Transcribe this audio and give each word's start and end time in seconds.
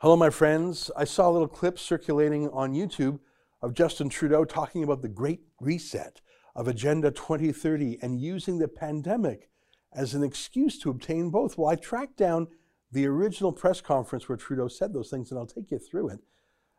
Hello, 0.00 0.14
my 0.14 0.30
friends. 0.30 0.92
I 0.96 1.02
saw 1.02 1.28
a 1.28 1.32
little 1.32 1.48
clip 1.48 1.76
circulating 1.76 2.48
on 2.50 2.72
YouTube 2.72 3.18
of 3.60 3.74
Justin 3.74 4.08
Trudeau 4.08 4.44
talking 4.44 4.84
about 4.84 5.02
the 5.02 5.08
great 5.08 5.40
reset 5.60 6.20
of 6.54 6.68
Agenda 6.68 7.10
2030 7.10 7.98
and 8.00 8.20
using 8.20 8.58
the 8.58 8.68
pandemic 8.68 9.50
as 9.92 10.14
an 10.14 10.22
excuse 10.22 10.78
to 10.78 10.90
obtain 10.90 11.30
both. 11.30 11.58
Well, 11.58 11.68
I 11.68 11.74
tracked 11.74 12.16
down 12.16 12.46
the 12.92 13.06
original 13.06 13.50
press 13.50 13.80
conference 13.80 14.28
where 14.28 14.38
Trudeau 14.38 14.68
said 14.68 14.92
those 14.92 15.10
things, 15.10 15.32
and 15.32 15.40
I'll 15.40 15.46
take 15.46 15.72
you 15.72 15.80
through 15.80 16.10
it. 16.10 16.20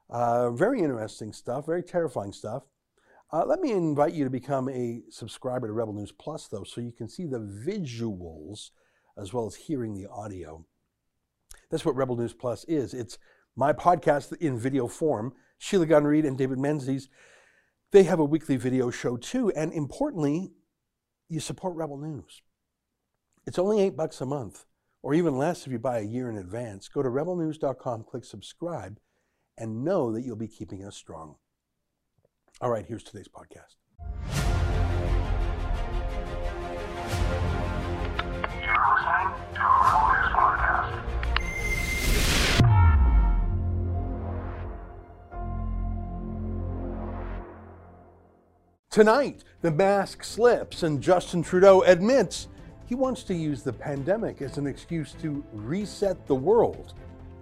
Uh, 0.09 0.51
very 0.51 0.79
interesting 0.79 1.33
stuff, 1.33 1.65
very 1.65 1.83
terrifying 1.83 2.31
stuff. 2.31 2.63
Uh, 3.33 3.43
let 3.45 3.59
me 3.59 3.73
invite 3.73 4.13
you 4.13 4.23
to 4.23 4.29
become 4.29 4.69
a 4.69 5.01
subscriber 5.09 5.67
to 5.67 5.73
Rebel 5.73 5.91
News 5.91 6.13
Plus, 6.13 6.47
though, 6.47 6.63
so 6.63 6.79
you 6.79 6.93
can 6.93 7.09
see 7.09 7.25
the 7.25 7.39
visuals 7.39 8.69
as 9.17 9.33
well 9.33 9.45
as 9.45 9.55
hearing 9.55 9.93
the 9.93 10.07
audio. 10.09 10.65
That's 11.69 11.85
what 11.85 11.95
Rebel 11.95 12.15
News 12.15 12.33
Plus 12.33 12.63
is. 12.65 12.93
It's 12.93 13.17
my 13.55 13.73
podcast 13.73 14.35
in 14.37 14.57
video 14.57 14.87
form. 14.87 15.33
Sheila 15.57 15.85
Gunn 15.85 16.05
Reid 16.05 16.25
and 16.25 16.37
David 16.37 16.57
Menzies, 16.57 17.09
they 17.91 18.03
have 18.03 18.19
a 18.19 18.25
weekly 18.25 18.57
video 18.57 18.89
show 18.89 19.17
too. 19.17 19.51
And 19.51 19.73
importantly, 19.73 20.51
you 21.27 21.39
support 21.39 21.75
Rebel 21.75 21.97
News. 21.97 22.41
It's 23.45 23.59
only 23.59 23.81
eight 23.81 23.95
bucks 23.95 24.21
a 24.21 24.25
month, 24.25 24.65
or 25.01 25.13
even 25.13 25.37
less 25.37 25.65
if 25.65 25.71
you 25.71 25.79
buy 25.79 25.99
a 25.99 26.03
year 26.03 26.29
in 26.29 26.37
advance. 26.37 26.87
Go 26.87 27.01
to 27.01 27.09
rebelnews.com, 27.09 28.03
click 28.03 28.25
subscribe, 28.25 28.99
and 29.57 29.83
know 29.83 30.11
that 30.11 30.21
you'll 30.21 30.35
be 30.35 30.47
keeping 30.47 30.83
us 30.83 30.95
strong. 30.95 31.35
All 32.61 32.69
right, 32.69 32.85
here's 32.85 33.03
today's 33.03 33.27
podcast. 33.27 33.75
Tonight, 48.91 49.43
the 49.61 49.69
mask 49.69 50.23
slips, 50.23 50.81
and 50.81 50.99
Justin 50.99 51.43
Trudeau 51.43 51.83
admits 51.83 52.47
he 52.87 52.95
wants 52.95 53.21
to 53.25 53.35
use 53.35 53.61
the 53.61 53.71
pandemic 53.71 54.41
as 54.41 54.57
an 54.57 54.65
excuse 54.65 55.11
to 55.21 55.43
reset 55.53 56.25
the 56.25 56.33
world 56.33 56.95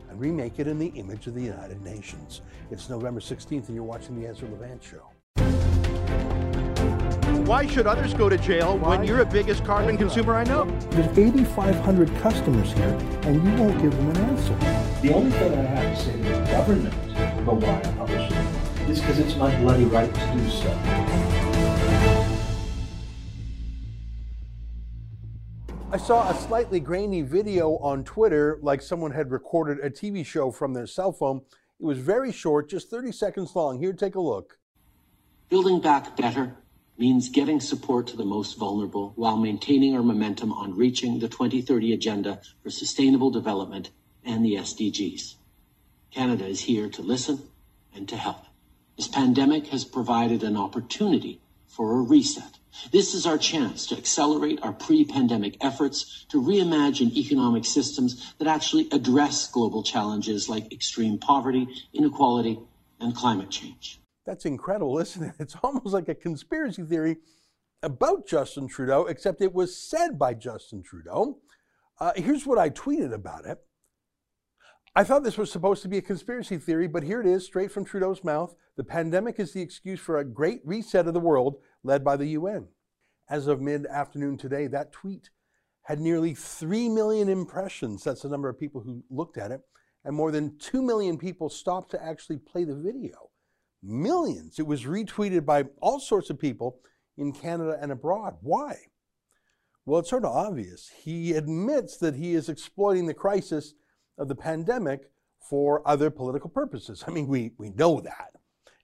and 0.10 0.20
remake 0.20 0.60
it 0.60 0.68
in 0.68 0.78
the 0.78 0.88
image 0.88 1.26
of 1.26 1.36
the 1.36 1.42
United 1.42 1.82
Nations. 1.82 2.42
It's 2.70 2.90
November 2.90 3.22
16th, 3.22 3.68
and 3.68 3.76
you're 3.76 3.86
watching 3.86 4.20
The 4.20 4.28
Ezra 4.28 4.50
Levant 4.50 4.84
Show. 4.84 5.04
Why 7.46 7.66
should 7.66 7.88
others 7.88 8.14
go 8.14 8.28
to 8.28 8.38
jail 8.38 8.78
Why? 8.78 8.98
when 8.98 9.08
you're 9.08 9.20
the 9.20 9.32
biggest 9.32 9.64
carbon 9.64 9.96
consumer 9.96 10.36
I 10.36 10.44
know? 10.44 10.66
There's 10.90 11.18
8,500 11.18 12.14
customers 12.18 12.74
here, 12.74 12.98
and 13.24 13.36
you 13.42 13.64
won't 13.64 13.82
give 13.82 13.96
them 13.96 14.10
an 14.10 14.18
answer. 14.18 14.54
The 15.02 15.14
only 15.14 15.32
thing 15.32 15.54
I 15.54 15.62
have 15.62 15.98
to 15.98 16.04
say 16.04 16.12
to 16.12 16.24
the 16.24 16.52
government 16.52 16.94
about 17.40 17.62
why 17.62 17.80
I 17.80 17.92
publish 17.94 18.32
it 18.32 18.90
is 18.90 19.00
because 19.00 19.20
it's 19.20 19.36
my 19.38 19.56
bloody 19.62 19.86
right 19.86 20.14
to 20.14 20.34
do 20.34 20.50
so. 20.50 21.17
Saw 26.08 26.30
a 26.30 26.36
slightly 26.36 26.80
grainy 26.80 27.22
video 27.22 27.76
on 27.80 28.02
Twitter, 28.02 28.60
like 28.62 28.82
someone 28.82 29.12
had 29.12 29.30
recorded 29.30 29.78
a 29.84 29.90
TV 29.90 30.26
show 30.26 30.50
from 30.50 30.74
their 30.74 30.88
cell 30.88 31.12
phone. 31.12 31.42
It 31.82 31.86
was 31.86 31.98
very 31.98 32.32
short, 32.32 32.70
just 32.70 32.90
30 32.90 33.12
seconds 33.12 33.54
long. 33.58 33.78
Here, 33.78 33.92
take 33.92 34.16
a 34.16 34.22
look. 34.22 34.58
Building 35.50 35.82
back 35.82 36.16
better 36.16 36.56
means 36.98 37.28
getting 37.28 37.60
support 37.60 38.08
to 38.08 38.16
the 38.16 38.24
most 38.24 38.58
vulnerable 38.58 39.12
while 39.18 39.36
maintaining 39.36 39.98
our 39.98 40.02
momentum 40.02 40.54
on 40.54 40.78
reaching 40.78 41.20
the 41.20 41.28
2030 41.28 41.92
Agenda 41.92 42.40
for 42.64 42.70
Sustainable 42.70 43.30
Development 43.30 43.90
and 44.24 44.46
the 44.46 44.54
SDGs. 44.54 45.36
Canada 46.12 46.46
is 46.46 46.62
here 46.62 46.88
to 46.88 47.02
listen 47.02 47.50
and 47.94 48.08
to 48.08 48.16
help. 48.16 48.46
This 48.96 49.10
pandemic 49.10 49.68
has 49.68 49.84
provided 49.84 50.42
an 50.42 50.56
opportunity 50.56 51.42
for 51.68 52.00
a 52.00 52.02
reset 52.02 52.57
this 52.92 53.14
is 53.14 53.26
our 53.26 53.38
chance 53.38 53.88
to 53.88 53.98
accelerate 53.98 54.60
our 54.64 54.74
pre-pandemic 54.74 55.58
efforts 55.62 56.26
to 56.30 56.42
reimagine 56.42 57.12
economic 57.16 57.66
systems 57.66 58.34
that 58.40 58.48
actually 58.48 58.88
address 58.92 59.48
global 59.48 59.84
challenges 59.84 60.50
like 60.50 60.72
extreme 60.74 61.18
poverty, 61.18 61.68
inequality, 61.94 62.60
and 63.00 63.16
climate 63.16 63.50
change. 63.50 64.00
That's 64.26 64.46
incredible, 64.46 65.00
isn't 65.00 65.24
it? 65.24 65.36
It's 65.40 65.56
almost 65.64 65.88
like 65.88 66.10
a 66.10 66.16
conspiracy 66.16 66.84
theory 66.84 67.18
about 67.84 68.28
Justin 68.28 68.68
Trudeau, 68.68 69.06
except 69.06 69.42
it 69.42 69.54
was 69.54 69.78
said 69.78 70.18
by 70.18 70.34
Justin 70.34 70.84
Trudeau. 70.84 71.40
Uh, 72.00 72.12
here's 72.16 72.46
what 72.46 72.58
I 72.58 72.70
tweeted 72.70 73.14
about 73.14 73.46
it. 73.46 73.60
I 74.96 75.04
thought 75.04 75.24
this 75.24 75.38
was 75.38 75.52
supposed 75.52 75.84
to 75.84 75.88
be 75.88 76.00
a 76.00 76.02
conspiracy 76.02 76.58
theory, 76.58 76.88
but 76.88 77.04
here 77.04 77.22
it 77.22 77.28
is, 77.28 77.46
straight 77.46 77.72
from 77.72 77.86
Trudeau's 77.86 78.24
mouth. 78.24 78.56
The 78.78 78.84
pandemic 78.84 79.40
is 79.40 79.54
the 79.54 79.62
excuse 79.62 80.00
for 80.00 80.18
a 80.18 80.26
great 80.26 80.62
reset 80.66 81.08
of 81.08 81.14
the 81.14 81.20
world 81.20 81.58
led 81.88 82.04
by 82.04 82.18
the 82.18 82.28
UN. 82.28 82.68
As 83.30 83.48
of 83.48 83.62
mid 83.62 83.88
afternoon 83.88 84.38
today, 84.38 84.68
that 84.68 84.92
tweet 84.92 85.32
had 85.84 86.00
nearly 86.00 86.34
3 86.34 86.90
million 86.90 87.30
impressions. 87.30 88.04
That's 88.04 88.22
the 88.22 88.30
number 88.30 88.50
of 88.50 88.60
people 88.60 88.82
who 88.82 89.04
looked 89.10 89.38
at 89.38 89.52
it. 89.52 89.62
And 90.04 90.16
more 90.16 90.32
than 90.32 90.58
2 90.60 90.82
million 90.82 91.18
people 91.18 91.50
stopped 91.50 91.92
to 91.92 92.04
actually 92.04 92.38
play 92.38 92.66
the 92.66 92.76
video. 92.76 93.30
Millions. 93.82 94.60
It 94.60 94.68
was 94.68 94.84
retweeted 94.84 95.46
by 95.46 95.66
all 95.82 96.00
sorts 96.00 96.30
of 96.30 96.40
people 96.40 96.80
in 97.18 97.32
Canada 97.32 97.78
and 97.82 97.92
abroad. 97.92 98.36
Why? 98.42 98.76
Well, 99.86 100.02
it's 100.02 100.10
sort 100.10 100.26
of 100.26 100.36
obvious. 100.36 100.92
He 101.04 101.34
admits 101.34 101.98
that 101.98 102.16
he 102.16 102.34
is 102.34 102.50
exploiting 102.50 103.06
the 103.06 103.14
crisis 103.14 103.74
of 104.18 104.28
the 104.28 104.36
pandemic 104.36 105.10
for 105.40 105.88
other 105.88 106.10
political 106.10 106.50
purposes. 106.50 107.04
I 107.08 107.12
mean, 107.12 107.28
we, 107.28 107.54
we 107.58 107.70
know 107.70 108.02
that. 108.02 108.32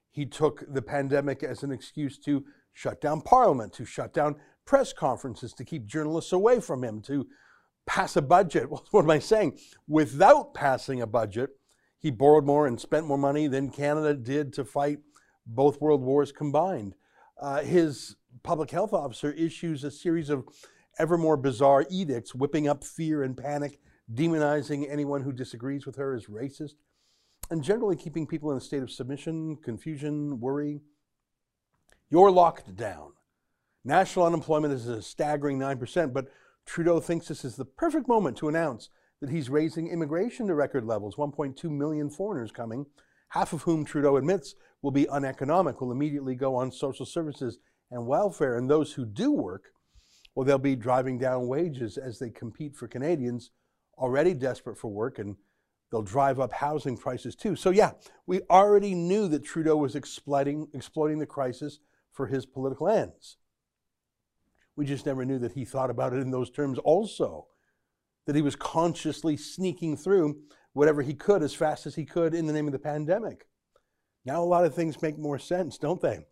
He 0.09 0.25
took 0.25 0.63
the 0.71 0.81
pandemic 0.81 1.43
as 1.43 1.63
an 1.63 1.71
excuse 1.71 2.17
to 2.19 2.45
shut 2.73 2.99
down 3.01 3.21
Parliament, 3.21 3.73
to 3.73 3.85
shut 3.85 4.13
down 4.13 4.35
press 4.65 4.93
conferences, 4.93 5.53
to 5.53 5.65
keep 5.65 5.85
journalists 5.85 6.31
away 6.31 6.59
from 6.59 6.83
him, 6.83 7.01
to 7.03 7.27
pass 7.85 8.15
a 8.15 8.21
budget. 8.21 8.67
What 8.91 9.03
am 9.03 9.09
I 9.09 9.19
saying? 9.19 9.59
Without 9.87 10.53
passing 10.53 11.01
a 11.01 11.07
budget, 11.07 11.51
he 11.99 12.11
borrowed 12.11 12.45
more 12.45 12.67
and 12.67 12.79
spent 12.79 13.07
more 13.07 13.17
money 13.17 13.47
than 13.47 13.69
Canada 13.69 14.13
did 14.13 14.53
to 14.53 14.65
fight 14.65 14.99
both 15.45 15.81
world 15.81 16.01
wars 16.01 16.31
combined. 16.31 16.95
Uh, 17.41 17.61
his 17.61 18.15
public 18.43 18.71
health 18.71 18.93
officer 18.93 19.31
issues 19.31 19.83
a 19.83 19.91
series 19.91 20.29
of 20.29 20.45
ever 20.99 21.17
more 21.17 21.37
bizarre 21.37 21.85
edicts, 21.89 22.35
whipping 22.35 22.67
up 22.67 22.83
fear 22.83 23.23
and 23.23 23.37
panic 23.37 23.79
demonizing 24.13 24.85
anyone 24.89 25.21
who 25.21 25.31
disagrees 25.31 25.85
with 25.85 25.95
her 25.95 26.13
as 26.13 26.25
racist, 26.25 26.73
and 27.49 27.63
generally 27.63 27.95
keeping 27.95 28.27
people 28.27 28.51
in 28.51 28.57
a 28.57 28.61
state 28.61 28.83
of 28.83 28.91
submission, 28.91 29.57
confusion, 29.63 30.39
worry. 30.39 30.81
You're 32.13 32.29
locked 32.29 32.75
down. 32.75 33.13
National 33.83 34.27
unemployment 34.27 34.71
is 34.71 34.87
a 34.87 35.01
staggering 35.01 35.57
9%, 35.57 36.13
but 36.13 36.27
Trudeau 36.63 36.99
thinks 36.99 37.27
this 37.27 37.43
is 37.43 37.55
the 37.55 37.65
perfect 37.65 38.07
moment 38.07 38.37
to 38.37 38.47
announce 38.47 38.89
that 39.19 39.31
he's 39.31 39.49
raising 39.49 39.87
immigration 39.87 40.45
to 40.45 40.53
record 40.53 40.85
levels 40.85 41.15
1.2 41.15 41.63
million 41.71 42.11
foreigners 42.11 42.51
coming, 42.51 42.85
half 43.29 43.51
of 43.51 43.63
whom 43.63 43.83
Trudeau 43.83 44.17
admits 44.17 44.53
will 44.83 44.91
be 44.91 45.07
uneconomic, 45.07 45.81
will 45.81 45.91
immediately 45.91 46.35
go 46.35 46.55
on 46.55 46.71
social 46.71 47.03
services 47.03 47.57
and 47.89 48.05
welfare. 48.05 48.59
And 48.59 48.69
those 48.69 48.93
who 48.93 49.07
do 49.07 49.31
work, 49.31 49.71
well, 50.35 50.45
they'll 50.45 50.59
be 50.59 50.75
driving 50.75 51.17
down 51.17 51.47
wages 51.47 51.97
as 51.97 52.19
they 52.19 52.29
compete 52.29 52.75
for 52.75 52.87
Canadians 52.87 53.49
already 53.97 54.35
desperate 54.35 54.77
for 54.77 54.91
work 54.91 55.17
and 55.17 55.35
they'll 55.91 56.03
drive 56.03 56.39
up 56.39 56.53
housing 56.53 56.95
prices 56.95 57.35
too. 57.35 57.55
So 57.55 57.71
yeah, 57.71 57.93
we 58.27 58.41
already 58.51 58.93
knew 58.93 59.27
that 59.29 59.43
Trudeau 59.43 59.77
was 59.77 59.95
exploiting 59.95 60.67
exploiting 60.75 61.17
the 61.17 61.25
crisis 61.25 61.79
for 62.13 62.27
his 62.27 62.45
political 62.45 62.87
ends. 62.87 63.37
We 64.75 64.85
just 64.85 65.05
never 65.05 65.25
knew 65.25 65.39
that 65.39 65.53
he 65.53 65.65
thought 65.65 65.89
about 65.89 66.13
it 66.13 66.19
in 66.19 66.31
those 66.31 66.49
terms 66.49 66.79
also. 66.79 67.47
That 68.25 68.35
he 68.35 68.41
was 68.41 68.55
consciously 68.55 69.35
sneaking 69.35 69.97
through 69.97 70.39
whatever 70.71 71.01
he 71.01 71.13
could 71.13 71.43
as 71.43 71.53
fast 71.53 71.85
as 71.85 71.95
he 71.95 72.05
could 72.05 72.33
in 72.33 72.47
the 72.47 72.53
name 72.53 72.67
of 72.67 72.73
the 72.73 72.79
pandemic. 72.79 73.47
Now 74.25 74.41
a 74.41 74.45
lot 74.45 74.65
of 74.65 74.73
things 74.73 75.01
make 75.01 75.17
more 75.17 75.37
sense, 75.37 75.77
don't 75.77 76.01
they? 76.01 76.25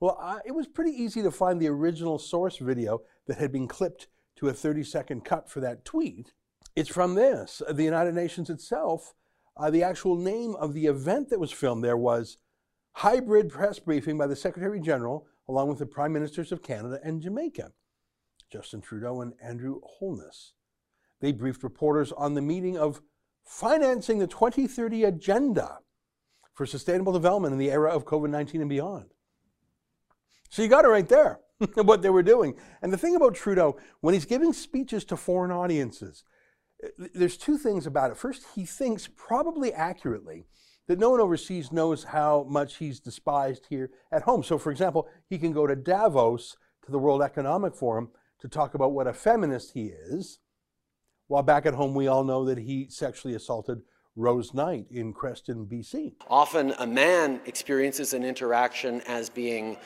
Well, 0.00 0.18
I, 0.20 0.38
it 0.44 0.52
was 0.52 0.66
pretty 0.66 0.90
easy 0.90 1.22
to 1.22 1.30
find 1.30 1.60
the 1.60 1.68
original 1.68 2.18
source 2.18 2.58
video 2.58 3.02
that 3.26 3.38
had 3.38 3.52
been 3.52 3.68
clipped 3.68 4.08
to 4.36 4.48
a 4.48 4.52
30 4.52 4.82
second 4.84 5.24
cut 5.24 5.48
for 5.48 5.60
that 5.60 5.84
tweet. 5.84 6.32
It's 6.76 6.90
from 6.90 7.14
this. 7.14 7.62
The 7.68 7.84
United 7.84 8.14
Nations 8.14 8.50
itself, 8.50 9.14
uh, 9.56 9.70
the 9.70 9.82
actual 9.82 10.16
name 10.16 10.56
of 10.56 10.74
the 10.74 10.86
event 10.86 11.30
that 11.30 11.38
was 11.38 11.52
filmed 11.52 11.84
there 11.84 11.96
was 11.96 12.38
Hybrid 12.98 13.48
Press 13.48 13.80
Briefing 13.80 14.16
by 14.16 14.28
the 14.28 14.36
Secretary 14.36 14.80
General, 14.80 15.26
along 15.48 15.68
with 15.68 15.78
the 15.78 15.86
Prime 15.86 16.12
Ministers 16.12 16.52
of 16.52 16.62
Canada 16.62 17.00
and 17.02 17.20
Jamaica, 17.20 17.72
Justin 18.50 18.80
Trudeau 18.80 19.20
and 19.20 19.32
Andrew 19.42 19.80
Holness. 19.82 20.52
They 21.20 21.32
briefed 21.32 21.64
reporters 21.64 22.12
on 22.12 22.34
the 22.34 22.40
meeting 22.40 22.78
of 22.78 23.02
financing 23.44 24.20
the 24.20 24.28
2030 24.28 25.04
agenda 25.04 25.78
for 26.54 26.66
sustainable 26.66 27.12
development 27.12 27.52
in 27.52 27.58
the 27.58 27.70
era 27.70 27.90
of 27.90 28.04
COVID 28.04 28.30
19 28.30 28.60
and 28.60 28.70
beyond. 28.70 29.06
So 30.48 30.62
you 30.62 30.68
got 30.68 30.84
it 30.84 30.88
right 30.88 31.08
there, 31.08 31.40
what 31.74 32.00
they 32.00 32.10
were 32.10 32.22
doing. 32.22 32.54
And 32.80 32.92
the 32.92 32.98
thing 32.98 33.16
about 33.16 33.34
Trudeau, 33.34 33.76
when 34.02 34.14
he's 34.14 34.24
giving 34.24 34.52
speeches 34.52 35.04
to 35.06 35.16
foreign 35.16 35.50
audiences, 35.50 36.22
eh, 36.82 37.08
There's 37.12 37.36
two 37.36 37.58
things 37.58 37.88
about 37.88 38.12
it. 38.12 38.16
First, 38.16 38.44
he 38.54 38.64
thinks 38.64 39.08
probably 39.16 39.72
accurately 39.72 40.46
that 40.88 40.98
no 40.98 41.10
one 41.10 41.20
overseas 41.20 41.72
knows 41.72 42.04
how 42.04 42.46
much 42.48 42.76
he's 42.76 43.00
despised 43.00 43.66
here 43.70 43.90
at 44.12 44.22
home. 44.22 44.42
So, 44.42 44.58
for 44.58 44.70
example, 44.70 45.08
he 45.28 45.38
can 45.38 45.52
go 45.52 45.66
to 45.66 45.76
Davos, 45.76 46.56
to 46.84 46.92
the 46.92 46.98
World 46.98 47.22
Economic 47.22 47.74
Forum, 47.74 48.10
to 48.40 48.48
talk 48.48 48.74
about 48.74 48.92
what 48.92 49.06
a 49.06 49.12
feminist 49.12 49.72
he 49.72 49.86
is, 49.86 50.40
while 51.28 51.42
back 51.42 51.64
at 51.64 51.74
home 51.74 51.94
we 51.94 52.06
all 52.06 52.24
know 52.24 52.44
that 52.44 52.58
he 52.58 52.88
sexually 52.90 53.34
assaulted 53.34 53.80
Rose 54.16 54.52
Knight 54.54 54.86
in 54.90 55.12
Creston, 55.12 55.66
BC. 55.66 56.12
Often 56.28 56.74
a 56.78 56.86
man 56.86 57.40
experiences 57.46 58.12
an 58.12 58.22
interaction 58.22 59.00
as 59.02 59.28
being 59.28 59.76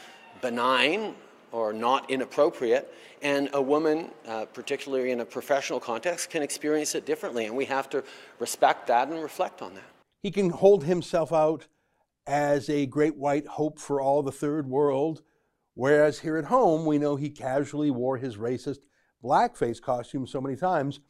benign 0.42 1.14
or 1.50 1.72
not 1.72 2.10
inappropriate, 2.10 2.92
and 3.22 3.48
a 3.54 3.62
woman, 3.62 4.10
uh, 4.26 4.44
particularly 4.46 5.12
in 5.12 5.20
a 5.20 5.24
professional 5.24 5.80
context, 5.80 6.28
can 6.28 6.42
experience 6.42 6.94
it 6.94 7.06
differently, 7.06 7.46
and 7.46 7.56
we 7.56 7.64
have 7.64 7.88
to 7.88 8.04
respect 8.38 8.86
that 8.88 9.08
and 9.08 9.22
reflect 9.22 9.62
on 9.62 9.74
that. 9.74 9.97
He 10.22 10.30
can 10.30 10.50
hold 10.50 10.84
himself 10.84 11.32
out 11.32 11.68
as 12.26 12.68
a 12.68 12.86
great 12.86 13.16
white 13.16 13.46
hope 13.46 13.78
for 13.78 14.00
all 14.00 14.22
the 14.22 14.32
third 14.32 14.68
world, 14.68 15.22
whereas 15.74 16.20
here 16.20 16.36
at 16.36 16.46
home, 16.46 16.84
we 16.84 16.98
know 16.98 17.16
he 17.16 17.30
casually 17.30 17.90
wore 17.90 18.18
his 18.18 18.36
racist 18.36 18.80
blackface 19.24 19.80
costume 19.80 20.26
so 20.26 20.40
many 20.40 20.56
times, 20.56 21.00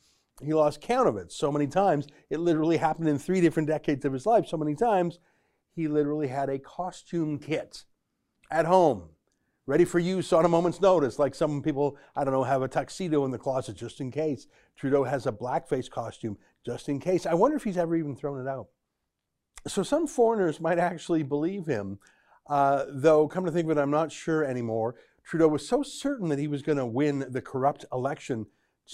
he 0.43 0.55
lost 0.55 0.81
count 0.81 1.09
of 1.09 1.17
it 1.17 1.33
so 1.33 1.51
many 1.51 1.67
times. 1.67 2.07
It 2.31 2.39
literally 2.39 2.77
happened 2.77 3.09
in 3.09 3.19
three 3.19 3.41
different 3.41 3.69
decades 3.69 4.05
of 4.05 4.13
his 4.13 4.27
life 4.27 4.47
so 4.47 4.57
many 4.57 4.75
times. 4.75 5.19
He 5.75 5.89
literally 5.89 6.29
had 6.29 6.49
a 6.49 6.59
costume 6.59 7.39
kit 7.39 7.85
at 8.51 8.67
home, 8.67 9.11
ready 9.67 9.85
for 9.85 9.99
use 9.99 10.33
on 10.33 10.45
a 10.45 10.49
moment's 10.49 10.81
notice. 10.81 11.19
Like 11.19 11.35
some 11.35 11.63
people, 11.63 11.97
I 12.15 12.25
don't 12.25 12.33
know, 12.33 12.45
have 12.45 12.63
a 12.63 12.69
tuxedo 12.69 13.25
in 13.25 13.31
the 13.31 13.39
closet 13.39 13.77
just 13.77 14.01
in 14.01 14.11
case. 14.11 14.47
Trudeau 14.77 15.05
has 15.05 15.27
a 15.27 15.33
blackface 15.33 15.91
costume 15.91 16.39
just 16.65 16.89
in 16.89 17.01
case. 17.01 17.27
I 17.27 17.35
wonder 17.35 17.57
if 17.57 17.65
he's 17.65 17.77
ever 17.77 17.97
even 17.97 18.15
thrown 18.15 18.41
it 18.41 18.49
out. 18.49 18.69
So 19.67 19.83
some 19.83 20.07
foreigners 20.07 20.61
might 20.61 20.79
actually 20.79 21.23
believe 21.23 21.67
him, 21.67 21.99
uh, 22.49 22.85
though, 22.89 23.29
come 23.29 23.45
to 23.45 23.51
think 23.51 23.71
of 23.71 23.77
it, 23.77 23.81
I'm 23.81 23.91
not 23.91 24.13
sure 24.13 24.45
anymore. 24.45 24.95
Trudeau 25.25 25.49
was 25.49 25.69
so 25.69 25.83
certain 25.83 26.29
that 26.31 26.39
he 26.39 26.49
was 26.49 26.63
going 26.63 26.79
to 26.79 26.87
win 26.87 27.27
the 27.29 27.43
corrupt 27.43 27.85
election 27.93 28.47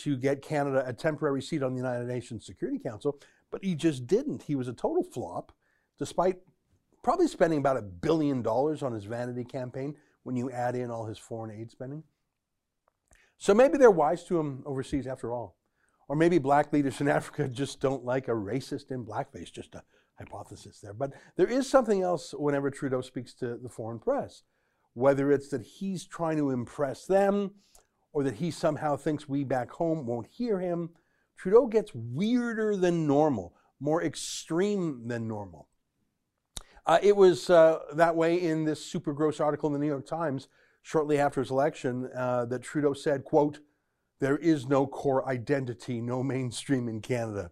to 0.02 0.16
get 0.16 0.42
Canada 0.42 0.82
a 0.86 0.92
temporary 0.92 1.40
seat 1.40 1.62
on 1.62 1.72
the 1.72 1.80
United 1.80 2.08
Nations 2.08 2.44
Security 2.44 2.78
Council, 2.78 3.20
but 3.50 3.62
he 3.62 3.76
just 3.76 4.06
didn't. 4.08 4.42
He 4.42 4.56
was 4.56 4.66
a 4.66 4.72
total 4.72 5.04
flop, 5.04 5.52
despite 5.98 6.38
probably 7.04 7.28
spending 7.28 7.60
about 7.60 7.76
a 7.76 7.82
billion 7.82 8.42
dollars 8.42 8.82
on 8.82 8.92
his 8.92 9.04
vanity 9.04 9.44
campaign 9.44 9.94
when 10.24 10.34
you 10.34 10.50
add 10.50 10.74
in 10.74 10.90
all 10.90 11.06
his 11.06 11.18
foreign 11.18 11.56
aid 11.56 11.70
spending. 11.70 12.02
So 13.38 13.54
maybe 13.54 13.78
they're 13.78 13.90
wise 13.90 14.24
to 14.24 14.40
him 14.40 14.62
overseas 14.66 15.06
after 15.06 15.32
all. 15.32 15.56
Or 16.08 16.16
maybe 16.16 16.38
black 16.38 16.72
leaders 16.72 17.00
in 17.00 17.08
Africa 17.20 17.48
just 17.48 17.80
don't 17.80 18.04
like 18.04 18.26
a 18.26 18.32
racist 18.32 18.90
in 18.90 19.04
blackface, 19.04 19.52
just 19.52 19.74
a 19.76 19.84
hypothesis 20.18 20.80
there. 20.80 20.92
But 20.92 21.12
there 21.36 21.46
is 21.46 21.68
something 21.68 22.02
else 22.02 22.32
whenever 22.36 22.70
Trudeau 22.70 23.00
speaks 23.00 23.34
to 23.34 23.56
the 23.56 23.68
foreign 23.68 23.98
press, 23.98 24.42
whether 24.92 25.32
it's 25.32 25.48
that 25.48 25.62
he's 25.62 26.06
trying 26.06 26.36
to 26.38 26.50
impress 26.50 27.06
them 27.06 27.52
or 28.12 28.22
that 28.22 28.36
he 28.36 28.50
somehow 28.50 28.96
thinks 28.96 29.28
we 29.28 29.44
back 29.44 29.70
home 29.72 30.06
won't 30.06 30.28
hear 30.28 30.60
him. 30.60 30.90
Trudeau 31.36 31.66
gets 31.66 31.92
weirder 31.94 32.76
than 32.76 33.06
normal, 33.06 33.54
more 33.80 34.02
extreme 34.02 35.08
than 35.08 35.26
normal. 35.26 35.68
Uh, 36.86 36.98
it 37.02 37.16
was 37.16 37.50
uh, 37.50 37.78
that 37.94 38.14
way 38.14 38.40
in 38.40 38.64
this 38.64 38.84
super 38.84 39.12
gross 39.12 39.40
article 39.40 39.66
in 39.68 39.72
the 39.72 39.78
New 39.78 39.86
York 39.86 40.06
Times 40.06 40.48
shortly 40.82 41.18
after 41.18 41.40
his 41.40 41.50
election 41.50 42.10
uh, 42.14 42.44
that 42.44 42.62
Trudeau 42.62 42.92
said, 42.92 43.24
quote, 43.24 43.60
there 44.20 44.36
is 44.36 44.68
no 44.68 44.86
core 44.86 45.26
identity, 45.28 46.00
no 46.00 46.22
mainstream 46.22 46.88
in 46.88 47.00
Canada. 47.00 47.50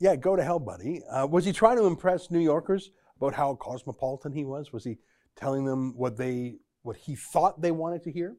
Yeah, 0.00 0.16
go 0.16 0.36
to 0.36 0.42
hell, 0.42 0.58
buddy. 0.58 1.02
Uh, 1.04 1.26
was 1.26 1.44
he 1.44 1.52
trying 1.52 1.76
to 1.76 1.86
impress 1.86 2.30
New 2.30 2.40
Yorkers 2.40 2.90
about 3.16 3.34
how 3.34 3.54
cosmopolitan 3.54 4.32
he 4.32 4.44
was? 4.44 4.72
Was 4.72 4.84
he 4.84 4.98
telling 5.36 5.64
them 5.64 5.94
what 5.96 6.16
they, 6.16 6.56
what 6.82 6.96
he 6.96 7.14
thought 7.14 7.62
they 7.62 7.70
wanted 7.70 8.02
to 8.04 8.12
hear? 8.12 8.36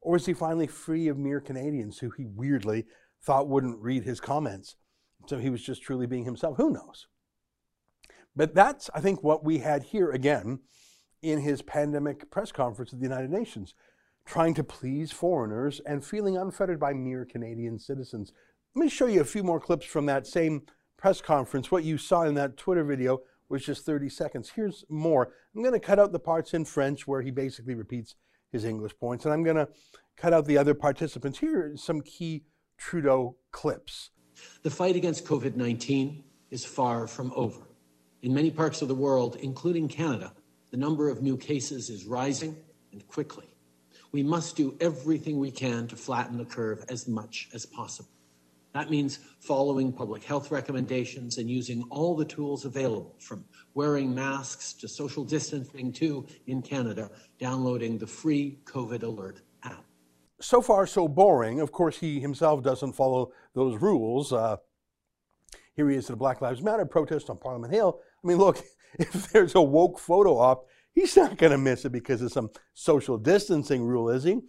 Or 0.00 0.12
was 0.12 0.26
he 0.26 0.34
finally 0.34 0.68
free 0.68 1.08
of 1.08 1.18
mere 1.18 1.40
Canadians 1.40 1.98
who 1.98 2.10
he 2.10 2.26
weirdly 2.26 2.86
thought 3.22 3.48
wouldn't 3.48 3.80
read 3.80 4.04
his 4.04 4.20
comments? 4.20 4.76
So 5.26 5.38
he 5.38 5.50
was 5.50 5.62
just 5.62 5.82
truly 5.82 6.06
being 6.06 6.24
himself. 6.24 6.56
Who 6.58 6.70
knows? 6.70 7.08
But 8.36 8.54
that's, 8.54 8.88
I 8.94 9.00
think, 9.00 9.24
what 9.24 9.44
we 9.44 9.58
had 9.58 9.82
here 9.82 10.10
again 10.10 10.60
in 11.22 11.40
his 11.40 11.62
pandemic 11.62 12.30
press 12.30 12.52
conference 12.52 12.92
at 12.92 13.00
the 13.00 13.04
United 13.04 13.30
Nations, 13.30 13.74
trying 14.24 14.54
to 14.54 14.62
please 14.62 15.10
foreigners 15.10 15.80
and 15.80 16.04
feeling 16.04 16.36
unfettered 16.36 16.78
by 16.78 16.92
mere 16.92 17.24
Canadian 17.24 17.78
citizens. 17.78 18.32
Let 18.76 18.82
me 18.82 18.90
show 18.90 19.06
you 19.06 19.22
a 19.22 19.24
few 19.24 19.42
more 19.42 19.58
clips 19.58 19.86
from 19.86 20.04
that 20.04 20.26
same 20.26 20.60
press 20.98 21.22
conference. 21.22 21.70
What 21.70 21.82
you 21.82 21.96
saw 21.96 22.24
in 22.24 22.34
that 22.34 22.58
Twitter 22.58 22.84
video 22.84 23.20
was 23.48 23.64
just 23.64 23.86
30 23.86 24.10
seconds. 24.10 24.52
Here's 24.54 24.84
more. 24.90 25.32
I'm 25.54 25.62
going 25.62 25.72
to 25.72 25.80
cut 25.80 25.98
out 25.98 26.12
the 26.12 26.18
parts 26.18 26.52
in 26.52 26.66
French 26.66 27.06
where 27.06 27.22
he 27.22 27.30
basically 27.30 27.74
repeats 27.74 28.16
his 28.52 28.66
English 28.66 28.92
points. 29.00 29.24
And 29.24 29.32
I'm 29.32 29.42
going 29.42 29.56
to 29.56 29.66
cut 30.18 30.34
out 30.34 30.44
the 30.44 30.58
other 30.58 30.74
participants. 30.74 31.38
Here 31.38 31.72
are 31.72 31.76
some 31.78 32.02
key 32.02 32.44
Trudeau 32.76 33.38
clips. 33.50 34.10
The 34.62 34.68
fight 34.68 34.94
against 34.94 35.24
COVID 35.24 35.56
19 35.56 36.22
is 36.50 36.66
far 36.66 37.06
from 37.06 37.32
over. 37.34 37.62
In 38.20 38.34
many 38.34 38.50
parts 38.50 38.82
of 38.82 38.88
the 38.88 38.94
world, 38.94 39.38
including 39.40 39.88
Canada, 39.88 40.34
the 40.70 40.76
number 40.76 41.08
of 41.08 41.22
new 41.22 41.38
cases 41.38 41.88
is 41.88 42.04
rising 42.04 42.54
and 42.92 43.08
quickly. 43.08 43.48
We 44.12 44.22
must 44.22 44.54
do 44.54 44.76
everything 44.82 45.38
we 45.38 45.50
can 45.50 45.88
to 45.88 45.96
flatten 45.96 46.36
the 46.36 46.44
curve 46.44 46.84
as 46.90 47.08
much 47.08 47.48
as 47.54 47.64
possible. 47.64 48.10
That 48.76 48.90
means 48.90 49.20
following 49.40 49.90
public 49.90 50.22
health 50.22 50.50
recommendations 50.50 51.38
and 51.38 51.48
using 51.48 51.82
all 51.88 52.14
the 52.14 52.26
tools 52.26 52.66
available, 52.66 53.14
from 53.18 53.42
wearing 53.72 54.14
masks 54.14 54.74
to 54.74 54.86
social 54.86 55.24
distancing 55.24 55.90
to, 55.94 56.26
in 56.46 56.60
Canada, 56.60 57.10
downloading 57.40 57.96
the 57.96 58.06
free 58.06 58.58
COVID 58.66 59.02
Alert 59.02 59.40
app. 59.62 59.82
So 60.42 60.60
far, 60.60 60.86
so 60.86 61.08
boring. 61.08 61.60
Of 61.60 61.72
course, 61.72 61.96
he 61.96 62.20
himself 62.20 62.62
doesn't 62.62 62.92
follow 62.92 63.32
those 63.54 63.80
rules. 63.80 64.34
Uh, 64.34 64.58
here 65.74 65.88
he 65.88 65.96
is 65.96 66.10
at 66.10 66.12
a 66.12 66.18
Black 66.18 66.42
Lives 66.42 66.60
Matter 66.60 66.84
protest 66.84 67.30
on 67.30 67.38
Parliament 67.38 67.72
Hill. 67.72 67.98
I 68.22 68.28
mean, 68.28 68.36
look, 68.36 68.62
if 68.98 69.32
there's 69.32 69.54
a 69.54 69.62
woke 69.62 69.98
photo 69.98 70.36
op, 70.36 70.66
he's 70.92 71.16
not 71.16 71.38
going 71.38 71.52
to 71.52 71.58
miss 71.58 71.86
it 71.86 71.92
because 71.92 72.20
of 72.20 72.30
some 72.30 72.50
social 72.74 73.16
distancing 73.16 73.84
rule, 73.84 74.10
is 74.10 74.24
he? 74.24 74.42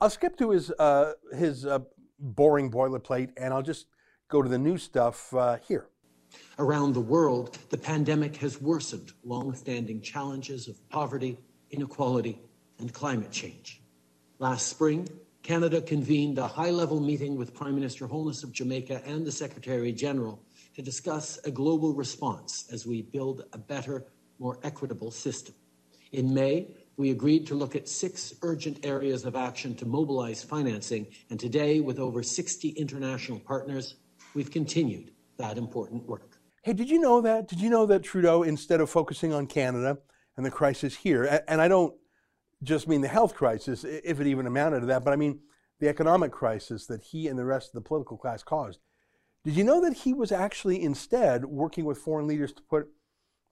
I'll 0.00 0.10
skip 0.10 0.36
to 0.38 0.50
his 0.50 0.70
uh, 0.78 1.14
his 1.36 1.66
uh, 1.66 1.80
boring 2.18 2.70
boilerplate, 2.70 3.30
and 3.36 3.52
I'll 3.52 3.62
just 3.62 3.86
go 4.28 4.42
to 4.42 4.48
the 4.48 4.58
new 4.58 4.78
stuff 4.78 5.32
uh, 5.34 5.58
here. 5.66 5.86
Around 6.58 6.92
the 6.92 7.00
world, 7.00 7.56
the 7.70 7.78
pandemic 7.78 8.36
has 8.36 8.60
worsened 8.60 9.12
long-standing 9.24 10.02
challenges 10.02 10.68
of 10.68 10.76
poverty, 10.90 11.38
inequality, 11.70 12.40
and 12.78 12.92
climate 12.92 13.30
change. 13.30 13.82
Last 14.38 14.66
spring, 14.66 15.08
Canada 15.42 15.80
convened 15.80 16.38
a 16.38 16.46
high-level 16.46 17.00
meeting 17.00 17.36
with 17.36 17.54
Prime 17.54 17.74
Minister 17.74 18.06
Holness 18.06 18.42
of 18.42 18.52
Jamaica 18.52 19.00
and 19.06 19.26
the 19.26 19.32
Secretary 19.32 19.92
General 19.92 20.42
to 20.74 20.82
discuss 20.82 21.38
a 21.44 21.50
global 21.50 21.94
response 21.94 22.68
as 22.70 22.86
we 22.86 23.02
build 23.02 23.44
a 23.52 23.58
better, 23.58 24.04
more 24.38 24.58
equitable 24.62 25.10
system. 25.10 25.54
In 26.12 26.34
May, 26.34 26.68
we 26.98 27.12
agreed 27.12 27.46
to 27.46 27.54
look 27.54 27.76
at 27.76 27.88
six 27.88 28.34
urgent 28.42 28.84
areas 28.84 29.24
of 29.24 29.36
action 29.36 29.74
to 29.76 29.86
mobilize 29.86 30.42
financing, 30.42 31.06
and 31.30 31.38
today, 31.38 31.78
with 31.78 32.00
over 32.00 32.24
60 32.24 32.70
international 32.70 33.38
partners, 33.38 33.94
we've 34.34 34.50
continued 34.50 35.12
that 35.38 35.56
important 35.56 36.04
work. 36.06 36.38
Hey, 36.62 36.72
did 36.72 36.90
you 36.90 37.00
know 37.00 37.20
that? 37.20 37.46
Did 37.46 37.60
you 37.60 37.70
know 37.70 37.86
that 37.86 38.02
Trudeau, 38.02 38.42
instead 38.42 38.80
of 38.80 38.90
focusing 38.90 39.32
on 39.32 39.46
Canada 39.46 39.98
and 40.36 40.44
the 40.44 40.50
crisis 40.50 40.96
here, 40.96 41.42
and 41.46 41.60
I 41.60 41.68
don't 41.68 41.94
just 42.64 42.88
mean 42.88 43.00
the 43.00 43.08
health 43.08 43.34
crisis, 43.34 43.84
if 43.84 44.20
it 44.20 44.26
even 44.26 44.48
amounted 44.48 44.80
to 44.80 44.86
that, 44.86 45.04
but 45.04 45.12
I 45.12 45.16
mean 45.16 45.38
the 45.78 45.88
economic 45.88 46.32
crisis 46.32 46.86
that 46.86 47.00
he 47.00 47.28
and 47.28 47.38
the 47.38 47.44
rest 47.44 47.68
of 47.68 47.74
the 47.74 47.88
political 47.88 48.16
class 48.16 48.42
caused. 48.42 48.80
Did 49.44 49.54
you 49.54 49.62
know 49.62 49.80
that 49.82 49.98
he 49.98 50.12
was 50.12 50.32
actually 50.32 50.82
instead 50.82 51.44
working 51.44 51.84
with 51.84 51.98
foreign 51.98 52.26
leaders 52.26 52.52
to 52.54 52.62
put 52.62 52.88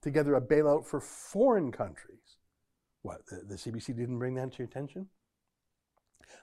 together 0.02 0.34
a 0.34 0.40
bailout 0.40 0.84
for 0.84 1.00
foreign 1.00 1.70
countries? 1.70 2.18
What, 3.06 3.24
the, 3.26 3.36
the 3.46 3.54
CBC 3.54 3.96
didn't 3.96 4.18
bring 4.18 4.34
that 4.34 4.50
to 4.50 4.58
your 4.58 4.66
attention? 4.66 5.06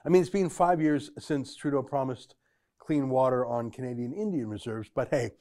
I 0.02 0.08
mean, 0.08 0.22
it's 0.22 0.30
been 0.30 0.48
five 0.48 0.80
years 0.80 1.10
since 1.18 1.54
Trudeau 1.54 1.82
promised 1.82 2.36
clean 2.78 3.10
water 3.10 3.44
on 3.44 3.70
Canadian 3.70 4.14
Indian 4.14 4.48
reserves, 4.48 4.88
but 4.94 5.08
hey, 5.10 5.32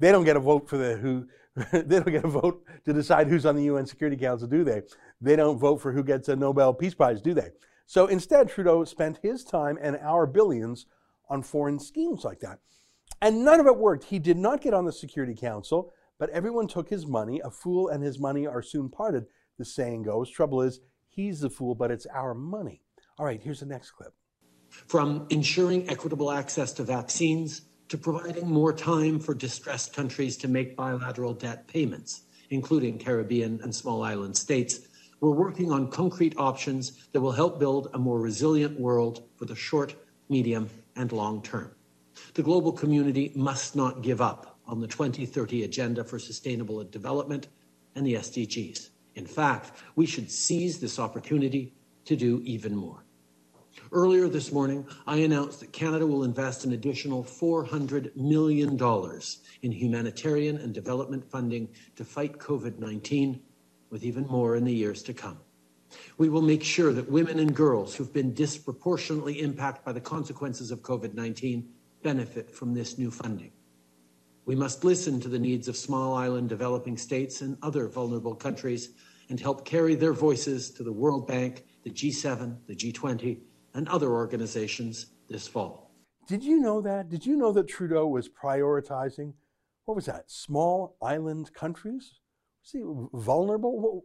they 0.00 0.10
don't 0.10 0.24
get 0.24 0.36
a 0.36 0.40
vote 0.40 0.68
for 0.68 0.76
the 0.76 0.96
who 0.96 1.28
they 1.72 2.00
don't 2.00 2.10
get 2.10 2.24
a 2.24 2.28
vote 2.28 2.64
to 2.86 2.92
decide 2.92 3.28
who's 3.28 3.46
on 3.46 3.54
the 3.54 3.62
UN 3.64 3.86
Security 3.86 4.16
Council, 4.16 4.48
do 4.48 4.64
they? 4.64 4.82
They 5.20 5.36
don't 5.36 5.58
vote 5.58 5.80
for 5.80 5.92
who 5.92 6.02
gets 6.02 6.28
a 6.28 6.34
Nobel 6.34 6.74
Peace 6.74 6.94
Prize, 6.94 7.22
do 7.22 7.34
they? 7.34 7.50
So 7.86 8.08
instead, 8.08 8.48
Trudeau 8.48 8.82
spent 8.82 9.20
his 9.22 9.44
time 9.44 9.78
and 9.80 9.96
our 10.02 10.26
billions 10.26 10.86
on 11.30 11.44
foreign 11.44 11.78
schemes 11.78 12.24
like 12.24 12.40
that. 12.40 12.58
And 13.22 13.44
none 13.44 13.60
of 13.60 13.66
it 13.66 13.76
worked. 13.76 14.02
He 14.02 14.18
did 14.18 14.38
not 14.38 14.60
get 14.60 14.74
on 14.74 14.86
the 14.86 14.92
Security 14.92 15.36
Council, 15.36 15.92
but 16.18 16.30
everyone 16.30 16.66
took 16.66 16.88
his 16.88 17.06
money. 17.06 17.40
A 17.44 17.50
fool 17.52 17.90
and 17.90 18.02
his 18.02 18.18
money 18.18 18.44
are 18.44 18.60
soon 18.60 18.88
parted 18.88 19.26
the 19.58 19.64
saying 19.64 20.02
goes. 20.02 20.30
Trouble 20.30 20.62
is, 20.62 20.80
he's 21.08 21.40
the 21.40 21.50
fool, 21.50 21.74
but 21.74 21.90
it's 21.90 22.06
our 22.06 22.34
money. 22.34 22.82
All 23.18 23.26
right, 23.26 23.40
here's 23.42 23.60
the 23.60 23.66
next 23.66 23.92
clip. 23.92 24.12
From 24.68 25.26
ensuring 25.30 25.88
equitable 25.88 26.30
access 26.30 26.72
to 26.74 26.82
vaccines 26.82 27.62
to 27.88 27.98
providing 27.98 28.48
more 28.48 28.72
time 28.72 29.20
for 29.20 29.34
distressed 29.34 29.94
countries 29.94 30.36
to 30.38 30.48
make 30.48 30.76
bilateral 30.76 31.32
debt 31.32 31.68
payments, 31.68 32.22
including 32.50 32.98
Caribbean 32.98 33.60
and 33.62 33.74
small 33.74 34.02
island 34.02 34.36
states, 34.36 34.80
we're 35.20 35.30
working 35.30 35.70
on 35.70 35.90
concrete 35.90 36.34
options 36.36 37.06
that 37.12 37.20
will 37.20 37.32
help 37.32 37.58
build 37.58 37.88
a 37.94 37.98
more 37.98 38.20
resilient 38.20 38.78
world 38.78 39.22
for 39.36 39.44
the 39.44 39.54
short, 39.54 39.94
medium, 40.28 40.68
and 40.96 41.12
long 41.12 41.40
term. 41.42 41.70
The 42.34 42.42
global 42.42 42.72
community 42.72 43.32
must 43.34 43.76
not 43.76 44.02
give 44.02 44.20
up 44.20 44.58
on 44.66 44.80
the 44.80 44.86
2030 44.86 45.64
Agenda 45.64 46.04
for 46.04 46.18
Sustainable 46.18 46.82
Development 46.84 47.48
and 47.94 48.06
the 48.06 48.14
SDGs. 48.14 48.90
In 49.14 49.26
fact, 49.26 49.72
we 49.96 50.06
should 50.06 50.30
seize 50.30 50.78
this 50.78 50.98
opportunity 50.98 51.72
to 52.04 52.16
do 52.16 52.40
even 52.44 52.74
more. 52.74 53.04
Earlier 53.92 54.28
this 54.28 54.52
morning, 54.52 54.86
I 55.06 55.18
announced 55.18 55.60
that 55.60 55.72
Canada 55.72 56.06
will 56.06 56.24
invest 56.24 56.64
an 56.64 56.72
additional 56.72 57.24
$400 57.24 58.16
million 58.16 58.80
in 59.62 59.72
humanitarian 59.72 60.58
and 60.58 60.72
development 60.72 61.28
funding 61.28 61.68
to 61.96 62.04
fight 62.04 62.38
COVID 62.38 62.78
19, 62.78 63.40
with 63.90 64.04
even 64.04 64.26
more 64.26 64.56
in 64.56 64.64
the 64.64 64.74
years 64.74 65.02
to 65.04 65.14
come. 65.14 65.38
We 66.18 66.28
will 66.28 66.42
make 66.42 66.62
sure 66.62 66.92
that 66.92 67.10
women 67.10 67.38
and 67.38 67.54
girls 67.54 67.94
who've 67.94 68.12
been 68.12 68.34
disproportionately 68.34 69.40
impacted 69.40 69.84
by 69.84 69.92
the 69.92 70.00
consequences 70.00 70.70
of 70.70 70.80
COVID 70.82 71.14
19 71.14 71.68
benefit 72.02 72.50
from 72.50 72.74
this 72.74 72.98
new 72.98 73.10
funding. 73.10 73.52
We 74.46 74.54
must 74.54 74.84
listen 74.84 75.20
to 75.20 75.28
the 75.28 75.38
needs 75.38 75.68
of 75.68 75.76
small 75.76 76.14
island 76.14 76.50
developing 76.50 76.98
states 76.98 77.40
and 77.40 77.56
other 77.62 77.88
vulnerable 77.88 78.34
countries 78.34 78.90
and 79.30 79.40
help 79.40 79.64
carry 79.64 79.94
their 79.94 80.12
voices 80.12 80.70
to 80.72 80.82
the 80.82 80.92
World 80.92 81.26
Bank, 81.26 81.64
the 81.82 81.90
G7, 81.90 82.58
the 82.66 82.76
G20, 82.76 83.40
and 83.72 83.88
other 83.88 84.10
organizations 84.10 85.06
this 85.28 85.48
fall. 85.48 85.90
Did 86.28 86.44
you 86.44 86.60
know 86.60 86.82
that? 86.82 87.08
Did 87.08 87.24
you 87.24 87.36
know 87.36 87.52
that 87.52 87.68
Trudeau 87.68 88.06
was 88.06 88.28
prioritizing, 88.28 89.32
what 89.86 89.94
was 89.94 90.06
that, 90.06 90.30
small 90.30 90.96
island 91.00 91.52
countries? 91.54 92.20
See, 92.62 92.82
vulnerable? 93.14 94.04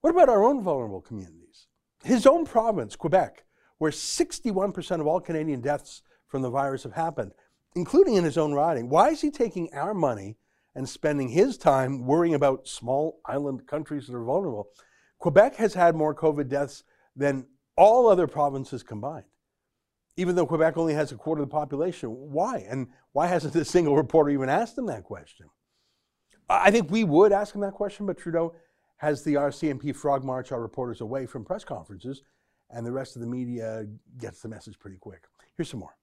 What 0.00 0.10
about 0.10 0.28
our 0.28 0.44
own 0.44 0.62
vulnerable 0.62 1.00
communities? 1.00 1.68
His 2.02 2.26
own 2.26 2.44
province, 2.44 2.96
Quebec, 2.96 3.44
where 3.78 3.92
61% 3.92 5.00
of 5.00 5.06
all 5.06 5.20
Canadian 5.20 5.60
deaths 5.60 6.02
from 6.26 6.42
the 6.42 6.50
virus 6.50 6.82
have 6.82 6.92
happened, 6.92 7.32
including 7.74 8.14
in 8.14 8.24
his 8.24 8.38
own 8.38 8.52
riding. 8.52 8.88
Why 8.88 9.10
is 9.10 9.20
he 9.20 9.30
taking 9.30 9.72
our 9.72 9.94
money 9.94 10.36
and 10.74 10.88
spending 10.88 11.28
his 11.28 11.56
time 11.56 12.06
worrying 12.06 12.34
about 12.34 12.68
small 12.68 13.20
island 13.26 13.66
countries 13.66 14.06
that 14.06 14.16
are 14.16 14.24
vulnerable? 14.24 14.68
Quebec 15.18 15.56
has 15.56 15.74
had 15.74 15.96
more 15.96 16.14
COVID 16.14 16.48
deaths 16.48 16.84
than 17.16 17.46
all 17.76 18.08
other 18.08 18.26
provinces 18.26 18.82
combined. 18.82 19.24
Even 20.16 20.34
though 20.34 20.46
Quebec 20.46 20.76
only 20.76 20.94
has 20.94 21.12
a 21.12 21.16
quarter 21.16 21.42
of 21.42 21.48
the 21.48 21.52
population. 21.52 22.10
Why? 22.10 22.66
And 22.68 22.88
why 23.12 23.28
hasn't 23.28 23.54
a 23.54 23.64
single 23.64 23.96
reporter 23.96 24.30
even 24.30 24.48
asked 24.48 24.76
him 24.76 24.86
that 24.86 25.04
question? 25.04 25.46
I 26.48 26.70
think 26.70 26.90
we 26.90 27.04
would 27.04 27.32
ask 27.32 27.54
him 27.54 27.60
that 27.60 27.74
question, 27.74 28.06
but 28.06 28.18
Trudeau 28.18 28.54
has 28.96 29.22
the 29.22 29.34
RCMP 29.34 29.94
frog 29.94 30.24
march 30.24 30.50
our 30.50 30.60
reporters 30.60 31.00
away 31.00 31.26
from 31.26 31.44
press 31.44 31.62
conferences, 31.62 32.22
and 32.70 32.84
the 32.84 32.92
rest 32.92 33.16
of 33.16 33.22
the 33.22 33.28
media 33.28 33.86
gets 34.18 34.40
the 34.40 34.48
message 34.48 34.78
pretty 34.78 34.96
quick. 34.96 35.24
Here's 35.56 35.70
some 35.70 35.80
more. 35.80 35.97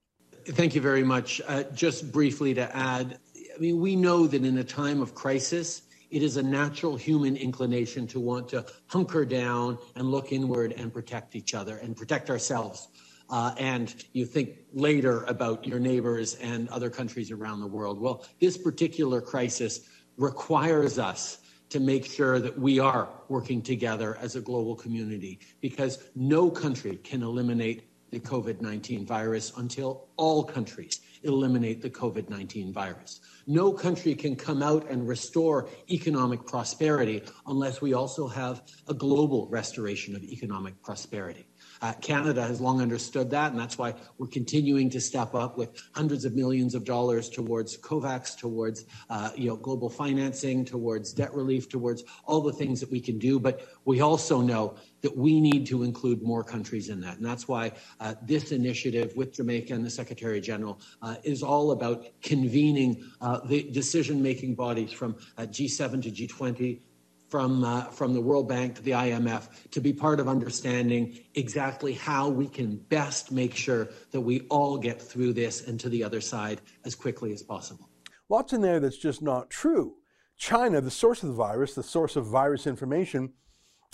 Thank 0.48 0.76
you 0.76 0.82
very 0.82 1.04
much. 1.04 1.42
Uh, 1.48 1.64
just 1.74 2.12
briefly 2.12 2.54
to 2.54 2.76
add, 2.76 3.18
I 3.36 3.58
mean, 3.58 3.80
we 3.80 3.96
know 3.96 4.28
that 4.28 4.46
in 4.46 4.60
a 4.60 4.64
time 4.64 5.02
of 5.02 5.16
crisis, 5.16 5.82
it 6.12 6.22
is 6.22 6.38
a 6.38 6.44
natural 6.44 6.96
human 6.96 7.36
inclination 7.36 8.06
to 8.08 8.20
want 8.20 8.50
to 8.50 8.64
hunker 8.86 9.26
down 9.26 9.80
and 9.96 10.12
look 10.12 10.32
inward 10.32 10.74
and 10.74 10.94
protect 10.94 11.36
each 11.36 11.56
other 11.56 11.78
and 11.78 11.98
protect 11.98 12.30
ourselves. 12.30 12.90
Uh, 13.28 13.56
and 13.58 14.06
you 14.14 14.24
think 14.24 14.60
later 14.72 15.24
about 15.24 15.66
your 15.66 15.80
neighbors 15.80 16.36
and 16.36 16.70
other 16.70 16.92
countries 16.92 17.32
around 17.32 17.60
the 17.60 17.68
world. 17.68 18.00
Well, 18.00 18.24
this 18.40 18.56
particular 18.56 19.22
crisis 19.22 19.90
requires 20.16 21.00
us 21.00 21.40
to 21.70 21.80
make 21.80 22.06
sure 22.06 22.40
that 22.40 22.60
we 22.60 22.78
are 22.78 23.10
working 23.30 23.64
together 23.64 24.16
as 24.22 24.36
a 24.36 24.42
global 24.42 24.76
community 24.76 25.40
because 25.60 26.04
no 26.16 26.52
country 26.52 26.98
can 26.98 27.24
eliminate 27.24 27.90
the 28.12 28.20
COVID 28.20 28.62
19 28.62 29.06
virus 29.06 29.52
until 29.58 30.08
all 30.18 30.44
countries 30.44 31.02
eliminate 31.24 31.82
the 31.82 31.90
COVID 31.90 32.30
19 32.30 32.72
virus. 32.72 33.22
No 33.48 33.72
country 33.72 34.16
can 34.16 34.36
come 34.36 34.64
out 34.64 34.90
and 34.90 35.08
restore 35.08 35.70
economic 35.90 36.46
prosperity 36.46 37.22
unless 37.46 37.80
we 37.82 37.94
also 37.94 38.28
have 38.28 38.64
a 38.88 38.94
global 38.94 39.48
restoration 39.50 40.16
of 40.16 40.24
economic 40.24 40.82
prosperity. 40.82 41.48
Uh, 41.82 41.94
Canada 42.02 42.42
has 42.42 42.62
long 42.62 42.82
understood 42.82 43.30
that, 43.32 43.52
and 43.52 43.60
that's 43.60 43.78
why 43.78 43.94
we're 44.18 44.28
continuing 44.28 44.90
to 44.90 45.02
step 45.02 45.36
up 45.36 45.58
with 45.58 45.82
hundreds 45.94 46.26
of 46.26 46.34
millions 46.34 46.74
of 46.76 46.84
dollars 46.84 47.30
towards 47.30 47.78
COVAX, 47.78 48.38
towards 48.38 48.86
uh, 49.10 49.32
you 49.36 49.48
know 49.48 49.56
global 49.56 49.90
financing, 49.90 50.66
towards 50.66 51.14
debt 51.14 51.34
relief, 51.34 51.70
towards 51.70 52.04
all 52.26 52.42
the 52.42 52.54
things 52.54 52.80
that 52.80 52.90
we 52.92 53.00
can 53.00 53.20
do. 53.20 53.40
But 53.40 53.68
we 53.86 54.02
also 54.02 54.42
know 54.42 54.76
that 55.02 55.16
we 55.16 55.40
need 55.40 55.68
to 55.68 55.84
include 55.84 56.24
more 56.24 56.44
countries 56.44 56.90
in 56.90 57.00
that, 57.02 57.18
and 57.18 57.26
that's 57.26 57.48
why 57.48 57.72
uh, 58.00 58.16
this 58.24 58.52
initiative 58.52 59.16
with 59.16 59.34
Jamaica 59.34 59.74
and 59.74 59.86
the 59.86 59.90
Secretary 59.90 60.42
General 60.42 60.80
uh, 61.02 61.16
is 61.24 61.44
all 61.44 61.72
about 61.72 62.06
convening 62.22 63.04
uh, 63.36 63.48
the 63.48 63.70
decision-making 63.72 64.56
bodies 64.56 64.92
from 64.92 65.16
uh, 65.38 65.44
G7 65.44 66.04
to 66.04 66.12
G20 66.12 66.80
from, 67.28 67.64
uh, 67.64 67.86
from 67.86 68.14
the 68.14 68.22
World 68.22 68.48
Bank 68.48 68.76
to 68.76 68.82
the 68.82 68.92
IMF 68.92 69.70
to 69.72 69.82
be 69.82 69.92
part 69.92 70.20
of 70.20 70.30
understanding 70.30 71.20
exactly 71.34 71.94
how 71.94 72.30
we 72.30 72.48
can 72.48 72.78
best 72.78 73.32
make 73.32 73.56
sure 73.56 73.90
that 74.12 74.22
we 74.22 74.42
all 74.50 74.78
get 74.78 75.02
through 75.02 75.34
this 75.34 75.68
and 75.68 75.80
to 75.80 75.90
the 75.90 76.04
other 76.04 76.22
side 76.22 76.62
as 76.86 76.96
quickly 76.96 77.34
as 77.34 77.44
possible. 77.44 77.90
Lots 78.30 78.54
in 78.54 78.62
there 78.62 78.80
that's 78.80 78.98
just 78.98 79.22
not 79.22 79.50
true. 79.50 79.96
China, 80.38 80.82
the 80.82 80.92
source 80.92 81.24
of 81.24 81.30
the 81.30 81.36
virus, 81.36 81.76
the 81.76 81.84
source 81.84 82.16
of 82.16 82.26
virus 82.26 82.68
information, 82.68 83.34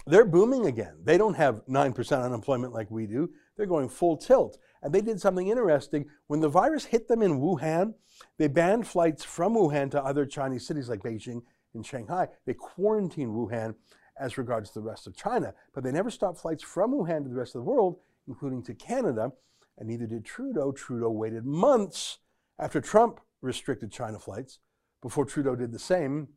they're 0.07 0.25
booming 0.25 0.65
again. 0.65 0.97
They 1.03 1.17
don't 1.17 1.35
have 1.35 1.65
9% 1.67 2.25
unemployment 2.25 2.73
like 2.73 2.89
we 2.89 3.05
do. 3.05 3.29
They're 3.55 3.65
going 3.65 3.89
full 3.89 4.17
tilt. 4.17 4.57
And 4.81 4.93
they 4.93 5.01
did 5.01 5.21
something 5.21 5.47
interesting. 5.47 6.05
When 6.27 6.39
the 6.39 6.49
virus 6.49 6.85
hit 6.85 7.07
them 7.07 7.21
in 7.21 7.39
Wuhan, 7.39 7.93
they 8.37 8.47
banned 8.47 8.87
flights 8.87 9.23
from 9.23 9.53
Wuhan 9.53 9.91
to 9.91 10.03
other 10.03 10.25
Chinese 10.25 10.65
cities 10.65 10.89
like 10.89 11.01
Beijing 11.01 11.41
and 11.73 11.85
Shanghai. 11.85 12.27
They 12.45 12.53
quarantined 12.53 13.33
Wuhan 13.33 13.75
as 14.19 14.37
regards 14.37 14.71
the 14.71 14.81
rest 14.81 15.07
of 15.07 15.15
China, 15.15 15.53
but 15.73 15.83
they 15.83 15.91
never 15.91 16.11
stopped 16.11 16.39
flights 16.39 16.63
from 16.63 16.93
Wuhan 16.93 17.23
to 17.23 17.29
the 17.29 17.35
rest 17.35 17.55
of 17.55 17.61
the 17.61 17.69
world, 17.69 17.99
including 18.27 18.61
to 18.63 18.73
Canada, 18.73 19.31
and 19.77 19.87
neither 19.87 20.05
did 20.05 20.25
Trudeau. 20.25 20.71
Trudeau 20.71 21.09
waited 21.09 21.45
months 21.45 22.19
after 22.59 22.81
Trump 22.81 23.19
restricted 23.41 23.91
China 23.91 24.19
flights 24.19 24.59
before 25.01 25.25
Trudeau 25.25 25.55
did 25.55 25.71
the 25.71 25.79
same, 25.79 26.27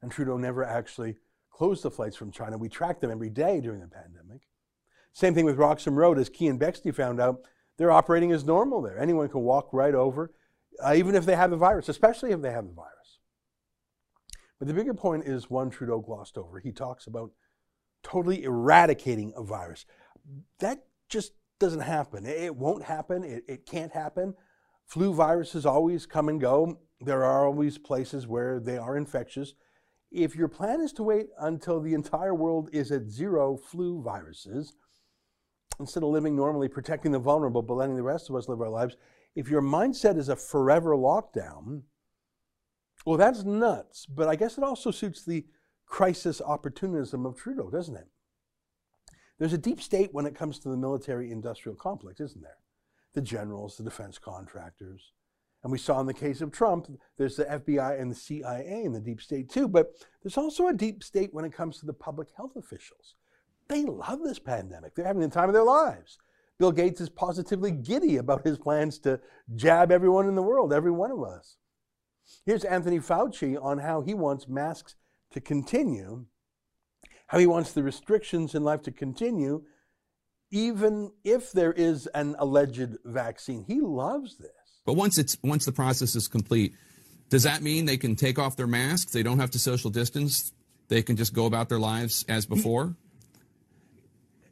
and 0.00 0.10
Trudeau 0.10 0.38
never 0.38 0.64
actually 0.64 1.16
closed 1.50 1.82
the 1.82 1.90
flights 1.90 2.16
from 2.16 2.30
China. 2.30 2.56
We 2.56 2.68
tracked 2.68 3.00
them 3.00 3.10
every 3.10 3.30
day 3.30 3.60
during 3.60 3.80
the 3.80 3.88
pandemic. 3.88 4.42
Same 5.12 5.34
thing 5.34 5.44
with 5.44 5.58
Roxham 5.58 5.96
Road, 5.96 6.18
as 6.18 6.28
Keean 6.28 6.58
Bexte 6.58 6.94
found 6.94 7.20
out, 7.20 7.40
they're 7.76 7.90
operating 7.90 8.32
as 8.32 8.44
normal 8.44 8.80
there. 8.80 8.98
Anyone 8.98 9.28
can 9.28 9.40
walk 9.40 9.68
right 9.72 9.94
over, 9.94 10.32
uh, 10.84 10.94
even 10.94 11.14
if 11.14 11.24
they 11.24 11.36
have 11.36 11.50
the 11.50 11.56
virus, 11.56 11.88
especially 11.88 12.30
if 12.30 12.40
they 12.40 12.52
have 12.52 12.66
the 12.66 12.72
virus. 12.72 13.18
But 14.58 14.68
the 14.68 14.74
bigger 14.74 14.94
point 14.94 15.24
is 15.24 15.50
one 15.50 15.70
Trudeau 15.70 16.00
glossed 16.00 16.36
over. 16.36 16.58
He 16.58 16.72
talks 16.72 17.06
about 17.06 17.30
totally 18.02 18.44
eradicating 18.44 19.32
a 19.36 19.42
virus. 19.42 19.86
That 20.58 20.84
just 21.08 21.32
doesn't 21.58 21.80
happen. 21.80 22.26
It 22.26 22.56
won't 22.56 22.84
happen. 22.84 23.24
It, 23.24 23.44
it 23.48 23.66
can't 23.66 23.92
happen. 23.92 24.34
Flu 24.86 25.12
viruses 25.12 25.66
always 25.66 26.06
come 26.06 26.28
and 26.28 26.40
go. 26.40 26.78
There 27.00 27.24
are 27.24 27.46
always 27.46 27.78
places 27.78 28.26
where 28.26 28.58
they 28.58 28.78
are 28.78 28.96
infectious. 28.96 29.54
If 30.10 30.34
your 30.34 30.48
plan 30.48 30.80
is 30.80 30.92
to 30.94 31.02
wait 31.02 31.26
until 31.38 31.80
the 31.80 31.94
entire 31.94 32.34
world 32.34 32.70
is 32.72 32.90
at 32.90 33.08
zero 33.08 33.56
flu 33.56 34.02
viruses, 34.02 34.72
instead 35.78 36.02
of 36.02 36.08
living 36.08 36.34
normally, 36.34 36.68
protecting 36.68 37.12
the 37.12 37.18
vulnerable, 37.18 37.62
but 37.62 37.74
letting 37.74 37.96
the 37.96 38.02
rest 38.02 38.30
of 38.30 38.36
us 38.36 38.48
live 38.48 38.60
our 38.60 38.68
lives, 38.68 38.96
if 39.34 39.48
your 39.48 39.62
mindset 39.62 40.16
is 40.16 40.28
a 40.28 40.36
forever 40.36 40.96
lockdown, 40.96 41.82
well, 43.06 43.16
that's 43.16 43.44
nuts, 43.44 44.06
but 44.06 44.28
I 44.28 44.36
guess 44.36 44.58
it 44.58 44.64
also 44.64 44.90
suits 44.90 45.24
the 45.24 45.46
crisis 45.86 46.40
opportunism 46.40 47.24
of 47.24 47.36
Trudeau, 47.36 47.70
doesn't 47.70 47.96
it? 47.96 48.08
There's 49.38 49.52
a 49.52 49.58
deep 49.58 49.80
state 49.80 50.12
when 50.12 50.26
it 50.26 50.34
comes 50.34 50.58
to 50.58 50.68
the 50.68 50.76
military 50.76 51.30
industrial 51.30 51.76
complex, 51.76 52.20
isn't 52.20 52.42
there? 52.42 52.58
The 53.14 53.22
generals, 53.22 53.76
the 53.76 53.84
defense 53.84 54.18
contractors. 54.18 55.12
And 55.62 55.72
we 55.72 55.78
saw 55.78 56.00
in 56.00 56.06
the 56.06 56.14
case 56.14 56.40
of 56.40 56.52
Trump, 56.52 56.88
there's 57.16 57.36
the 57.36 57.44
FBI 57.44 58.00
and 58.00 58.10
the 58.10 58.16
CIA 58.16 58.82
in 58.84 58.92
the 58.92 59.00
deep 59.00 59.20
state 59.20 59.48
too, 59.48 59.68
but 59.68 59.92
there's 60.22 60.36
also 60.36 60.68
a 60.68 60.72
deep 60.72 61.02
state 61.02 61.32
when 61.32 61.44
it 61.44 61.52
comes 61.52 61.78
to 61.78 61.86
the 61.86 61.92
public 61.92 62.28
health 62.36 62.56
officials. 62.56 63.14
They 63.68 63.84
love 63.84 64.20
this 64.22 64.38
pandemic. 64.38 64.94
They're 64.94 65.06
having 65.06 65.22
the 65.22 65.28
time 65.28 65.48
of 65.48 65.54
their 65.54 65.64
lives. 65.64 66.18
Bill 66.58 66.72
Gates 66.72 67.00
is 67.00 67.08
positively 67.08 67.70
giddy 67.70 68.16
about 68.16 68.44
his 68.44 68.58
plans 68.58 68.98
to 69.00 69.20
jab 69.54 69.92
everyone 69.92 70.26
in 70.26 70.34
the 70.34 70.42
world, 70.42 70.72
every 70.72 70.90
one 70.90 71.12
of 71.12 71.22
us. 71.22 71.56
Here's 72.44 72.64
Anthony 72.64 72.98
Fauci 72.98 73.56
on 73.62 73.78
how 73.78 74.02
he 74.02 74.12
wants 74.12 74.48
masks 74.48 74.96
to 75.30 75.40
continue, 75.40 76.26
how 77.28 77.38
he 77.38 77.46
wants 77.46 77.72
the 77.72 77.82
restrictions 77.82 78.54
in 78.54 78.64
life 78.64 78.82
to 78.82 78.90
continue, 78.90 79.62
even 80.50 81.12
if 81.24 81.52
there 81.52 81.72
is 81.72 82.06
an 82.08 82.34
alleged 82.38 82.96
vaccine. 83.04 83.64
He 83.66 83.80
loves 83.80 84.36
this. 84.38 84.50
But 84.84 84.94
once 84.94 85.18
it's 85.18 85.36
once 85.44 85.64
the 85.64 85.72
process 85.72 86.16
is 86.16 86.26
complete, 86.26 86.74
does 87.28 87.44
that 87.44 87.62
mean 87.62 87.84
they 87.84 87.98
can 87.98 88.16
take 88.16 88.38
off 88.38 88.56
their 88.56 88.66
masks? 88.66 89.12
They 89.12 89.22
don't 89.22 89.38
have 89.38 89.50
to 89.52 89.58
social 89.58 89.90
distance. 89.90 90.52
They 90.88 91.02
can 91.02 91.16
just 91.16 91.34
go 91.34 91.46
about 91.46 91.68
their 91.68 91.78
lives 91.78 92.24
as 92.28 92.46
before. 92.46 92.96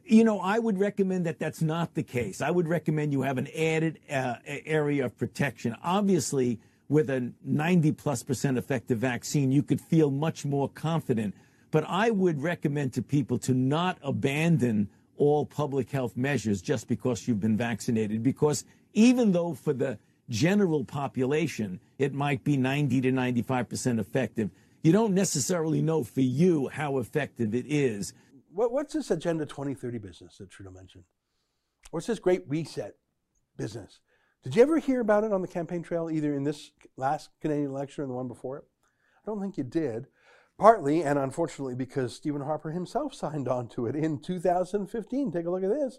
You 0.09 0.23
know, 0.23 0.39
I 0.39 0.61
would 0.61 0.79
recommend 0.79 1.27
that 1.27 1.41
that's 1.41 1.61
not 1.61 1.95
the 1.95 2.03
case. 2.03 2.41
I 2.41 2.51
would 2.51 2.69
recommend 2.69 3.13
you 3.13 3.23
have 3.23 3.39
an 3.39 3.49
added 3.57 3.99
uh, 4.09 4.37
area 4.45 5.05
of 5.05 5.17
protection. 5.19 5.77
Obviously, 5.83 6.61
with 6.89 7.11
a 7.11 7.33
90 7.45 7.93
plus 7.93 8.23
percent 8.23 8.57
effective 8.57 8.99
vaccine, 8.99 9.51
you 9.51 9.65
could 9.65 9.81
feel 9.81 10.11
much 10.11 10.45
more 10.45 10.69
confident. 10.69 11.35
But 11.73 11.85
I 11.89 12.11
would 12.11 12.41
recommend 12.41 12.93
to 12.95 13.03
people 13.03 13.39
to 13.39 13.55
not 13.55 13.99
abandon 14.03 14.89
all 15.17 15.45
public 15.45 15.91
health 15.91 16.17
measures 16.17 16.63
just 16.63 16.87
because 16.87 17.27
you've 17.27 17.41
been 17.41 17.57
vaccinated. 17.57 18.23
Because 18.23 18.65
even 18.93 19.33
though 19.33 19.55
for 19.55 19.73
the 19.73 19.99
general 20.29 20.85
population 20.85 21.81
it 21.99 22.13
might 22.13 22.43
be 22.45 22.57
90 22.57 23.01
to 23.01 23.13
95 23.13 23.69
percent 23.69 24.01
effective, 24.01 24.51
you 24.83 24.93
don't 24.93 25.15
necessarily 25.15 25.83
know 25.83 26.05
for 26.05 26.21
you 26.21 26.69
how 26.69 26.99
effective 26.99 27.57
it 27.57 27.67
is. 27.67 28.13
What, 28.57 28.73
what's 28.73 28.95
this 28.95 29.11
Agenda 29.11 29.45
2030 29.45 29.99
business 29.99 30.39
that 30.39 30.49
Trudeau 30.49 30.71
mentioned? 30.71 31.05
What's 31.91 32.07
this 32.07 32.19
great 32.19 32.41
reset 32.49 32.95
business? 33.59 34.01
Did 34.43 34.57
you 34.57 34.63
ever 34.63 34.79
hear 34.79 35.01
about 35.01 35.25
it 35.25 35.33
on 35.33 35.43
the 35.43 35.49
campaign 35.49 35.83
trail, 35.83 36.09
either 36.11 36.35
in 36.35 36.43
this 36.43 36.71
last 36.97 37.29
Canadian 37.43 37.69
election 37.69 38.05
or 38.05 38.07
the 38.07 38.15
one 38.15 38.29
before 38.29 38.57
it? 38.57 38.65
I 39.23 39.27
don't 39.27 39.43
think 39.43 39.59
you 39.59 39.65
did. 39.65 40.07
Partly, 40.59 41.03
and 41.03 41.19
unfortunately, 41.19 41.75
because 41.75 42.17
Stephen 42.17 42.41
Harper 42.41 42.71
himself 42.71 43.13
signed 43.13 43.47
on 43.47 43.69
to 43.69 43.89
it 43.89 43.95
in 43.95 44.21
2015. 44.21 45.33
Take 45.33 45.45
a 45.45 45.51
look 45.51 45.63
at 45.63 45.69
this. 45.69 45.99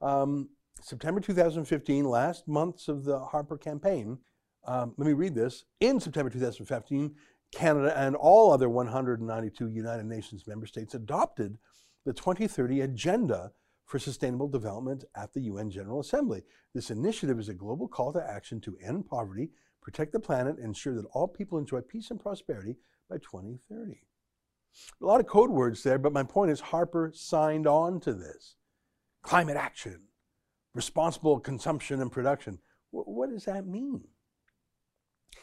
Um, 0.00 0.48
September 0.80 1.20
2015, 1.20 2.06
last 2.06 2.48
months 2.48 2.88
of 2.88 3.04
the 3.04 3.18
Harper 3.18 3.58
campaign. 3.58 4.20
Um, 4.64 4.94
let 4.96 5.06
me 5.06 5.12
read 5.12 5.34
this. 5.34 5.66
In 5.80 6.00
September 6.00 6.30
2015, 6.30 7.14
Canada 7.52 7.92
and 7.94 8.16
all 8.16 8.54
other 8.54 8.70
192 8.70 9.68
United 9.68 10.06
Nations 10.06 10.46
member 10.46 10.64
states 10.64 10.94
adopted 10.94 11.58
the 12.04 12.12
2030 12.12 12.80
Agenda 12.80 13.52
for 13.84 13.98
Sustainable 13.98 14.48
Development 14.48 15.04
at 15.16 15.32
the 15.32 15.42
UN 15.42 15.70
General 15.70 16.00
Assembly. 16.00 16.42
This 16.74 16.90
initiative 16.90 17.38
is 17.38 17.48
a 17.48 17.54
global 17.54 17.88
call 17.88 18.12
to 18.12 18.24
action 18.24 18.60
to 18.62 18.76
end 18.82 19.06
poverty, 19.06 19.50
protect 19.82 20.12
the 20.12 20.20
planet, 20.20 20.56
and 20.56 20.66
ensure 20.66 20.94
that 20.94 21.06
all 21.12 21.26
people 21.26 21.58
enjoy 21.58 21.80
peace 21.80 22.10
and 22.10 22.20
prosperity 22.20 22.76
by 23.08 23.16
2030. 23.16 23.98
A 25.02 25.04
lot 25.04 25.20
of 25.20 25.26
code 25.26 25.50
words 25.50 25.82
there, 25.82 25.98
but 25.98 26.12
my 26.12 26.22
point 26.22 26.52
is 26.52 26.60
Harper 26.60 27.10
signed 27.14 27.66
on 27.66 28.00
to 28.00 28.14
this. 28.14 28.54
Climate 29.22 29.56
action, 29.56 30.02
responsible 30.74 31.40
consumption 31.40 32.00
and 32.00 32.12
production. 32.12 32.60
what 32.92 33.30
does 33.30 33.44
that 33.44 33.66
mean? 33.66 34.04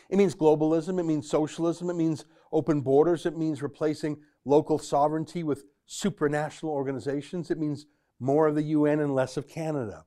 It 0.10 0.18
means 0.18 0.36
globalism, 0.36 1.00
it 1.00 1.04
means 1.04 1.30
socialism, 1.30 1.90
it 1.90 1.96
means 1.96 2.26
open 2.52 2.82
borders, 2.82 3.26
it 3.26 3.38
means 3.38 3.62
replacing 3.62 4.18
local 4.46 4.80
sovereignty 4.80 5.44
with 5.44 5.66
supranational 5.88 6.70
organizations, 6.70 7.50
it 7.50 7.58
means 7.58 7.86
more 8.20 8.48
of 8.48 8.56
the 8.56 8.64
UN 8.64 9.00
and 9.00 9.14
less 9.14 9.38
of 9.38 9.48
Canada. 9.48 10.06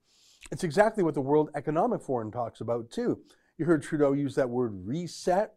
It's 0.51 0.65
exactly 0.65 1.03
what 1.03 1.15
the 1.15 1.21
World 1.21 1.51
Economic 1.55 2.03
Forum 2.03 2.31
talks 2.31 2.61
about, 2.61 2.91
too. 2.91 3.21
You 3.59 3.67
heard 3.67 3.83
Trudeau 3.83 4.13
use 4.13 4.35
that 4.35 4.51
word 4.51 4.87
reset. 4.87 5.55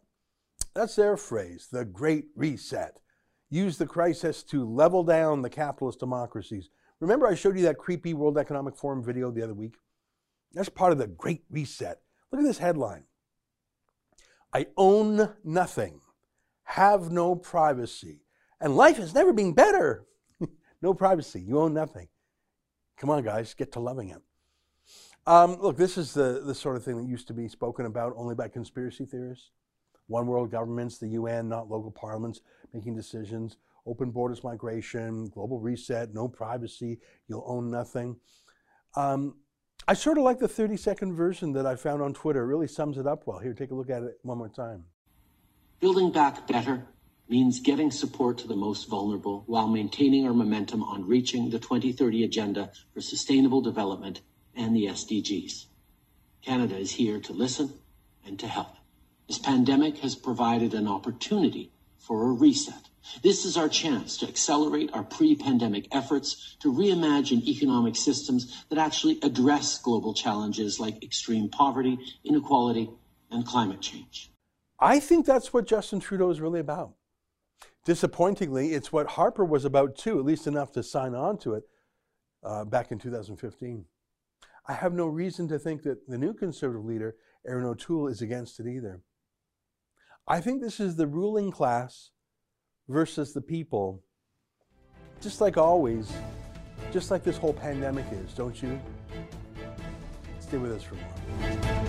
That's 0.74 0.96
their 0.96 1.16
phrase, 1.16 1.68
the 1.70 1.84
Great 1.84 2.26
Reset. 2.36 3.00
Use 3.50 3.78
the 3.78 3.86
crisis 3.86 4.42
to 4.44 4.64
level 4.64 5.04
down 5.04 5.42
the 5.42 5.50
capitalist 5.50 6.00
democracies. 6.00 6.70
Remember, 7.00 7.26
I 7.26 7.34
showed 7.34 7.56
you 7.56 7.64
that 7.64 7.78
creepy 7.78 8.14
World 8.14 8.38
Economic 8.38 8.76
Forum 8.76 9.02
video 9.02 9.30
the 9.30 9.42
other 9.42 9.54
week? 9.54 9.76
That's 10.52 10.68
part 10.68 10.92
of 10.92 10.98
the 10.98 11.06
Great 11.06 11.44
Reset. 11.50 12.00
Look 12.30 12.40
at 12.40 12.46
this 12.46 12.58
headline 12.58 13.04
I 14.52 14.66
own 14.76 15.34
nothing, 15.42 16.00
have 16.64 17.10
no 17.10 17.34
privacy, 17.34 18.22
and 18.60 18.76
life 18.76 18.96
has 18.96 19.14
never 19.14 19.32
been 19.32 19.52
better. 19.52 20.06
No 20.84 20.94
privacy, 20.94 21.40
you 21.40 21.58
own 21.58 21.72
nothing. 21.72 22.06
Come 22.98 23.08
on, 23.08 23.24
guys, 23.24 23.54
get 23.54 23.72
to 23.72 23.80
loving 23.80 24.10
it. 24.10 24.20
Um, 25.26 25.56
look, 25.60 25.78
this 25.78 25.96
is 25.96 26.12
the, 26.12 26.42
the 26.44 26.54
sort 26.54 26.76
of 26.76 26.84
thing 26.84 26.98
that 26.98 27.08
used 27.08 27.26
to 27.28 27.32
be 27.32 27.48
spoken 27.48 27.86
about 27.86 28.12
only 28.16 28.34
by 28.34 28.48
conspiracy 28.48 29.06
theorists. 29.06 29.50
One 30.06 30.26
world 30.26 30.50
governments, 30.50 30.98
the 30.98 31.08
UN, 31.08 31.48
not 31.48 31.70
local 31.70 31.90
parliaments, 31.90 32.42
making 32.74 32.94
decisions, 32.94 33.56
open 33.86 34.10
borders 34.10 34.44
migration, 34.44 35.28
global 35.30 35.58
reset, 35.58 36.12
no 36.12 36.28
privacy, 36.28 37.00
you'll 37.26 37.44
own 37.46 37.70
nothing. 37.70 38.16
Um, 38.94 39.36
I 39.88 39.94
sort 39.94 40.18
of 40.18 40.24
like 40.24 40.38
the 40.38 40.48
30 40.48 40.76
second 40.76 41.14
version 41.14 41.52
that 41.54 41.64
I 41.64 41.76
found 41.76 42.02
on 42.02 42.12
Twitter. 42.12 42.42
It 42.42 42.46
really 42.46 42.68
sums 42.68 42.98
it 42.98 43.06
up 43.06 43.26
well. 43.26 43.38
Here, 43.38 43.54
take 43.54 43.70
a 43.70 43.74
look 43.74 43.88
at 43.88 44.02
it 44.02 44.18
one 44.22 44.36
more 44.36 44.50
time. 44.50 44.84
Building 45.80 46.12
back 46.12 46.46
better 46.46 46.86
means 47.28 47.60
getting 47.60 47.90
support 47.90 48.38
to 48.38 48.48
the 48.48 48.56
most 48.56 48.88
vulnerable 48.88 49.44
while 49.46 49.68
maintaining 49.68 50.26
our 50.26 50.34
momentum 50.34 50.82
on 50.82 51.06
reaching 51.06 51.50
the 51.50 51.58
2030 51.58 52.24
Agenda 52.24 52.70
for 52.92 53.00
Sustainable 53.00 53.60
Development 53.60 54.20
and 54.54 54.74
the 54.74 54.86
SDGs. 54.86 55.66
Canada 56.42 56.76
is 56.76 56.92
here 56.92 57.20
to 57.20 57.32
listen 57.32 57.72
and 58.26 58.38
to 58.38 58.46
help. 58.46 58.76
This 59.26 59.38
pandemic 59.38 59.98
has 59.98 60.14
provided 60.14 60.74
an 60.74 60.86
opportunity 60.86 61.72
for 61.98 62.28
a 62.28 62.32
reset 62.32 62.88
this 63.22 63.44
is 63.44 63.56
our 63.56 63.68
chance 63.68 64.16
to 64.18 64.28
accelerate 64.28 64.90
our 64.92 65.02
pre-pandemic 65.02 65.88
efforts 65.92 66.56
to 66.60 66.72
reimagine 66.72 67.42
economic 67.46 67.96
systems 67.96 68.64
that 68.70 68.78
actually 68.78 69.18
address 69.22 69.78
global 69.78 70.14
challenges 70.14 70.80
like 70.80 71.02
extreme 71.02 71.48
poverty, 71.48 71.98
inequality, 72.24 72.90
and 73.30 73.46
climate 73.46 73.80
change. 73.80 74.30
I 74.78 75.00
think 75.00 75.26
that's 75.26 75.52
what 75.52 75.66
Justin 75.66 76.00
Trudeau 76.00 76.30
is 76.30 76.40
really 76.40 76.60
about. 76.60 76.94
Disappointingly, 77.84 78.72
it's 78.72 78.92
what 78.92 79.08
Harper 79.08 79.44
was 79.44 79.64
about 79.64 79.96
too, 79.96 80.18
at 80.18 80.24
least 80.24 80.46
enough 80.46 80.72
to 80.72 80.82
sign 80.82 81.14
on 81.14 81.36
to 81.38 81.54
it 81.54 81.64
uh, 82.42 82.64
back 82.64 82.90
in 82.90 82.98
2015. 82.98 83.84
I 84.66 84.72
have 84.72 84.94
no 84.94 85.06
reason 85.06 85.48
to 85.48 85.58
think 85.58 85.82
that 85.82 86.08
the 86.08 86.16
new 86.16 86.32
conservative 86.32 86.84
leader, 86.84 87.16
Erin 87.46 87.66
O'Toole, 87.66 88.08
is 88.08 88.22
against 88.22 88.58
it 88.58 88.66
either. 88.66 89.02
I 90.26 90.40
think 90.40 90.62
this 90.62 90.80
is 90.80 90.96
the 90.96 91.06
ruling 91.06 91.50
class 91.50 92.10
versus 92.88 93.34
the 93.34 93.42
people, 93.42 94.02
just 95.20 95.42
like 95.42 95.58
always, 95.58 96.10
just 96.92 97.10
like 97.10 97.22
this 97.22 97.36
whole 97.36 97.52
pandemic 97.52 98.06
is, 98.10 98.32
don't 98.32 98.62
you? 98.62 98.80
Stay 100.40 100.56
with 100.56 100.72
us 100.72 100.82
for 100.82 100.94
more. 100.94 101.83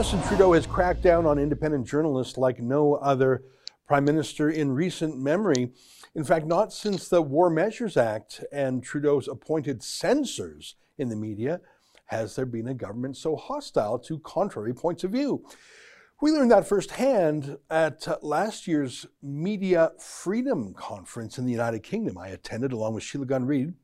Justin 0.00 0.22
Trudeau 0.22 0.54
has 0.54 0.66
cracked 0.66 1.02
down 1.02 1.26
on 1.26 1.38
independent 1.38 1.86
journalists 1.86 2.38
like 2.38 2.58
no 2.58 2.94
other 2.94 3.42
prime 3.86 4.02
minister 4.02 4.48
in 4.48 4.72
recent 4.72 5.18
memory. 5.18 5.72
In 6.14 6.24
fact, 6.24 6.46
not 6.46 6.72
since 6.72 7.06
the 7.06 7.20
War 7.20 7.50
Measures 7.50 7.98
Act 7.98 8.42
and 8.50 8.82
Trudeau's 8.82 9.28
appointed 9.28 9.82
censors 9.82 10.76
in 10.96 11.10
the 11.10 11.16
media 11.16 11.60
has 12.06 12.34
there 12.34 12.46
been 12.46 12.68
a 12.68 12.72
government 12.72 13.18
so 13.18 13.36
hostile 13.36 13.98
to 13.98 14.18
contrary 14.20 14.72
points 14.72 15.04
of 15.04 15.10
view. 15.10 15.44
We 16.22 16.30
learned 16.30 16.52
that 16.52 16.66
firsthand 16.66 17.58
at 17.68 18.24
last 18.24 18.66
year's 18.66 19.04
Media 19.22 19.92
Freedom 19.98 20.72
Conference 20.72 21.36
in 21.36 21.44
the 21.44 21.52
United 21.52 21.82
Kingdom. 21.82 22.16
I 22.16 22.28
attended 22.28 22.72
along 22.72 22.94
with 22.94 23.04
Sheila 23.04 23.26
Gunn 23.26 23.44
Reid 23.44 23.74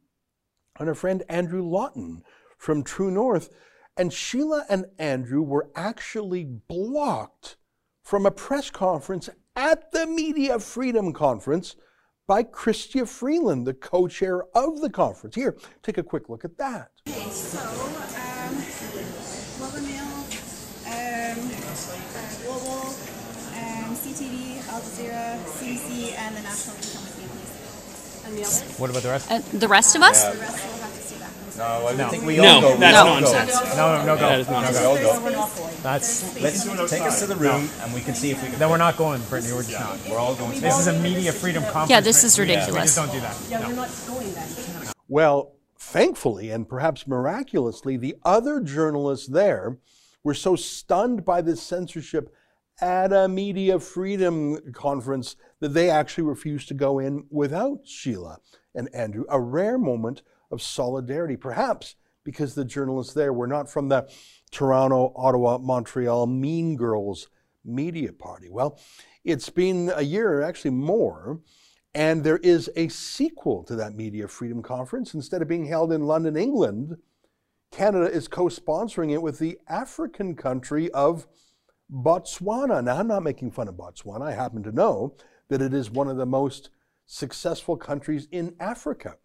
and 0.80 0.88
our 0.88 0.94
friend 0.94 1.24
Andrew 1.28 1.62
Lawton 1.62 2.22
from 2.56 2.82
True 2.84 3.10
North. 3.10 3.50
And 3.96 4.12
Sheila 4.12 4.66
and 4.68 4.86
Andrew 4.98 5.40
were 5.40 5.70
actually 5.74 6.44
blocked 6.44 7.56
from 8.02 8.26
a 8.26 8.30
press 8.30 8.70
conference 8.70 9.30
at 9.54 9.90
the 9.90 10.06
Media 10.06 10.58
Freedom 10.58 11.14
Conference 11.14 11.76
by 12.26 12.42
Chrystia 12.42 13.08
Freeland, 13.08 13.66
the 13.66 13.72
co 13.72 14.06
chair 14.06 14.44
of 14.54 14.80
the 14.82 14.90
conference. 14.90 15.34
Here, 15.34 15.56
take 15.82 15.96
a 15.96 16.02
quick 16.02 16.28
look 16.28 16.44
at 16.44 16.58
that. 16.58 16.90
Okay, 17.08 17.30
so 17.30 17.58
um, 17.58 18.62
Global 19.56 19.80
Mail, 19.80 20.04
um, 20.04 20.92
uh, 20.92 21.82
Global, 22.44 22.92
um, 23.56 23.96
CTV, 23.96 24.68
Al 24.68 24.80
Jazeera, 24.80 25.38
CBC, 25.56 26.18
and 26.18 26.36
the 26.36 26.42
National 26.42 26.76
Freedom 26.76 27.30
please. 27.32 28.26
And 28.26 28.36
the 28.36 28.42
others? 28.42 28.78
What 28.78 28.90
about 28.90 29.02
the 29.02 29.08
rest? 29.08 29.30
Uh, 29.30 29.40
the 29.58 29.68
rest 29.68 29.96
of 29.96 30.02
us? 30.02 30.24
The 30.24 30.75
No, 31.56 31.88
I 31.88 31.94
no. 31.96 32.08
think 32.08 32.24
we 32.24 32.36
no, 32.36 32.44
all 32.44 32.60
go. 32.60 32.76
that's 32.76 32.96
no, 32.96 33.20
nonsense. 33.20 33.76
No, 33.76 33.96
no, 33.96 34.06
no, 34.06 34.14
go. 34.16 34.20
That 34.20 34.40
is 34.40 34.48
nonsense. 34.48 34.76
No, 34.82 34.96
go. 34.96 35.22
We're 35.22 35.30
not 35.30 35.56
going. 35.56 35.74
That's 35.82 36.40
let's 36.42 36.90
take 36.90 37.02
us 37.02 37.20
to 37.20 37.26
the 37.26 37.36
room 37.36 37.68
and 37.80 37.94
we 37.94 38.00
can 38.00 38.14
see 38.14 38.30
if 38.30 38.42
we 38.42 38.50
can. 38.50 38.58
Then 38.58 38.70
we're 38.70 38.76
not 38.76 38.96
going, 38.96 39.22
Brittany. 39.22 39.52
We're 39.54 39.62
just 39.62 39.80
not. 39.80 39.98
We're 40.10 40.18
all 40.18 40.34
going. 40.34 40.60
This 40.60 40.78
is 40.78 40.86
a 40.88 40.98
media 41.00 41.32
freedom 41.32 41.62
conference. 41.64 41.90
Yeah, 41.90 42.00
this 42.00 42.24
is 42.24 42.38
We 42.38 42.42
ridiculous. 42.42 42.94
just 42.94 42.96
don't 42.96 43.12
do 43.12 43.20
that. 43.20 43.36
Yeah, 43.48 43.66
we're 43.66 43.74
not 43.74 43.90
going 44.06 44.32
then. 44.32 44.48
Well, 45.08 45.54
thankfully 45.78 46.50
and 46.50 46.68
perhaps 46.68 47.06
miraculously, 47.06 47.96
the 47.96 48.16
other 48.24 48.60
journalists 48.60 49.26
there 49.26 49.78
were 50.24 50.34
so 50.34 50.56
stunned 50.56 51.24
by 51.24 51.40
this 51.40 51.62
censorship 51.62 52.34
at 52.80 53.12
a 53.12 53.28
media 53.28 53.78
freedom 53.78 54.72
conference 54.72 55.36
that 55.60 55.72
they 55.72 55.88
actually 55.88 56.24
refused 56.24 56.68
to 56.68 56.74
go 56.74 56.98
in 56.98 57.24
without 57.30 57.86
Sheila 57.86 58.38
and 58.74 58.94
Andrew. 58.94 59.24
A 59.30 59.40
rare 59.40 59.78
moment 59.78 60.22
of 60.56 60.62
solidarity, 60.62 61.36
perhaps 61.36 61.94
because 62.24 62.54
the 62.54 62.64
journalists 62.64 63.14
there 63.14 63.32
were 63.32 63.46
not 63.46 63.70
from 63.70 63.88
the 63.88 64.10
Toronto, 64.50 65.12
Ottawa, 65.14 65.58
Montreal 65.58 66.26
Mean 66.26 66.76
Girls 66.76 67.28
media 67.64 68.12
party. 68.12 68.48
Well, 68.50 68.78
it's 69.24 69.48
been 69.48 69.92
a 69.94 70.02
year, 70.02 70.42
actually 70.42 70.72
more, 70.72 71.40
and 71.94 72.24
there 72.24 72.38
is 72.38 72.70
a 72.76 72.88
sequel 72.88 73.62
to 73.64 73.76
that 73.76 73.94
Media 73.94 74.28
Freedom 74.28 74.62
Conference. 74.62 75.14
Instead 75.14 75.42
of 75.42 75.48
being 75.48 75.66
held 75.66 75.92
in 75.92 76.06
London, 76.06 76.36
England, 76.36 76.96
Canada 77.70 78.10
is 78.10 78.28
co 78.28 78.44
sponsoring 78.44 79.12
it 79.12 79.22
with 79.22 79.38
the 79.38 79.58
African 79.68 80.34
country 80.34 80.90
of 80.92 81.26
Botswana. 81.92 82.82
Now, 82.82 82.98
I'm 82.98 83.08
not 83.08 83.22
making 83.22 83.52
fun 83.52 83.68
of 83.68 83.74
Botswana. 83.76 84.22
I 84.22 84.32
happen 84.32 84.62
to 84.64 84.72
know 84.72 85.16
that 85.48 85.62
it 85.62 85.74
is 85.74 85.90
one 85.90 86.08
of 86.08 86.16
the 86.16 86.26
most 86.26 86.70
successful 87.06 87.76
countries 87.76 88.26
in 88.32 88.54
Africa 88.58 89.16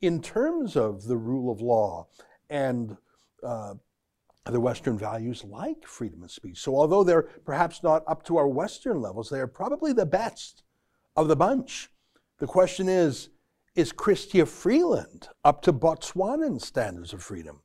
in 0.00 0.20
terms 0.22 0.76
of 0.76 1.04
the 1.04 1.16
rule 1.16 1.50
of 1.50 1.60
law 1.60 2.06
and 2.50 2.96
uh, 3.42 3.74
the 4.46 4.60
Western 4.60 4.98
values 4.98 5.44
like 5.44 5.86
freedom 5.86 6.22
of 6.22 6.30
speech. 6.30 6.58
So, 6.58 6.74
although 6.74 7.04
they're 7.04 7.22
perhaps 7.22 7.82
not 7.82 8.02
up 8.06 8.24
to 8.24 8.36
our 8.36 8.48
Western 8.48 9.00
levels, 9.00 9.28
they 9.28 9.40
are 9.40 9.46
probably 9.46 9.92
the 9.92 10.06
best 10.06 10.62
of 11.16 11.28
the 11.28 11.36
bunch. 11.36 11.90
The 12.38 12.46
question 12.46 12.88
is 12.88 13.28
Is 13.74 13.92
Chrystia 13.92 14.46
Freeland 14.46 15.28
up 15.44 15.62
to 15.62 15.72
Botswanan 15.72 16.60
standards 16.60 17.12
of 17.12 17.22
freedom? 17.22 17.62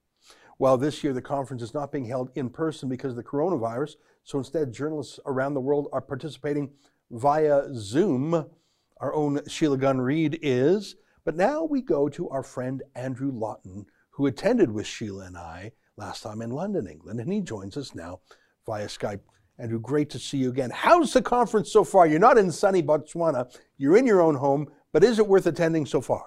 Well, 0.59 0.77
this 0.77 1.03
year 1.03 1.13
the 1.13 1.21
conference 1.21 1.61
is 1.61 1.73
not 1.73 1.91
being 1.91 2.05
held 2.05 2.31
in 2.35 2.49
person 2.49 2.89
because 2.89 3.11
of 3.11 3.17
the 3.17 3.23
coronavirus. 3.23 3.95
So 4.23 4.37
instead, 4.37 4.71
journalists 4.71 5.19
around 5.25 5.53
the 5.53 5.61
world 5.61 5.87
are 5.91 6.01
participating 6.01 6.71
via 7.11 7.73
Zoom. 7.73 8.45
Our 8.99 9.13
own 9.13 9.41
Sheila 9.47 9.77
Gunn 9.77 9.99
Reid 9.99 10.39
is. 10.41 10.95
But 11.25 11.35
now 11.35 11.63
we 11.63 11.81
go 11.81 12.09
to 12.09 12.29
our 12.29 12.43
friend 12.43 12.83
Andrew 12.95 13.31
Lawton, 13.31 13.85
who 14.11 14.25
attended 14.27 14.71
with 14.71 14.85
Sheila 14.85 15.25
and 15.25 15.37
I 15.37 15.71
last 15.97 16.21
time 16.23 16.41
in 16.41 16.51
London, 16.51 16.87
England, 16.87 17.19
and 17.19 17.31
he 17.31 17.39
joins 17.41 17.77
us 17.77 17.95
now 17.95 18.19
via 18.65 18.87
Skype. 18.87 19.21
Andrew, 19.59 19.79
great 19.79 20.09
to 20.09 20.19
see 20.19 20.37
you 20.37 20.49
again. 20.49 20.71
How's 20.73 21.13
the 21.13 21.21
conference 21.21 21.71
so 21.71 21.83
far? 21.83 22.07
You're 22.07 22.19
not 22.19 22.37
in 22.37 22.51
sunny 22.51 22.81
Botswana, 22.83 23.55
you're 23.77 23.97
in 23.97 24.07
your 24.07 24.21
own 24.21 24.35
home, 24.35 24.67
but 24.91 25.03
is 25.03 25.19
it 25.19 25.27
worth 25.27 25.45
attending 25.45 25.85
so 25.85 26.01
far? 26.01 26.25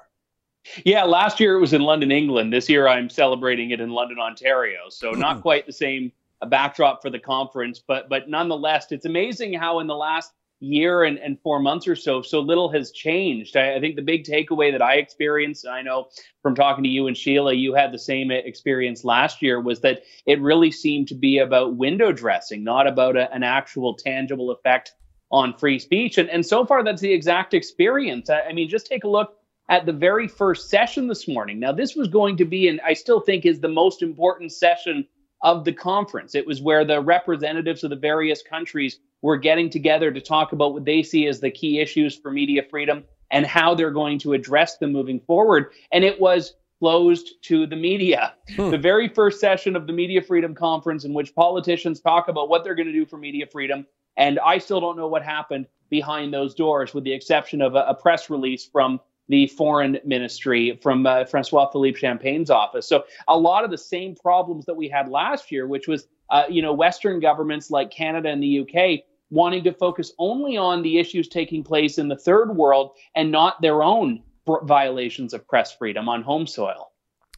Yeah, 0.85 1.05
last 1.05 1.39
year 1.39 1.57
it 1.57 1.61
was 1.61 1.73
in 1.73 1.83
London, 1.83 2.11
England. 2.11 2.53
This 2.53 2.69
year 2.69 2.89
I'm 2.89 3.09
celebrating 3.11 3.71
it 3.71 3.81
in 3.81 3.91
London, 3.91 4.19
Ontario. 4.19 4.89
So 4.89 5.11
not 5.13 5.35
Mm-hmm. 5.35 5.43
quite 5.43 5.67
the 5.67 5.73
same 5.73 6.11
backdrop 6.49 7.03
for 7.03 7.11
the 7.11 7.19
conference, 7.21 7.79
but 7.87 8.09
but 8.09 8.29
nonetheless, 8.29 8.91
it's 8.91 9.07
amazing 9.07 9.53
how 9.55 9.81
in 9.81 9.87
the 9.87 9.95
last 9.95 10.33
year 10.61 11.05
and, 11.05 11.19
and 11.19 11.39
four 11.43 11.61
months 11.61 11.87
or 11.87 11.95
so, 11.95 12.23
so 12.23 12.41
little 12.41 12.71
has 12.73 12.91
changed. 12.91 13.57
I, 13.57 13.77
I 13.77 13.81
think 13.81 13.97
the 13.97 14.03
big 14.03 14.25
takeaway 14.25 14.73
that 14.73 14.83
I 14.83 14.95
experienced, 14.95 15.65
and 15.65 15.75
I 15.75 15.83
know 15.83 16.09
from 16.43 16.55
talking 16.55 16.85
to 16.85 16.91
you 16.91 17.07
and 17.07 17.17
Sheila, 17.17 17.53
you 17.53 17.75
had 17.75 17.93
the 17.93 17.99
same 17.99 18.31
experience 18.31 19.05
last 19.05 19.43
year, 19.43 19.61
was 19.61 19.81
that 19.81 20.03
it 20.27 20.41
really 20.41 20.71
seemed 20.71 21.09
to 21.09 21.15
be 21.15 21.39
about 21.39 21.77
window 21.77 22.13
dressing, 22.13 22.65
not 22.65 22.87
about 22.87 23.17
a, 23.17 23.31
an 23.33 23.43
actual 23.43 23.95
tangible 23.95 24.51
effect 24.51 24.95
on 25.31 25.53
free 25.53 25.79
speech. 25.79 26.19
And, 26.19 26.31
and 26.31 26.47
so 26.47 26.65
far, 26.65 26.83
that's 26.85 27.03
the 27.03 27.13
exact 27.13 27.53
experience. 27.53 28.31
I, 28.31 28.43
I 28.43 28.53
mean, 28.53 28.69
just 28.69 28.87
take 28.87 29.05
a 29.05 29.09
look 29.09 29.35
at 29.69 29.85
the 29.85 29.93
very 29.93 30.29
first 30.29 30.71
session 30.71 31.09
this 31.09 31.27
morning. 31.27 31.59
Now, 31.59 31.73
this 31.73 31.97
was 31.97 32.09
going 32.09 32.37
to 32.37 32.45
be, 32.45 32.69
and 32.69 32.81
I 32.87 32.95
still 32.95 33.21
think 33.21 33.45
is 33.45 33.61
the 33.61 33.69
most 33.69 34.01
important 34.01 34.53
session 34.53 35.07
of 35.47 35.65
the 35.65 35.73
conference. 35.73 36.35
It 36.35 36.45
was 36.45 36.61
where 36.61 36.85
the 36.85 37.01
representatives 37.01 37.85
of 37.85 37.91
the 37.91 37.97
various 37.97 38.43
countries 38.43 38.99
were 39.23 39.37
getting 39.37 39.71
together 39.71 40.11
to 40.11 40.21
talk 40.21 40.51
about 40.51 40.73
what 40.73 40.85
they 40.85 41.05
see 41.05 41.29
as 41.29 41.39
the 41.39 41.53
key 41.53 41.79
issues 41.79 42.17
for 42.19 42.33
media 42.33 42.65
freedom 42.69 43.05
and 43.31 43.47
how 43.47 43.73
they're 43.73 43.93
going 43.93 44.19
to 44.19 44.33
address 44.33 44.77
them 44.79 44.91
moving 44.91 45.21
forward. 45.21 45.71
And 45.93 46.03
it 46.03 46.21
was 46.21 46.55
closed 46.81 47.35
to 47.43 47.65
the 47.65 47.77
media. 47.77 48.35
Hmm. 48.57 48.71
The 48.71 48.79
very 48.79 49.09
first 49.09 49.39
session 49.39 49.77
of 49.77 49.87
the 49.87 49.93
Media 49.93 50.21
Freedom 50.21 50.53
Conference, 50.53 51.05
in 51.05 51.15
which 51.15 51.33
politicians 51.33 52.01
talk 52.01 52.27
about 52.27 52.49
what 52.49 52.65
they're 52.65 52.75
going 52.75 52.89
to 52.89 52.93
do 52.93 53.07
for 53.07 53.17
media 53.17 53.47
freedom. 53.47 53.87
And 54.17 54.41
I 54.41 54.59
still 54.59 54.81
don't 54.81 54.97
know 54.97 55.07
what 55.07 55.23
happened 55.23 55.67
behind 55.91 56.35
those 56.35 56.57
doors, 56.57 56.93
with 56.93 57.05
the 57.05 57.13
exception 57.13 57.63
of 57.63 57.77
a, 57.77 57.85
a 57.87 57.95
press 57.95 58.31
release 58.31 58.67
from 58.67 59.01
the 59.29 59.47
foreign 59.49 59.99
ministry 60.05 60.79
from 60.83 61.07
uh, 61.07 61.25
Francois 61.25 61.69
Philippe 61.71 61.99
Champagne's 61.99 62.51
office. 62.51 62.89
So 62.89 63.05
a 63.29 63.37
lot 63.37 63.65
of 63.65 63.71
the 63.71 63.79
same 63.79 64.15
problems 64.15 64.65
that 64.67 64.75
we 64.75 64.89
had 64.89 65.09
last 65.09 65.51
year, 65.51 65.67
which 65.67 65.89
was, 65.89 66.07
uh, 66.31 66.45
you 66.49 66.63
know, 66.63 66.73
Western 66.73 67.21
governments 67.21 67.71
like 67.71 67.91
Canada 67.91 68.29
and 68.29 68.43
the 68.43 68.61
UK 68.61 69.05
wanting 69.31 69.65
to 69.65 69.73
focus 69.73 70.13
only 70.19 70.57
on 70.57 70.83
the 70.83 70.99
issues 70.99 71.29
taking 71.29 71.65
place 71.65 71.99
in 71.99 72.09
the 72.09 72.17
third 72.17 72.57
world 72.57 72.93
and 73.17 73.31
not 73.33 73.61
their 73.61 73.83
own 73.83 74.23
violations 74.63 75.35
of 75.35 75.47
press 75.49 75.73
freedom 75.73 76.09
on 76.09 76.23
home 76.23 76.47
soil. 76.47 76.93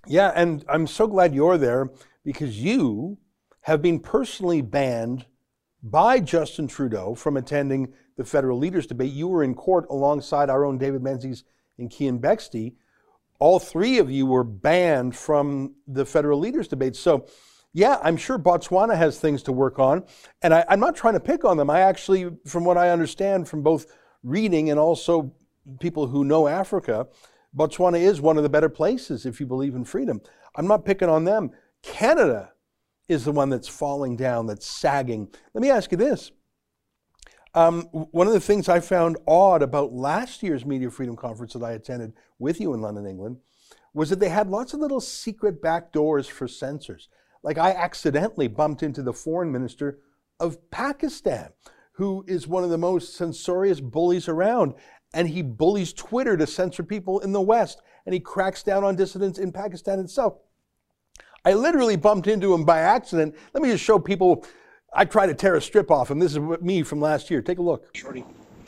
Yeah, 0.07 0.33
and 0.35 0.65
I'm 0.69 0.87
so 0.87 1.07
glad 1.07 1.35
you're 1.35 1.59
there 1.59 1.91
because 2.25 2.63
you 2.63 3.19
have 3.63 3.83
been 3.83 4.01
personally 4.01 4.61
banned 4.61 5.27
by 5.83 6.21
Justin 6.21 6.69
Trudeau 6.69 7.15
from 7.15 7.37
attending 7.37 7.93
the 8.17 8.25
federal 8.25 8.59
leaders 8.59 8.87
debate. 8.87 9.13
You 9.13 9.29
were 9.29 9.43
in 9.43 9.55
court 9.55 9.87
alongside 9.91 10.51
our 10.51 10.65
own 10.65 10.77
David 10.77 11.03
Menzies 11.03 11.45
and 11.79 11.91
Keean 11.91 12.19
Bexte. 12.19 12.75
All 13.39 13.59
three 13.59 13.99
of 13.99 14.11
you 14.11 14.27
were 14.27 14.45
banned 14.45 15.17
from 15.17 15.75
the 15.87 16.05
federal 16.05 16.39
leaders 16.39 16.69
debate. 16.69 16.97
So, 16.97 17.27
yeah, 17.73 17.99
I'm 18.03 18.17
sure 18.17 18.39
Botswana 18.39 18.97
has 18.97 19.21
things 19.21 19.43
to 19.45 19.53
work 19.53 19.79
on. 19.79 20.05
And 20.43 20.53
I, 20.53 20.65
I'm 20.69 20.81
not 20.81 20.97
trying 20.97 21.15
to 21.15 21.21
pick 21.21 21.45
on 21.45 21.57
them. 21.57 21.71
I 21.71 21.81
actually, 21.81 22.31
from 22.47 22.65
what 22.65 22.77
I 22.77 22.91
understand 22.91 23.49
from 23.49 23.63
both 23.63 23.87
reading 24.23 24.71
and 24.71 24.81
also 24.81 25.33
people 25.79 26.09
who 26.09 26.25
know 26.25 26.49
Africa, 26.49 27.07
Botswana 27.57 28.01
is 28.01 28.21
one 28.21 28.37
of 28.37 28.43
the 28.43 28.49
better 28.49 28.69
places 28.69 29.27
if 29.27 29.39
you 29.39 29.47
believe 29.47 29.75
in 29.75 29.85
freedom. 29.85 30.21
I'm 30.57 30.67
not 30.67 30.85
picking 30.85 31.09
on 31.09 31.25
them. 31.25 31.51
Canada 31.83 32.53
is 33.09 33.25
the 33.25 33.33
one 33.33 33.49
that's 33.49 33.69
falling 33.69 34.17
down, 34.17 34.47
that's 34.47 34.67
sagging. 34.67 35.29
Let 35.55 35.63
me 35.63 35.71
ask 35.71 35.91
you 35.93 35.99
this. 35.99 36.33
Um, 37.59 37.83
one 37.91 38.29
of 38.29 38.33
the 38.33 38.39
things 38.39 38.69
I 38.69 38.79
found 38.79 39.17
odd 39.27 39.63
about 39.63 39.93
last 39.93 40.45
year's 40.45 40.65
Media 40.65 40.93
Freedom 40.93 41.17
Conference 41.17 41.55
that 41.55 41.65
I 41.65 41.73
attended 41.73 42.13
with 42.39 42.61
you 42.61 42.73
in 42.73 42.81
London, 42.81 43.05
England, 43.05 43.39
was 43.93 44.11
that 44.11 44.21
they 44.21 44.29
had 44.29 44.49
lots 44.49 44.75
of 44.75 44.79
little 44.79 45.01
secret 45.01 45.61
back 45.61 45.91
doors 45.91 46.29
for 46.29 46.47
censors. 46.47 47.09
Like 47.43 47.59
I 47.59 47.73
accidentally 47.73 48.47
bumped 48.47 48.85
into 48.85 49.03
the 49.03 49.13
foreign 49.13 49.51
minister 49.51 49.99
of 50.39 50.71
Pakistan, 50.71 51.49
who 51.95 52.25
is 52.29 52.47
one 52.47 52.63
of 52.63 52.71
the 52.71 52.79
most 52.79 53.17
censorious 53.17 53.81
bullies 53.81 54.29
around. 54.29 54.75
And 55.13 55.29
he 55.29 55.43
bullies 55.43 55.93
Twitter 55.93 56.37
to 56.37 56.47
censor 56.47 56.85
people 56.85 57.19
in 57.19 57.33
the 57.33 57.41
West, 57.41 57.83
and 58.07 58.15
he 58.15 58.21
cracks 58.21 58.63
down 58.63 58.85
on 58.85 58.95
dissidents 58.95 59.41
in 59.41 59.51
Pakistan 59.51 59.99
itself. 59.99 60.35
I 61.45 61.55
literally 61.55 61.97
bumped 61.97 62.29
into 62.29 62.55
him 62.55 62.65
by 62.65 62.79
accident. 62.79 63.35
Let 63.53 63.65
me 63.65 63.71
just 63.71 63.83
show 63.83 63.99
people. 63.99 64.47
I 64.93 65.05
tried 65.05 65.27
to 65.27 65.35
tear 65.35 65.55
a 65.55 65.61
strip 65.63 65.91
off 65.91 66.11
him. 66.11 66.19
This 66.19 66.33
is 66.33 66.39
me 66.61 66.83
from 66.83 67.01
last 67.01 67.31
year. 67.31 67.43
Take 67.43 67.59
a 67.59 67.63
look. 67.63 67.97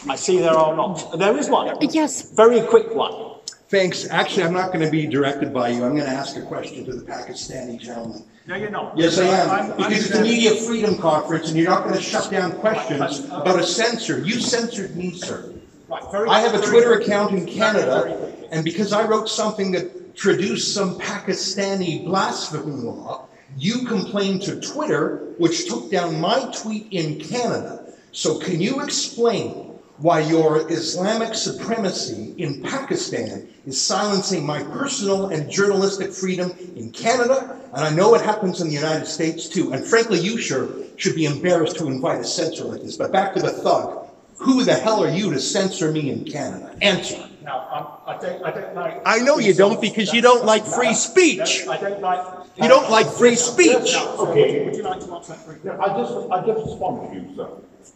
I 0.08 0.16
see 0.16 0.38
there 0.38 0.52
are 0.56 0.74
not. 0.76 1.18
There 1.18 1.36
is 1.36 1.48
one. 1.48 1.76
Yes. 1.80 2.32
Very 2.32 2.60
quick 2.62 2.94
one. 2.94 3.36
Thanks. 3.68 4.08
Actually, 4.10 4.44
I'm 4.44 4.52
not 4.52 4.72
going 4.72 4.84
to 4.84 4.90
be 4.90 5.06
directed 5.06 5.54
by 5.54 5.68
you. 5.68 5.84
I'm 5.84 5.92
going 5.94 6.04
to 6.04 6.10
ask 6.10 6.36
a 6.36 6.42
question 6.42 6.84
to 6.86 6.92
the 6.92 7.04
Pakistani 7.04 7.78
gentleman. 7.78 8.24
No, 8.46 8.56
you're 8.56 8.70
not. 8.70 8.98
Yes, 8.98 9.18
I 9.18 9.24
am. 9.26 9.50
I'm- 9.50 9.70
I'm 9.72 9.76
Because 9.76 10.06
it's 10.10 10.14
a 10.18 10.22
media 10.22 10.54
freedom 10.54 10.96
conference 10.98 11.48
and 11.48 11.56
you're 11.56 11.70
not 11.70 11.84
going 11.84 11.94
to 11.94 12.00
shut 12.02 12.30
down 12.30 12.52
questions 12.52 13.24
about 13.26 13.60
a 13.60 13.62
censor. 13.62 14.18
You 14.20 14.40
censored 14.40 14.96
me, 14.96 15.12
sir. 15.12 15.52
Right, 15.88 16.02
very- 16.10 16.28
I 16.28 16.40
have 16.40 16.54
a 16.54 16.60
Twitter 16.66 16.96
quick. 16.96 17.06
account 17.06 17.32
in 17.32 17.40
Very, 17.44 17.52
Canada, 17.52 18.02
very 18.06 18.48
and 18.50 18.64
because 18.64 18.92
I 18.92 19.06
wrote 19.06 19.28
something 19.28 19.70
that 19.72 20.16
traduced 20.16 20.74
some 20.74 20.98
Pakistani 20.98 22.04
blasphemy 22.04 22.72
law, 22.72 23.26
you 23.56 23.86
complained 23.86 24.42
to 24.42 24.60
Twitter, 24.60 25.34
which 25.38 25.68
took 25.68 25.90
down 25.90 26.20
my 26.20 26.50
tweet 26.52 26.88
in 26.90 27.20
Canada. 27.20 27.92
So 28.12 28.38
can 28.38 28.60
you 28.60 28.80
explain 28.80 29.66
why 29.98 30.20
your 30.20 30.70
Islamic 30.70 31.34
supremacy 31.34 32.34
in 32.38 32.62
Pakistan 32.62 33.48
is 33.66 33.80
silencing 33.80 34.44
my 34.44 34.62
personal 34.62 35.26
and 35.26 35.50
journalistic 35.50 36.12
freedom 36.12 36.52
in 36.76 36.90
Canada? 36.90 37.60
And 37.74 37.84
I 37.84 37.90
know 37.90 38.14
it 38.14 38.22
happens 38.22 38.60
in 38.60 38.68
the 38.68 38.74
United 38.74 39.06
States 39.06 39.48
too. 39.48 39.72
And 39.72 39.84
frankly, 39.84 40.18
you 40.18 40.38
sure 40.38 40.68
should 40.96 41.14
be 41.14 41.26
embarrassed 41.26 41.76
to 41.78 41.86
invite 41.86 42.20
a 42.20 42.24
censor 42.24 42.64
like 42.64 42.82
this. 42.82 42.96
But 42.96 43.12
back 43.12 43.34
to 43.34 43.40
the 43.40 43.50
thug. 43.50 44.06
Who 44.38 44.64
the 44.64 44.74
hell 44.74 45.04
are 45.04 45.10
you 45.10 45.30
to 45.32 45.38
censor 45.38 45.92
me 45.92 46.10
in 46.10 46.24
Canada? 46.24 46.74
Answer. 46.80 47.29
Now, 47.42 47.68
um, 47.72 48.14
I 48.14 48.18
don't, 48.20 48.44
I 48.44 48.50
don't 48.50 48.74
like. 48.74 49.02
I 49.06 49.18
know 49.20 49.38
you 49.38 49.54
don't 49.54 49.80
because 49.80 50.12
you 50.12 50.20
don't 50.20 50.44
like 50.44 50.64
free 50.64 50.94
speech. 50.94 51.66
I 51.66 51.78
don't 51.78 52.00
like. 52.00 52.46
You 52.56 52.68
don't 52.68 52.90
like 52.90 53.06
free 53.06 53.36
speech. 53.36 53.94
Okay, 53.96 54.64
would 54.64 54.76
you 54.76 54.82
like 54.82 55.00
to 55.00 55.14
answer 55.14 55.32
that 55.32 55.46
very 55.46 55.58
quickly? 55.58 55.80
I 55.80 55.98
just, 55.98 56.30
I 56.30 56.46
just 56.46 56.66
respond 56.66 57.10
to 57.10 57.16
you, 57.16 57.36
sir. 57.36 57.48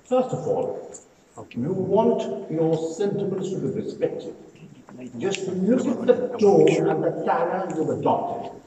First 0.09 0.35
of 0.35 0.49
all, 0.49 0.95
you 1.55 1.73
want 1.73 2.51
your 2.51 2.77
sentiments 2.95 3.51
to 3.51 3.59
be 3.59 3.81
respected. 3.83 4.35
Just 5.19 5.47
look 5.49 6.09
at 6.09 6.17
the 6.17 6.39
tone 6.39 6.69
and 6.69 7.05
the 7.05 7.25
manner 7.27 7.67
you've 7.77 7.91
adopted. 7.99 8.61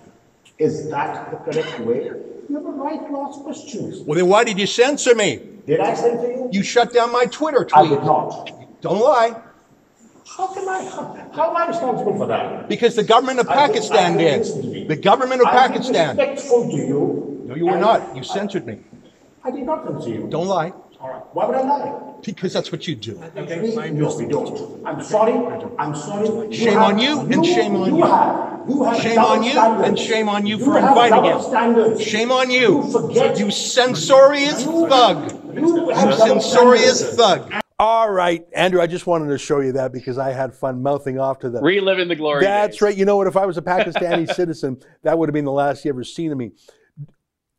Is 0.60 0.90
that 0.90 1.32
the 1.32 1.38
correct 1.38 1.80
way? 1.80 2.12
You 2.50 2.56
have 2.56 2.66
a 2.66 2.70
right 2.72 3.08
to 3.08 3.20
ask 3.22 3.42
questions. 3.42 4.00
Well, 4.02 4.18
then 4.18 4.28
why 4.28 4.44
did 4.44 4.60
you 4.60 4.68
censor 4.68 5.16
me? 5.16 5.42
Did 5.66 5.80
I 5.80 5.94
send 5.94 6.22
to 6.22 6.28
you? 6.28 6.50
You 6.52 6.63
shut 6.63 6.94
down 6.94 7.12
my 7.12 7.26
Twitter 7.26 7.66
tweet. 7.66 7.86
I 7.86 7.88
did 7.90 8.04
not. 8.04 8.82
Don't 8.82 9.00
lie. 9.00 9.42
How 10.36 10.48
can 10.54 10.68
I? 10.68 10.84
How, 10.84 11.30
how 11.34 11.50
am 11.52 11.58
I 11.58 11.68
responsible 11.68 12.16
for 12.18 12.28
that? 12.28 12.68
Because 12.70 12.96
the 12.96 13.04
government 13.04 13.40
of 13.40 13.48
I 13.50 13.54
Pakistan 13.56 14.13
I 14.13 14.18
listen 14.18 14.72
did. 14.72 14.88
The 14.88 14.96
government 14.98 15.42
of 15.42 15.48
I'm 15.48 15.72
Pakistan. 15.72 16.18
respectful 16.18 16.70
to 16.70 16.76
you. 16.76 17.44
No, 17.48 17.56
you 17.56 17.66
were 17.66 17.78
not. 17.80 18.16
You 18.16 18.24
censored 18.24 18.66
me. 18.66 18.80
I 19.44 19.52
did 19.52 19.63
not 19.63 19.86
censor 19.86 20.10
you. 20.10 20.28
Don't 20.30 20.48
lie. 20.48 20.74
All 21.00 21.10
right. 21.10 21.22
Why 21.34 21.46
would 21.46 21.56
I 21.56 21.62
lie? 21.62 22.04
Because 22.24 22.52
that's 22.52 22.72
what 22.72 22.88
you 22.88 22.96
do. 22.96 23.22
Okay. 23.38 23.92
No, 23.94 24.16
we 24.18 24.26
don't. 24.26 24.86
I'm 24.86 25.02
sorry. 25.02 25.34
I'm 25.80 25.96
sorry. 25.96 26.52
Shame 26.54 26.74
have- 26.74 26.82
on 26.94 27.00
you 27.00 27.20
and 27.22 27.46
shame 27.46 27.76
on 27.76 27.96
you. 27.96 27.98
you. 27.98 28.04
Have, 28.04 28.70
you 28.70 28.84
have 28.84 29.02
Shame 29.02 29.20
on 29.20 29.44
you 29.44 29.52
standards. 29.52 29.88
and 29.88 30.00
shame 30.00 30.28
on 30.30 30.46
you 30.46 30.58
You 30.58 30.66
for 30.66 30.78
inviting 30.78 31.24
him. 31.24 31.42
standards. 31.42 32.02
Shame 32.04 32.32
on 32.32 32.50
you. 32.52 32.84
You 32.84 32.92
forget. 32.92 33.40
You 33.40 33.50
censorious 33.52 34.63
thug. 34.66 35.32
You 35.56 35.88
You 35.88 36.13
censorious 36.13 37.16
thug. 37.16 37.54
All 37.80 38.10
right, 38.10 38.44
Andrew, 38.56 38.82
I 38.82 38.88
just 38.88 39.06
wanted 39.06 39.28
to 39.28 39.38
show 39.38 39.60
you 39.60 39.74
that 39.74 39.94
because 39.94 40.18
I 40.18 40.32
had 40.32 40.56
fun 40.56 40.82
mouthing 40.82 41.20
off 41.20 41.38
to 41.40 41.50
them. 41.52 41.63
Reliving 41.63 42.08
the 42.08 42.16
glory. 42.16 42.44
That's 42.44 42.78
days. 42.78 42.82
right. 42.82 42.98
You 42.98 43.06
know 43.06 43.18
what? 43.18 43.28
If 43.28 43.38
I 43.38 43.46
was 43.46 43.58
a 43.58 43.62
Pakistani 43.62 44.28
citizen, 44.34 44.82
that 45.04 45.18
would 45.18 45.30
have 45.30 45.34
been 45.34 45.46
the 45.46 45.52
last 45.52 45.86
you 45.86 45.90
ever 45.90 46.04
seen 46.04 46.32
of 46.32 46.40
me. 46.40 46.54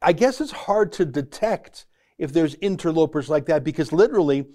I 0.02 0.12
guess 0.12 0.40
it's 0.40 0.50
hard 0.50 0.90
to 0.94 1.04
detect 1.04 1.86
if 2.18 2.32
there's 2.32 2.54
interlopers 2.54 3.28
like 3.28 3.46
that 3.46 3.62
because 3.62 3.92
literally 3.92 4.46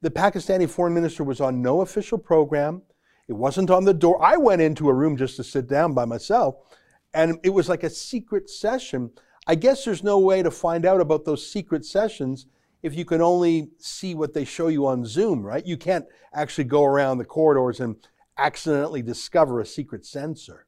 the 0.00 0.10
Pakistani 0.10 0.68
foreign 0.68 0.92
minister 0.94 1.22
was 1.22 1.40
on 1.40 1.62
no 1.62 1.82
official 1.82 2.18
program. 2.18 2.82
It 3.28 3.34
wasn't 3.34 3.70
on 3.70 3.84
the 3.84 3.94
door. 3.94 4.20
I 4.20 4.36
went 4.36 4.60
into 4.60 4.88
a 4.88 4.94
room 4.94 5.16
just 5.16 5.36
to 5.36 5.44
sit 5.44 5.68
down 5.68 5.94
by 5.94 6.04
myself, 6.04 6.56
and 7.14 7.38
it 7.44 7.50
was 7.50 7.68
like 7.68 7.84
a 7.84 7.90
secret 7.90 8.50
session. 8.50 9.12
I 9.46 9.54
guess 9.54 9.84
there's 9.84 10.02
no 10.02 10.18
way 10.18 10.42
to 10.42 10.50
find 10.50 10.84
out 10.84 11.00
about 11.00 11.24
those 11.24 11.48
secret 11.48 11.84
sessions 11.84 12.46
if 12.82 12.94
you 12.94 13.04
can 13.04 13.20
only 13.20 13.70
see 13.78 14.14
what 14.14 14.34
they 14.34 14.44
show 14.44 14.68
you 14.68 14.86
on 14.86 15.04
Zoom, 15.04 15.42
right? 15.42 15.64
You 15.64 15.76
can't 15.76 16.06
actually 16.34 16.64
go 16.64 16.84
around 16.84 17.18
the 17.18 17.24
corridors 17.24 17.80
and 17.80 17.96
accidentally 18.38 19.02
discover 19.02 19.60
a 19.60 19.66
secret 19.66 20.04
censor. 20.04 20.66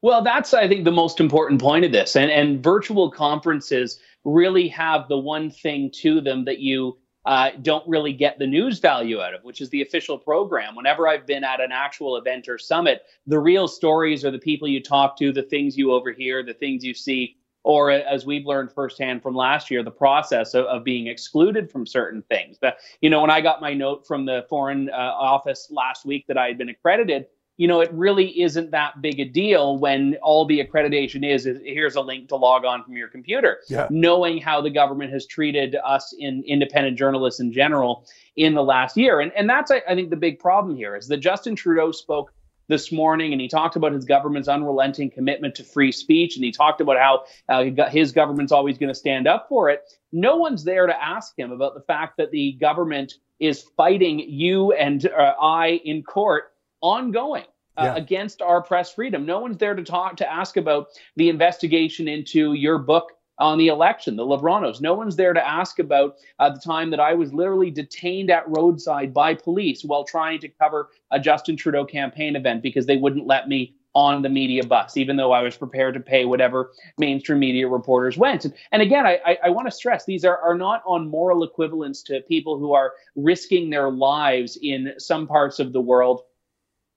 Well, 0.00 0.22
that's 0.22 0.54
I 0.54 0.68
think 0.68 0.84
the 0.84 0.92
most 0.92 1.18
important 1.18 1.60
point 1.60 1.84
of 1.84 1.92
this, 1.92 2.14
and 2.14 2.30
and 2.30 2.62
virtual 2.62 3.10
conferences 3.10 3.98
really 4.24 4.68
have 4.68 5.08
the 5.08 5.18
one 5.18 5.50
thing 5.50 5.90
to 5.90 6.20
them 6.20 6.44
that 6.44 6.60
you 6.60 6.98
uh, 7.24 7.50
don't 7.62 7.86
really 7.88 8.12
get 8.12 8.38
the 8.38 8.46
news 8.46 8.78
value 8.78 9.20
out 9.20 9.34
of, 9.34 9.42
which 9.44 9.60
is 9.60 9.70
the 9.70 9.82
official 9.82 10.18
program. 10.18 10.74
Whenever 10.74 11.08
I've 11.08 11.26
been 11.26 11.44
at 11.44 11.60
an 11.60 11.72
actual 11.72 12.16
event 12.16 12.48
or 12.48 12.58
summit, 12.58 13.02
the 13.26 13.38
real 13.38 13.68
stories 13.68 14.24
are 14.24 14.30
the 14.30 14.38
people 14.38 14.66
you 14.68 14.82
talk 14.82 15.16
to, 15.18 15.32
the 15.32 15.42
things 15.42 15.76
you 15.76 15.92
overhear, 15.92 16.42
the 16.42 16.54
things 16.54 16.84
you 16.84 16.94
see, 16.94 17.36
or 17.64 17.90
as 17.90 18.26
we've 18.26 18.46
learned 18.46 18.72
firsthand 18.72 19.22
from 19.22 19.34
last 19.34 19.70
year, 19.70 19.82
the 19.82 19.90
process 19.90 20.54
of, 20.54 20.64
of 20.66 20.84
being 20.84 21.06
excluded 21.06 21.70
from 21.70 21.86
certain 21.86 22.22
things. 22.22 22.58
That 22.60 22.78
you 23.00 23.10
know, 23.10 23.20
when 23.20 23.30
I 23.30 23.40
got 23.40 23.60
my 23.60 23.74
note 23.74 24.06
from 24.06 24.26
the 24.26 24.46
foreign 24.48 24.90
uh, 24.90 24.94
office 24.96 25.68
last 25.70 26.04
week 26.04 26.26
that 26.28 26.38
I 26.38 26.48
had 26.48 26.58
been 26.58 26.68
accredited 26.68 27.26
you 27.58 27.68
know, 27.68 27.80
it 27.80 27.92
really 27.92 28.42
isn't 28.42 28.70
that 28.70 29.00
big 29.02 29.20
a 29.20 29.24
deal 29.24 29.78
when 29.78 30.16
all 30.22 30.44
the 30.44 30.64
accreditation 30.64 31.24
is 31.24 31.46
is 31.46 31.60
here's 31.62 31.96
a 31.96 32.00
link 32.00 32.28
to 32.28 32.36
log 32.36 32.64
on 32.64 32.82
from 32.82 32.96
your 32.96 33.08
computer. 33.08 33.60
Yeah. 33.68 33.86
Knowing 33.90 34.38
how 34.38 34.60
the 34.60 34.70
government 34.70 35.12
has 35.12 35.26
treated 35.26 35.76
us 35.84 36.14
in 36.18 36.42
independent 36.46 36.98
journalists 36.98 37.40
in 37.40 37.52
general 37.52 38.06
in 38.36 38.54
the 38.54 38.64
last 38.64 38.96
year, 38.96 39.20
and 39.20 39.30
and 39.36 39.48
that's 39.48 39.70
I, 39.70 39.82
I 39.88 39.94
think 39.94 40.10
the 40.10 40.16
big 40.16 40.38
problem 40.38 40.76
here 40.76 40.96
is 40.96 41.08
that 41.08 41.18
Justin 41.18 41.54
Trudeau 41.54 41.92
spoke 41.92 42.32
this 42.68 42.92
morning 42.92 43.32
and 43.32 43.40
he 43.40 43.48
talked 43.48 43.76
about 43.76 43.92
his 43.92 44.04
government's 44.04 44.48
unrelenting 44.48 45.10
commitment 45.10 45.54
to 45.54 45.64
free 45.64 45.92
speech 45.92 46.36
and 46.36 46.44
he 46.44 46.52
talked 46.52 46.80
about 46.80 46.96
how 46.96 47.24
uh, 47.48 47.88
his 47.88 48.12
government's 48.12 48.52
always 48.52 48.78
going 48.78 48.88
to 48.88 48.94
stand 48.94 49.26
up 49.26 49.46
for 49.48 49.68
it 49.70 49.82
no 50.12 50.36
one's 50.36 50.64
there 50.64 50.86
to 50.86 51.04
ask 51.04 51.38
him 51.38 51.52
about 51.52 51.74
the 51.74 51.80
fact 51.82 52.16
that 52.16 52.30
the 52.30 52.52
government 52.52 53.14
is 53.40 53.62
fighting 53.76 54.18
you 54.20 54.72
and 54.72 55.06
uh, 55.06 55.34
i 55.40 55.80
in 55.84 56.02
court 56.02 56.52
ongoing 56.80 57.44
uh, 57.76 57.84
Yeah. 57.84 57.94
against 57.96 58.42
our 58.42 58.60
press 58.62 58.92
freedom. 58.92 59.24
No 59.24 59.38
one's 59.40 59.56
there 59.56 59.74
to 59.74 59.82
talk 59.82 60.16
to 60.16 60.30
ask 60.30 60.58
about 60.58 60.88
the 61.16 61.30
investigation 61.30 62.06
into 62.06 62.52
your 62.52 62.76
book 62.78 63.12
on 63.42 63.58
the 63.58 63.68
election, 63.68 64.16
the 64.16 64.24
Libranos. 64.24 64.80
No 64.80 64.94
one's 64.94 65.16
there 65.16 65.32
to 65.32 65.46
ask 65.46 65.78
about 65.78 66.16
uh, 66.38 66.50
the 66.50 66.60
time 66.60 66.90
that 66.90 67.00
I 67.00 67.12
was 67.12 67.34
literally 67.34 67.70
detained 67.70 68.30
at 68.30 68.48
roadside 68.48 69.12
by 69.12 69.34
police 69.34 69.84
while 69.84 70.04
trying 70.04 70.38
to 70.40 70.48
cover 70.48 70.90
a 71.10 71.18
Justin 71.18 71.56
Trudeau 71.56 71.84
campaign 71.84 72.36
event 72.36 72.62
because 72.62 72.86
they 72.86 72.96
wouldn't 72.96 73.26
let 73.26 73.48
me 73.48 73.74
on 73.94 74.22
the 74.22 74.28
media 74.28 74.64
bus, 74.64 74.96
even 74.96 75.16
though 75.16 75.32
I 75.32 75.42
was 75.42 75.56
prepared 75.56 75.94
to 75.94 76.00
pay 76.00 76.24
whatever 76.24 76.72
mainstream 76.96 77.40
media 77.40 77.68
reporters 77.68 78.16
went. 78.16 78.46
And, 78.46 78.54
and 78.70 78.80
again, 78.80 79.04
I, 79.04 79.20
I, 79.26 79.38
I 79.44 79.50
want 79.50 79.66
to 79.66 79.70
stress 79.70 80.06
these 80.06 80.24
are, 80.24 80.38
are 80.38 80.56
not 80.56 80.82
on 80.86 81.08
moral 81.08 81.42
equivalence 81.44 82.02
to 82.04 82.22
people 82.22 82.58
who 82.58 82.72
are 82.72 82.92
risking 83.16 83.68
their 83.68 83.90
lives 83.90 84.58
in 84.62 84.94
some 84.96 85.26
parts 85.26 85.58
of 85.58 85.74
the 85.74 85.80
world 85.80 86.22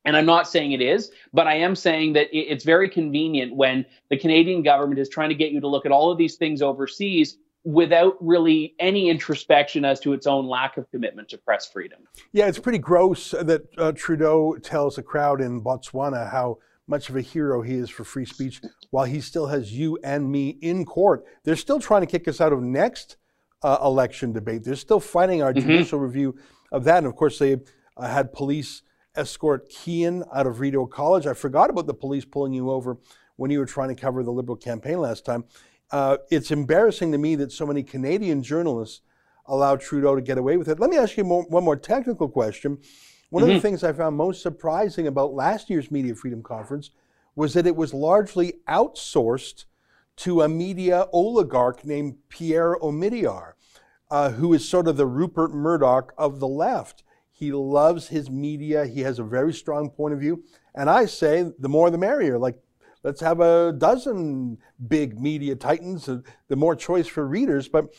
and 0.06 0.16
I'm 0.16 0.26
not 0.26 0.48
saying 0.48 0.72
it 0.72 0.82
is, 0.82 1.12
but 1.34 1.48
I 1.48 1.56
am 1.56 1.76
saying 1.76 2.14
that 2.14 2.28
it's 2.32 2.64
very 2.64 2.90
convenient 2.90 3.56
when 3.56 3.86
the 4.10 4.18
Canadian 4.18 4.62
government 4.62 5.00
is 5.00 5.10
trying 5.10 5.30
to 5.30 5.36
get 5.36 5.52
you 5.52 5.60
to 5.60 5.68
look 5.68 5.86
at 5.86 5.92
all 5.92 6.12
of 6.12 6.18
these 6.18 6.36
things 6.36 6.62
overseas 6.62 7.38
without 7.64 8.16
really 8.22 8.76
any 8.80 9.10
introspection 9.10 9.84
as 9.84 10.00
to 10.00 10.14
its 10.14 10.28
own 10.28 10.46
lack 10.48 10.78
of 10.78 10.90
commitment 10.92 11.28
to 11.30 11.38
press 11.40 11.66
freedom. 11.68 12.00
Yeah, 12.32 12.48
it's 12.48 12.60
pretty 12.60 12.78
gross 12.78 13.32
that 13.32 13.64
uh, 13.80 13.92
Trudeau 13.94 14.56
tells 14.62 15.00
a 15.00 15.04
crowd 15.04 15.42
in 15.42 15.62
Botswana 15.62 16.30
how 16.30 16.60
much 16.88 17.10
of 17.10 17.16
a 17.16 17.22
hero 17.22 17.64
he 17.64 17.74
is 17.74 17.90
for 17.90 18.04
free 18.04 18.26
speech 18.26 18.62
while 18.92 19.06
he 19.06 19.20
still 19.20 19.48
has 19.48 19.74
you 19.74 19.98
and 20.04 20.32
me 20.32 20.50
in 20.62 20.86
court. 20.86 21.26
They're 21.44 21.56
still 21.56 21.80
trying 21.80 22.02
to 22.02 22.08
kick 22.08 22.28
us 22.28 22.40
out 22.40 22.54
of 22.54 22.62
next 22.62 23.18
uh, 23.64 23.80
election 23.84 24.32
debate. 24.32 24.64
They're 24.64 24.76
still 24.76 25.00
fighting 25.00 25.42
our 25.42 25.52
Mhm. 25.52 25.62
judicial 25.64 25.98
review 25.98 26.36
of 26.72 26.84
that. 26.84 27.00
And 27.00 27.08
of 27.08 27.16
course, 27.16 27.40
they 27.40 27.58
uh, 27.98 28.08
had 28.08 28.32
police 28.32 28.84
escort 29.16 29.70
Keean 29.70 30.24
out 30.34 30.48
of 30.48 30.60
Rideau 30.60 30.86
College. 30.86 31.28
I 31.28 31.34
forgot 31.34 31.70
about 31.70 31.88
the 31.88 31.94
police 31.94 32.26
pulling 32.26 32.54
you 32.54 32.70
over 32.70 32.98
when 33.36 33.52
you 33.52 33.60
were 33.60 33.66
trying 33.66 33.90
to 33.90 33.96
cover 33.96 34.24
the 34.24 34.32
Liberal 34.32 34.56
campaign 34.56 35.00
last 35.00 35.26
time. 35.26 35.46
Uh, 35.92 36.18
it's 36.32 36.52
embarrassing 36.52 37.12
to 37.12 37.18
me 37.18 37.36
that 37.36 37.52
so 37.52 37.66
many 37.66 37.84
Canadian 37.84 38.42
journalists 38.42 39.02
allowed 39.46 39.80
Trudeau 39.80 40.16
to 40.16 40.22
get 40.22 40.38
away 40.38 40.58
with 40.58 40.68
it. 40.68 40.80
Let 40.80 40.90
me 40.90 40.98
ask 40.98 41.18
you 41.18 41.24
more, 41.24 41.44
one 41.44 41.64
more 41.64 41.76
technical 41.76 42.28
question. 42.28 42.80
One 43.30 43.44
of 43.44 43.50
Mhm. 43.50 43.54
the 43.54 43.60
things 43.62 43.84
I 43.84 43.94
found 43.94 44.16
most 44.16 44.42
surprising 44.42 45.08
about 45.08 45.34
last 45.34 45.70
year's 45.70 45.92
Media 45.92 46.16
Freedom 46.16 46.42
Conference 46.42 46.92
was 47.36 47.54
that 47.54 47.68
it 47.68 47.76
was 47.76 47.94
largely 47.94 48.62
outsourced 48.68 49.66
to 50.18 50.42
a 50.42 50.48
media 50.48 51.08
oligarch 51.12 51.84
named 51.86 52.18
Pierre 52.30 52.78
Omidyar, 52.82 53.54
uh, 54.10 54.32
who 54.32 54.54
is 54.54 54.68
sort 54.68 54.88
of 54.88 54.98
the 54.98 55.06
Rupert 55.06 55.54
Murdoch 55.54 56.14
of 56.18 56.40
the 56.40 56.48
left. 56.48 57.04
He 57.38 57.52
loves 57.52 58.08
his 58.08 58.30
media. 58.30 58.86
He 58.86 59.02
has 59.02 59.20
a 59.20 59.24
very 59.24 59.52
strong 59.52 59.90
point 59.90 60.14
of 60.14 60.22
view. 60.22 60.46
And 60.74 60.90
I 60.90 61.06
say 61.06 61.52
the 61.60 61.68
more 61.68 61.90
the 61.90 61.98
merrier. 61.98 62.40
Like, 62.40 62.58
let's 63.04 63.20
have 63.20 63.42
a 63.42 63.74
dozen 63.78 64.58
big 64.88 65.20
media 65.20 65.58
titans, 65.58 66.08
uh, 66.08 66.22
the 66.48 66.56
more 66.56 66.78
choice 66.78 67.08
for 67.08 67.28
readers. 67.28 67.68
But 67.68 67.94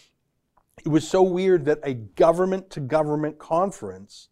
it 0.83 0.88
was 0.88 1.07
so 1.07 1.22
weird 1.22 1.66
that 1.66 1.81
a 1.83 1.92
government 1.92 2.70
to 2.70 2.81
government 2.81 3.38
conference 3.38 4.31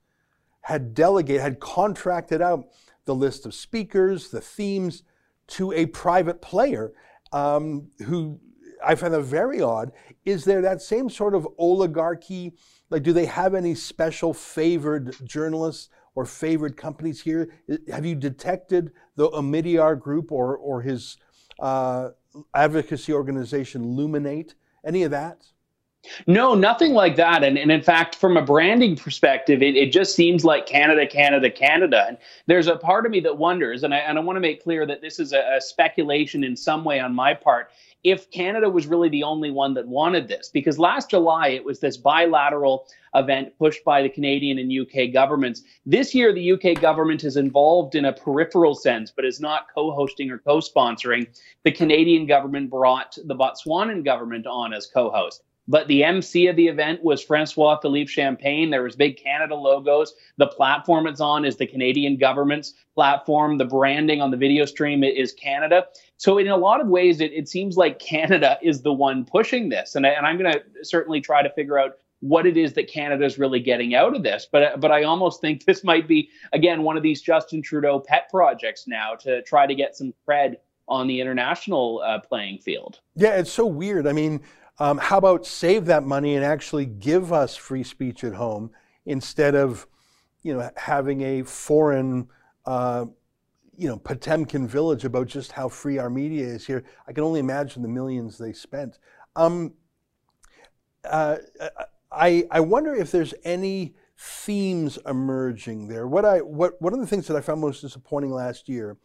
had 0.62 0.94
delegated, 0.94 1.42
had 1.42 1.60
contracted 1.60 2.40
out 2.40 2.68
the 3.04 3.14
list 3.14 3.44
of 3.44 3.52
speakers, 3.52 4.30
the 4.30 4.40
themes 4.40 5.02
to 5.48 5.70
a 5.72 5.84
private 5.84 6.40
player 6.40 6.94
um, 7.30 7.90
who 8.06 8.40
I 8.82 8.94
find 8.94 9.12
that 9.12 9.20
very 9.20 9.60
odd. 9.60 9.92
Is 10.24 10.46
there 10.46 10.62
that 10.62 10.80
same 10.80 11.10
sort 11.10 11.34
of 11.34 11.46
oligarchy? 11.58 12.54
Like, 12.94 13.02
do 13.02 13.12
they 13.12 13.26
have 13.26 13.56
any 13.56 13.74
special 13.74 14.32
favored 14.32 15.16
journalists 15.26 15.88
or 16.14 16.24
favored 16.24 16.76
companies 16.76 17.20
here? 17.20 17.50
Have 17.90 18.06
you 18.06 18.14
detected 18.14 18.92
the 19.16 19.28
Omidyar 19.30 19.98
group 19.98 20.30
or, 20.30 20.56
or 20.56 20.80
his 20.80 21.16
uh, 21.58 22.10
advocacy 22.54 23.12
organization 23.12 23.96
Luminate? 23.96 24.54
Any 24.86 25.02
of 25.02 25.10
that? 25.10 25.44
No, 26.28 26.54
nothing 26.54 26.92
like 26.92 27.16
that. 27.16 27.42
And, 27.42 27.58
and 27.58 27.72
in 27.72 27.82
fact, 27.82 28.14
from 28.14 28.36
a 28.36 28.42
branding 28.42 28.94
perspective, 28.94 29.60
it, 29.60 29.74
it 29.74 29.90
just 29.90 30.14
seems 30.14 30.44
like 30.44 30.64
Canada, 30.64 31.04
Canada, 31.04 31.50
Canada. 31.50 32.04
And 32.06 32.18
there's 32.46 32.68
a 32.68 32.76
part 32.76 33.06
of 33.06 33.10
me 33.10 33.18
that 33.20 33.36
wonders, 33.36 33.82
and 33.82 33.92
I, 33.92 33.98
and 33.98 34.18
I 34.18 34.20
want 34.20 34.36
to 34.36 34.40
make 34.40 34.62
clear 34.62 34.86
that 34.86 35.00
this 35.00 35.18
is 35.18 35.32
a, 35.32 35.56
a 35.56 35.60
speculation 35.60 36.44
in 36.44 36.54
some 36.54 36.84
way 36.84 37.00
on 37.00 37.12
my 37.12 37.34
part, 37.34 37.70
if 38.04 38.30
Canada 38.30 38.68
was 38.68 38.86
really 38.86 39.08
the 39.08 39.22
only 39.22 39.50
one 39.50 39.74
that 39.74 39.88
wanted 39.88 40.28
this. 40.28 40.50
Because 40.52 40.78
last 40.78 41.10
July, 41.10 41.48
it 41.48 41.64
was 41.64 41.80
this 41.80 41.96
bilateral 41.96 42.86
event 43.14 43.58
pushed 43.58 43.82
by 43.82 44.02
the 44.02 44.08
Canadian 44.10 44.58
and 44.58 44.70
UK 44.70 45.12
governments. 45.12 45.62
This 45.86 46.14
year, 46.14 46.32
the 46.32 46.52
UK 46.52 46.80
government 46.80 47.24
is 47.24 47.36
involved 47.36 47.94
in 47.94 48.04
a 48.04 48.12
peripheral 48.12 48.74
sense, 48.74 49.10
but 49.10 49.24
is 49.24 49.40
not 49.40 49.66
co 49.74 49.90
hosting 49.92 50.30
or 50.30 50.38
co 50.38 50.58
sponsoring. 50.58 51.26
The 51.64 51.72
Canadian 51.72 52.26
government 52.26 52.70
brought 52.70 53.16
the 53.24 53.34
Botswanan 53.34 54.04
government 54.04 54.46
on 54.46 54.74
as 54.74 54.86
co 54.86 55.10
host. 55.10 55.42
But 55.66 55.88
the 55.88 56.04
MC 56.04 56.46
of 56.48 56.56
the 56.56 56.68
event 56.68 57.02
was 57.02 57.22
Francois 57.22 57.78
Philippe 57.80 58.10
Champagne. 58.10 58.70
There 58.70 58.82
was 58.82 58.96
big 58.96 59.16
Canada 59.16 59.54
logos. 59.54 60.14
The 60.36 60.46
platform 60.46 61.06
it's 61.06 61.20
on 61.20 61.44
is 61.44 61.56
the 61.56 61.66
Canadian 61.66 62.16
government's 62.16 62.74
platform. 62.94 63.56
The 63.56 63.64
branding 63.64 64.20
on 64.20 64.30
the 64.30 64.36
video 64.36 64.66
stream 64.66 65.02
is 65.02 65.32
Canada. 65.32 65.86
So 66.18 66.38
in 66.38 66.48
a 66.48 66.56
lot 66.56 66.80
of 66.80 66.88
ways, 66.88 67.20
it, 67.20 67.32
it 67.32 67.48
seems 67.48 67.76
like 67.76 67.98
Canada 67.98 68.58
is 68.62 68.82
the 68.82 68.92
one 68.92 69.24
pushing 69.24 69.68
this. 69.68 69.94
And, 69.94 70.06
I, 70.06 70.10
and 70.10 70.26
I'm 70.26 70.38
going 70.38 70.52
to 70.52 70.62
certainly 70.82 71.20
try 71.20 71.42
to 71.42 71.50
figure 71.50 71.78
out 71.78 71.92
what 72.20 72.46
it 72.46 72.56
is 72.56 72.72
that 72.72 72.88
Canada 72.88 73.24
is 73.24 73.38
really 73.38 73.60
getting 73.60 73.94
out 73.94 74.16
of 74.16 74.22
this. 74.22 74.48
But 74.50 74.80
but 74.80 74.90
I 74.90 75.02
almost 75.02 75.42
think 75.42 75.66
this 75.66 75.84
might 75.84 76.08
be 76.08 76.30
again 76.54 76.82
one 76.82 76.96
of 76.96 77.02
these 77.02 77.20
Justin 77.20 77.60
Trudeau 77.60 78.00
pet 78.00 78.30
projects 78.30 78.86
now 78.88 79.14
to 79.16 79.42
try 79.42 79.66
to 79.66 79.74
get 79.74 79.94
some 79.94 80.14
cred 80.26 80.56
on 80.88 81.06
the 81.06 81.20
international 81.20 82.02
uh, 82.04 82.18
playing 82.20 82.58
field. 82.58 83.00
Yeah, 83.14 83.36
it's 83.36 83.52
so 83.52 83.66
weird. 83.66 84.06
I 84.06 84.12
mean, 84.12 84.40
um, 84.78 84.98
how 84.98 85.18
about 85.18 85.46
save 85.46 85.86
that 85.86 86.02
money 86.02 86.34
and 86.34 86.44
actually 86.44 86.86
give 86.86 87.32
us 87.32 87.56
free 87.56 87.84
speech 87.84 88.24
at 88.24 88.34
home 88.34 88.70
instead 89.06 89.54
of, 89.54 89.86
you 90.42 90.54
know, 90.54 90.70
having 90.76 91.22
a 91.22 91.42
foreign, 91.42 92.28
uh, 92.66 93.04
you 93.76 93.88
know, 93.88 93.96
Potemkin 93.96 94.66
village 94.66 95.04
about 95.04 95.26
just 95.26 95.52
how 95.52 95.68
free 95.68 95.98
our 95.98 96.10
media 96.10 96.46
is 96.46 96.66
here. 96.66 96.84
I 97.06 97.12
can 97.12 97.24
only 97.24 97.40
imagine 97.40 97.82
the 97.82 97.88
millions 97.88 98.38
they 98.38 98.52
spent. 98.52 98.98
Um, 99.36 99.74
uh, 101.04 101.36
I, 102.10 102.46
I 102.50 102.60
wonder 102.60 102.94
if 102.94 103.10
there's 103.10 103.34
any 103.44 103.94
themes 104.16 104.98
emerging 105.06 105.88
there. 105.88 106.06
What 106.06 106.24
I 106.24 106.38
what 106.38 106.80
one 106.80 106.94
of 106.94 107.00
the 107.00 107.06
things 107.06 107.26
that 107.26 107.36
I 107.36 107.40
found 107.40 107.60
most 107.60 107.80
disappointing 107.80 108.30
last 108.30 108.68
year 108.68 108.96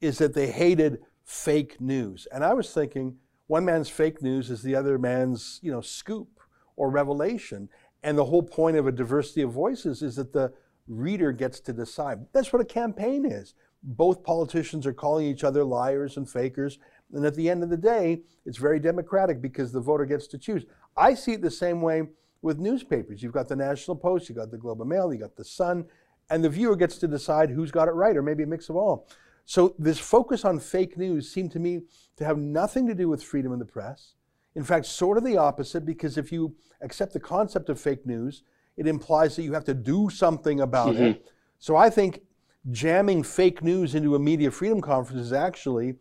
is 0.00 0.18
that 0.18 0.34
they 0.34 0.50
hated 0.50 1.00
fake 1.24 1.80
news. 1.80 2.26
And 2.32 2.44
I 2.44 2.54
was 2.54 2.72
thinking 2.72 3.16
one 3.46 3.64
man's 3.64 3.88
fake 3.88 4.22
news 4.22 4.50
is 4.50 4.62
the 4.62 4.74
other 4.74 4.98
man's, 4.98 5.60
you 5.62 5.70
know, 5.70 5.80
scoop 5.80 6.40
or 6.76 6.90
revelation. 6.90 7.68
And 8.02 8.16
the 8.16 8.24
whole 8.24 8.42
point 8.42 8.76
of 8.76 8.86
a 8.86 8.92
diversity 8.92 9.42
of 9.42 9.52
voices 9.52 10.02
is 10.02 10.16
that 10.16 10.32
the 10.32 10.52
reader 10.86 11.32
gets 11.32 11.60
to 11.60 11.72
decide. 11.72 12.26
That's 12.32 12.52
what 12.52 12.62
a 12.62 12.66
campaign 12.66 13.24
is. 13.24 13.54
Both 13.82 14.24
politicians 14.24 14.86
are 14.86 14.92
calling 14.92 15.26
each 15.26 15.44
other 15.44 15.64
liars 15.64 16.16
and 16.16 16.28
fakers. 16.28 16.78
And 17.12 17.24
at 17.24 17.34
the 17.34 17.48
end 17.48 17.62
of 17.62 17.70
the 17.70 17.76
day, 17.76 18.22
it's 18.44 18.58
very 18.58 18.80
democratic 18.80 19.40
because 19.40 19.72
the 19.72 19.80
voter 19.80 20.04
gets 20.04 20.26
to 20.28 20.38
choose. 20.38 20.64
I 20.96 21.14
see 21.14 21.32
it 21.32 21.42
the 21.42 21.50
same 21.50 21.80
way 21.80 22.02
with 22.42 22.58
newspapers. 22.58 23.22
You've 23.22 23.32
got 23.32 23.48
the 23.48 23.56
National 23.56 23.96
Post, 23.96 24.28
you've 24.28 24.38
got 24.38 24.50
the 24.50 24.58
Globe 24.58 24.80
and 24.80 24.90
Mail, 24.90 25.12
you've 25.12 25.22
got 25.22 25.36
the 25.36 25.44
Sun, 25.44 25.86
and 26.30 26.44
the 26.44 26.50
viewer 26.50 26.76
gets 26.76 26.98
to 26.98 27.08
decide 27.08 27.50
who's 27.50 27.70
got 27.70 27.88
it 27.88 27.92
right, 27.92 28.16
or 28.16 28.22
maybe 28.22 28.42
a 28.42 28.46
mix 28.46 28.68
of 28.68 28.76
all. 28.76 29.08
So 29.44 29.74
this 29.78 29.98
focus 29.98 30.44
on 30.44 30.58
fake 30.58 30.96
news 30.96 31.30
seemed 31.30 31.52
to 31.52 31.58
me 31.58 31.82
to 32.16 32.24
have 32.24 32.38
nothing 32.38 32.86
to 32.86 32.94
do 32.94 33.08
with 33.08 33.22
freedom 33.22 33.52
of 33.52 33.58
the 33.58 33.64
press. 33.64 34.14
In 34.54 34.64
fact, 34.64 34.86
sort 34.86 35.18
of 35.18 35.24
the 35.24 35.36
opposite, 35.36 35.84
because 35.84 36.16
if 36.16 36.30
you 36.32 36.54
accept 36.80 37.12
the 37.12 37.20
concept 37.20 37.68
of 37.68 37.80
fake 37.80 38.06
news, 38.06 38.42
it 38.76 38.86
implies 38.86 39.36
that 39.36 39.42
you 39.42 39.52
have 39.52 39.64
to 39.64 39.74
do 39.74 40.08
something 40.10 40.60
about 40.60 40.94
mm-hmm. 40.94 41.04
it. 41.04 41.26
So 41.58 41.76
I 41.76 41.90
think 41.90 42.22
jamming 42.70 43.22
fake 43.22 43.62
news 43.62 43.94
into 43.94 44.14
a 44.14 44.18
media 44.18 44.50
freedom 44.50 44.80
conference 44.80 45.20
is 45.20 45.32
actually 45.32 45.96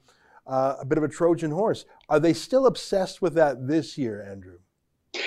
uh, 0.48 0.76
a 0.80 0.86
bit 0.86 0.98
of 0.98 1.04
a 1.04 1.08
Trojan 1.08 1.52
horse. 1.52 1.86
Are 2.10 2.20
they 2.20 2.34
still 2.34 2.68
obsessed 2.68 3.22
with 3.22 3.34
that 3.36 3.68
this 3.68 3.98
year, 3.98 4.26
Andrew? 4.30 4.60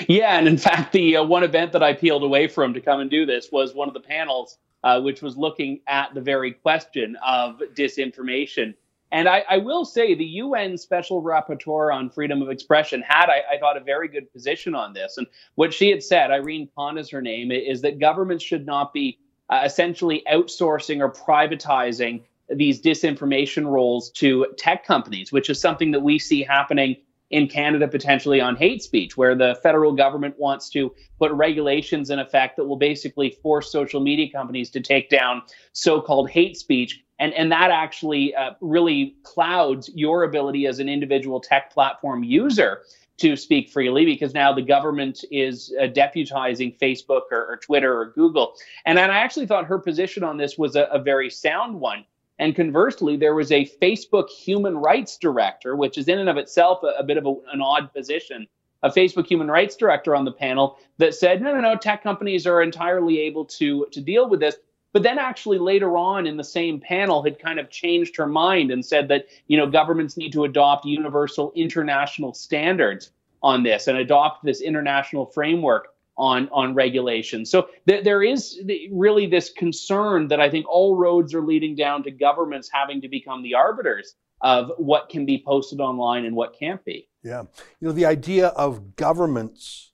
Yeah, 0.09 0.38
and 0.38 0.48
in 0.48 0.59
fact, 0.59 0.92
the 0.92 1.18
uh, 1.18 1.24
one 1.24 1.44
event 1.44 1.72
that 1.72 1.83
I 1.83 1.92
peeled 1.92 2.24
away 2.24 2.48
from 2.48 2.74
to 2.74 2.81
come 2.81 3.00
and 3.00 3.11
do 3.11 3.24
this 3.24 3.50
was 3.52 3.74
one 3.74 3.88
of 3.88 3.94
the 3.94 4.00
panels, 4.00 4.59
uh, 4.87 5.01
which 5.01 5.20
was 5.20 5.37
looking 5.37 5.81
at 5.88 6.14
the 6.14 6.20
very 6.20 6.53
question 6.53 7.16
of 7.27 7.61
disinformation. 7.75 8.72
And 9.11 9.29
I, 9.29 9.44
I, 9.51 9.59
will 9.59 9.85
say 9.85 10.14
the 10.14 10.25
UN 10.25 10.79
Special 10.79 11.20
Rapporteur 11.20 11.92
on 11.92 12.09
Freedom 12.09 12.40
of 12.40 12.51
Expression 12.51 13.03
had, 13.03 13.29
I, 13.29 13.42
I, 13.55 13.59
thought, 13.59 13.77
a 13.77 13.81
very 13.81 14.07
good 14.07 14.33
position 14.33 14.77
on 14.77 14.92
this. 14.92 15.18
And 15.18 15.27
what 15.57 15.75
she 15.75 15.90
had 15.90 16.05
said, 16.05 16.31
Irene 16.31 16.68
Khan 16.77 16.99
is 16.99 17.11
her 17.11 17.20
name, 17.20 17.51
is 17.51 17.83
that 17.83 17.99
governments 17.99 18.44
should 18.44 18.64
not 18.64 18.92
be 18.92 19.18
uh, 19.51 19.62
essentially 19.64 20.22
outsourcing 20.33 21.01
or 21.01 21.11
privatizing 21.11 22.22
these 22.49 22.81
disinformation 22.81 23.66
roles 23.66 24.11
to 24.11 24.46
tech 24.57 24.87
companies, 24.87 25.33
which 25.33 25.51
is 25.51 25.61
something 25.61 25.90
that 25.90 26.01
we 26.01 26.20
see 26.20 26.44
happening 26.44 26.94
in 27.37 27.46
Canada 27.46 27.87
potentially 27.87 28.40
on 28.40 28.57
hate 28.57 28.83
speech, 28.83 29.14
where 29.18 29.35
the 29.35 29.59
federal 29.62 29.92
government 29.92 30.35
wants 30.38 30.70
to 30.70 30.90
put 31.18 31.31
regulations 31.33 32.09
in 32.09 32.18
effect 32.18 32.57
that 32.57 32.64
will 32.64 32.79
basically 32.79 33.29
force 33.42 33.70
social 33.70 34.01
media 34.01 34.27
companies 34.33 34.70
to 34.70 34.81
take 34.81 35.11
down 35.11 35.42
so-called 35.75 36.31
hate 36.31 36.57
speech. 36.57 37.05
And, 37.18 37.35
and 37.35 37.53
that 37.53 37.70
actually 37.70 38.35
uh, 38.35 38.53
really 38.62 39.16
clouds 39.22 39.90
your 39.94 40.25
ability 40.25 40.66
as 40.66 40.79
an 40.79 40.88
individual 40.88 41.38
tech 41.38 41.70
platform 41.70 42.25
user 42.25 42.81
to 43.18 43.37
speak 43.37 43.68
freely 43.68 44.07
because 44.07 44.33
now 44.33 44.51
the 44.55 44.62
government 44.62 45.22
is 45.31 45.75
uh, 45.79 45.88
deputizing 45.88 46.79
Facebook 46.79 47.25
or, 47.31 47.44
or, 47.51 47.59
Twitter 47.62 48.01
or 48.01 48.12
Google. 48.12 48.55
And, 48.87 48.99
and 48.99 49.12
I 49.12 49.18
actually 49.18 49.46
thought 49.46 49.66
her 49.66 49.79
position 49.79 50.25
on 50.25 50.38
this 50.38 50.57
was 50.57 50.75
a, 50.75 50.85
a 50.85 50.99
very 50.99 51.29
sound 51.29 51.79
one 51.79 52.07
and 52.38 52.55
conversely, 52.55 53.16
there 53.16 53.35
was 53.35 53.51
a 53.51 53.64
Facebook 53.81 54.29
human 54.29 54.77
rights 54.77 55.16
director, 55.16 55.75
which 55.75 55.96
is 55.96 56.09
in 56.09 56.18
and 56.18 56.29
of 56.29 56.37
itself 56.37 56.83
a, 56.83 56.99
a 56.99 57.03
bit 57.03 57.16
of 57.16 57.27
a, 57.27 57.35
an 57.53 57.62
odd 57.62 57.92
position, 57.94 58.46
a 58.83 58.90
Facebook 58.90 59.27
human 59.27 59.51
rights 59.51 59.77
director 59.77 60.14
on 60.14 60.25
the 60.25 60.33
panel 60.33 60.79
that 60.99 61.14
said, 61.14 61.40
no, 61.40 61.53
no, 61.53 61.61
no, 61.61 61.77
tech 61.77 62.03
companies 62.03 62.46
are 62.46 62.61
entirely 62.62 63.20
able 63.20 63.44
to, 63.44 63.87
to 63.92 64.01
deal 64.01 64.29
with 64.29 64.40
this. 64.40 64.57
But 64.92 65.03
then 65.03 65.18
actually 65.18 65.59
later 65.59 65.96
on 65.96 66.27
in 66.27 66.37
the 66.37 66.44
same 66.44 66.81
panel 66.81 67.22
had 67.22 67.38
kind 67.38 67.59
of 67.59 67.70
changed 67.70 68.16
her 68.16 68.27
mind 68.27 68.70
and 68.70 68.85
said 68.85 69.09
that, 69.09 69.27
you 69.46 69.57
know, 69.57 69.66
governments 69.66 70.16
need 70.16 70.33
to 70.33 70.44
adopt 70.44 70.87
universal 70.87 71.53
international 71.55 72.33
standards 72.33 73.11
on 73.42 73.62
this 73.62 73.88
and 73.88 73.99
adopt 73.99 74.44
this 74.44 74.61
international 74.61 75.27
framework 75.27 75.94
on 76.16 76.48
on 76.50 76.74
regulation. 76.74 77.44
So 77.44 77.68
th- 77.87 78.05
there 78.05 78.22
is 78.22 78.61
really 78.90 79.26
this 79.26 79.50
concern 79.50 80.29
that 80.29 80.40
I 80.40 80.50
think 80.50 80.66
all 80.68 80.96
roads 80.96 81.35
are 81.35 81.42
leading 81.42 81.76
down 81.76 82.02
to 82.05 82.11
governments 82.11 82.70
having 82.72 83.00
to 83.02 83.09
become 83.09 83.42
the 83.42 83.55
arbiters 83.55 84.14
of 84.40 84.70
what 84.76 85.09
can 85.09 85.26
be 85.26 85.42
posted 85.44 85.81
online 85.81 86.24
and 86.24 86.37
what 86.37 86.59
can't 86.59 86.85
be. 86.85 87.09
Yeah, 87.22 87.42
you 87.81 87.88
know 87.88 87.92
the 87.92 88.07
idea 88.07 88.48
of 88.48 88.96
governments 88.96 89.92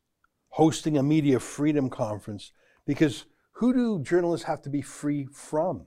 hosting 0.51 0.99
a 0.99 1.03
media 1.03 1.41
freedom 1.41 1.89
conference 1.89 2.53
because 2.87 3.25
who 3.53 3.73
do 3.73 4.01
journalists 4.01 4.47
have 4.47 4.63
to 4.63 4.71
be 4.71 4.83
free 4.83 5.27
from? 5.33 5.87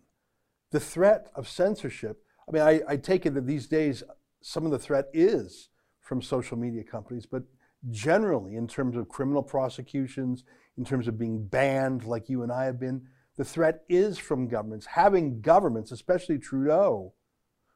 The 0.71 0.79
threat 0.79 1.29
of 1.35 1.47
censorship. 1.47 2.21
I 2.47 2.51
mean, 2.51 2.61
I, 2.61 2.81
I 2.87 2.97
take 2.97 3.25
it 3.25 3.33
that 3.33 3.45
these 3.45 3.67
days 3.67 4.03
some 4.41 4.65
of 4.65 4.71
the 4.71 4.79
threat 4.79 5.05
is 5.13 5.69
from 6.01 6.21
social 6.21 6.57
media 6.57 6.83
companies, 6.83 7.25
but 7.25 7.43
generally, 7.91 8.55
in 8.55 8.67
terms 8.67 8.95
of 8.95 9.09
criminal 9.09 9.43
prosecutions, 9.43 10.43
in 10.77 10.85
terms 10.85 11.07
of 11.07 11.17
being 11.17 11.45
banned 11.45 12.03
like 12.03 12.29
you 12.29 12.43
and 12.43 12.51
I 12.51 12.65
have 12.65 12.79
been, 12.79 13.07
the 13.37 13.45
threat 13.45 13.83
is 13.89 14.17
from 14.17 14.47
governments. 14.47 14.85
Having 14.85 15.41
governments, 15.41 15.91
especially 15.91 16.37
Trudeau, 16.37 17.13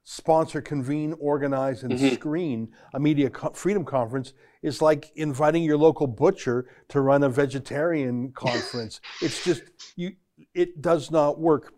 sponsor, 0.04 0.62
convene, 0.62 1.14
organize, 1.20 1.84
and 1.84 1.94
mm-hmm. 1.94 2.16
screen 2.16 2.70
a 2.94 3.00
media 3.00 3.30
co- 3.30 3.52
freedom 3.52 3.86
conference 3.86 4.34
is 4.64 4.82
like 4.82 5.12
inviting 5.16 5.64
your 5.64 5.78
local 5.78 6.08
butcher 6.08 6.68
to 6.88 7.02
run 7.02 7.24
a 7.24 7.30
vegetarian 7.30 8.32
conference. 8.32 9.02
it's 9.22 9.44
just 9.44 9.64
you. 9.96 10.14
It 10.54 10.82
does 10.82 11.12
not 11.12 11.40
work. 11.40 11.74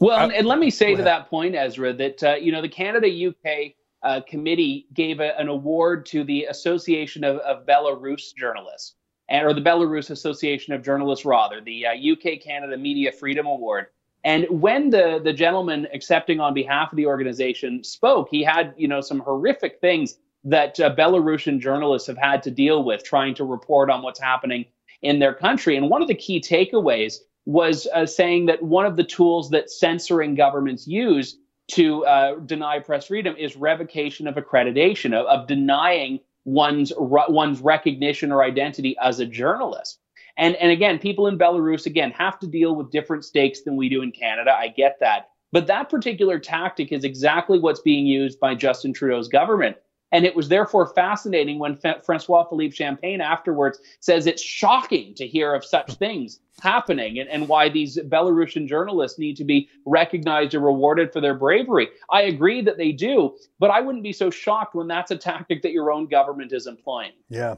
Well, 0.00 0.18
uh, 0.18 0.28
and 0.28 0.46
let 0.46 0.58
me 0.58 0.70
say 0.70 0.94
to 0.94 1.02
that 1.02 1.28
point, 1.28 1.54
Ezra, 1.54 1.92
that 1.94 2.22
uh, 2.22 2.34
you 2.34 2.52
know 2.52 2.62
the 2.62 2.68
Canada 2.68 3.08
UK 3.08 3.74
uh, 4.02 4.20
committee 4.26 4.86
gave 4.94 5.20
a, 5.20 5.38
an 5.38 5.48
award 5.48 6.06
to 6.06 6.24
the 6.24 6.44
Association 6.44 7.24
of, 7.24 7.36
of 7.38 7.66
Belarus 7.66 8.34
Journalists, 8.34 8.94
and, 9.28 9.46
or 9.46 9.52
the 9.52 9.60
Belarus 9.60 10.10
Association 10.10 10.72
of 10.72 10.82
Journalists, 10.82 11.24
rather, 11.24 11.60
the 11.60 11.86
uh, 11.86 11.92
UK 11.92 12.40
Canada 12.40 12.76
Media 12.76 13.12
Freedom 13.12 13.46
Award. 13.46 13.86
And 14.22 14.46
when 14.50 14.90
the 14.90 15.20
the 15.22 15.32
gentleman 15.32 15.86
accepting 15.94 16.40
on 16.40 16.52
behalf 16.52 16.92
of 16.92 16.96
the 16.96 17.06
organization 17.06 17.82
spoke, 17.82 18.28
he 18.30 18.42
had 18.42 18.74
you 18.76 18.88
know 18.88 19.00
some 19.00 19.20
horrific 19.20 19.80
things 19.80 20.16
that 20.44 20.78
uh, 20.80 20.94
Belarusian 20.94 21.60
journalists 21.60 22.06
have 22.06 22.18
had 22.18 22.42
to 22.42 22.50
deal 22.50 22.82
with 22.82 23.04
trying 23.04 23.34
to 23.34 23.44
report 23.44 23.90
on 23.90 24.02
what's 24.02 24.20
happening 24.20 24.64
in 25.02 25.18
their 25.18 25.34
country. 25.34 25.76
And 25.76 25.88
one 25.88 26.02
of 26.02 26.08
the 26.08 26.14
key 26.14 26.40
takeaways 26.40 27.18
was 27.46 27.86
uh, 27.94 28.06
saying 28.06 28.46
that 28.46 28.62
one 28.62 28.86
of 28.86 28.96
the 28.96 29.04
tools 29.04 29.50
that 29.50 29.70
censoring 29.70 30.34
governments 30.34 30.86
use 30.86 31.38
to 31.72 32.04
uh, 32.06 32.34
deny 32.40 32.78
press 32.78 33.06
freedom 33.06 33.36
is 33.36 33.56
revocation 33.56 34.26
of 34.26 34.34
accreditation, 34.34 35.14
of, 35.14 35.26
of 35.26 35.46
denying 35.46 36.20
one's 36.44 36.92
one's 36.96 37.60
recognition 37.60 38.32
or 38.32 38.42
identity 38.42 38.96
as 39.02 39.20
a 39.20 39.26
journalist. 39.26 39.98
And 40.36 40.56
and 40.56 40.70
again, 40.70 40.98
people 40.98 41.26
in 41.26 41.38
Belarus 41.38 41.86
again 41.86 42.10
have 42.12 42.38
to 42.40 42.46
deal 42.46 42.74
with 42.74 42.90
different 42.90 43.24
stakes 43.24 43.62
than 43.62 43.76
we 43.76 43.88
do 43.88 44.02
in 44.02 44.12
Canada. 44.12 44.52
I 44.52 44.68
get 44.68 44.98
that. 45.00 45.30
But 45.52 45.66
that 45.66 45.90
particular 45.90 46.38
tactic 46.38 46.92
is 46.92 47.04
exactly 47.04 47.58
what's 47.58 47.80
being 47.80 48.06
used 48.06 48.38
by 48.38 48.54
Justin 48.54 48.92
Trudeau's 48.92 49.28
government. 49.28 49.76
And 50.12 50.24
it 50.24 50.34
was 50.34 50.48
therefore 50.48 50.86
fascinating 50.88 51.58
when 51.58 51.76
Francois 51.76 52.44
Philippe 52.44 52.74
Champagne 52.74 53.20
afterwards 53.20 53.78
says 54.00 54.26
it's 54.26 54.42
shocking 54.42 55.14
to 55.14 55.26
hear 55.26 55.54
of 55.54 55.64
such 55.64 55.94
things 55.94 56.40
happening 56.60 57.18
and, 57.18 57.28
and 57.28 57.48
why 57.48 57.68
these 57.68 57.96
Belarusian 57.96 58.66
journalists 58.66 59.18
need 59.18 59.36
to 59.36 59.44
be 59.44 59.68
recognized 59.86 60.54
or 60.54 60.60
rewarded 60.60 61.12
for 61.12 61.20
their 61.20 61.34
bravery. 61.34 61.88
I 62.10 62.22
agree 62.22 62.60
that 62.62 62.76
they 62.76 62.92
do, 62.92 63.36
but 63.58 63.70
I 63.70 63.80
wouldn't 63.80 64.04
be 64.04 64.12
so 64.12 64.30
shocked 64.30 64.74
when 64.74 64.88
that's 64.88 65.10
a 65.10 65.16
tactic 65.16 65.62
that 65.62 65.72
your 65.72 65.92
own 65.92 66.06
government 66.06 66.52
is 66.52 66.66
employing. 66.66 67.12
Yeah. 67.28 67.56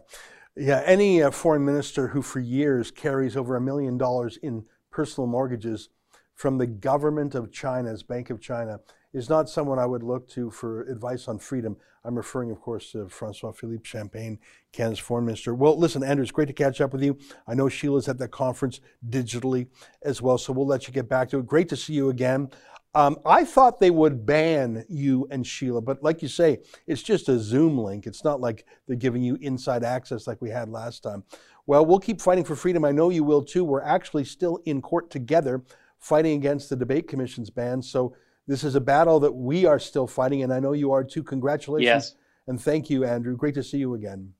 Yeah. 0.56 0.82
Any 0.84 1.22
uh, 1.22 1.30
foreign 1.30 1.64
minister 1.64 2.08
who 2.08 2.22
for 2.22 2.40
years 2.40 2.90
carries 2.90 3.36
over 3.36 3.56
a 3.56 3.60
million 3.60 3.96
dollars 3.96 4.36
in 4.36 4.66
personal 4.90 5.26
mortgages 5.26 5.88
from 6.34 6.58
the 6.58 6.66
government 6.66 7.34
of 7.34 7.50
China's 7.50 8.02
Bank 8.02 8.30
of 8.30 8.40
China 8.40 8.80
is 9.12 9.28
not 9.28 9.48
someone 9.48 9.78
I 9.78 9.86
would 9.86 10.02
look 10.02 10.28
to 10.30 10.50
for 10.50 10.82
advice 10.82 11.28
on 11.28 11.38
freedom. 11.38 11.76
I'm 12.04 12.16
referring, 12.16 12.50
of 12.50 12.60
course, 12.60 12.92
to 12.92 13.08
Francois 13.08 13.52
Philippe 13.52 13.84
Champagne, 13.84 14.38
Canada's 14.72 14.98
foreign 14.98 15.26
minister. 15.26 15.54
Well, 15.54 15.78
listen, 15.78 16.02
Andrew, 16.02 16.22
it's 16.22 16.32
great 16.32 16.48
to 16.48 16.54
catch 16.54 16.80
up 16.80 16.92
with 16.92 17.02
you. 17.02 17.18
I 17.46 17.54
know 17.54 17.68
Sheila's 17.68 18.08
at 18.08 18.18
that 18.18 18.30
conference 18.30 18.80
digitally 19.08 19.68
as 20.02 20.20
well, 20.20 20.38
so 20.38 20.52
we'll 20.52 20.66
let 20.66 20.86
you 20.86 20.92
get 20.92 21.08
back 21.08 21.28
to 21.30 21.38
it. 21.38 21.46
Great 21.46 21.68
to 21.68 21.76
see 21.76 21.92
you 21.92 22.08
again. 22.08 22.50
Um, 22.94 23.18
I 23.24 23.44
thought 23.44 23.80
they 23.80 23.90
would 23.90 24.26
ban 24.26 24.84
you 24.88 25.26
and 25.30 25.46
Sheila, 25.46 25.80
but 25.80 26.02
like 26.02 26.20
you 26.20 26.28
say, 26.28 26.58
it's 26.86 27.02
just 27.02 27.28
a 27.30 27.38
Zoom 27.38 27.78
link. 27.78 28.06
It's 28.06 28.22
not 28.22 28.40
like 28.40 28.66
they're 28.86 28.96
giving 28.96 29.22
you 29.22 29.38
inside 29.40 29.82
access 29.82 30.26
like 30.26 30.42
we 30.42 30.50
had 30.50 30.68
last 30.68 31.02
time. 31.02 31.24
Well, 31.66 31.86
we'll 31.86 32.00
keep 32.00 32.20
fighting 32.20 32.44
for 32.44 32.54
freedom. 32.54 32.84
I 32.84 32.92
know 32.92 33.08
you 33.08 33.24
will 33.24 33.42
too. 33.42 33.64
We're 33.64 33.82
actually 33.82 34.24
still 34.24 34.58
in 34.66 34.82
court 34.82 35.10
together 35.10 35.62
fighting 36.00 36.36
against 36.36 36.68
the 36.68 36.76
debate 36.76 37.08
commission's 37.08 37.48
ban. 37.48 37.80
So 37.80 38.14
this 38.46 38.64
is 38.64 38.74
a 38.74 38.80
battle 38.80 39.20
that 39.20 39.32
we 39.32 39.66
are 39.66 39.78
still 39.78 40.06
fighting, 40.06 40.42
and 40.42 40.52
I 40.52 40.60
know 40.60 40.72
you 40.72 40.92
are 40.92 41.04
too. 41.04 41.22
Congratulations. 41.22 41.86
Yes. 41.86 42.14
And 42.46 42.60
thank 42.60 42.90
you, 42.90 43.04
Andrew. 43.04 43.36
Great 43.36 43.54
to 43.54 43.62
see 43.62 43.78
you 43.78 43.94
again. 43.94 44.34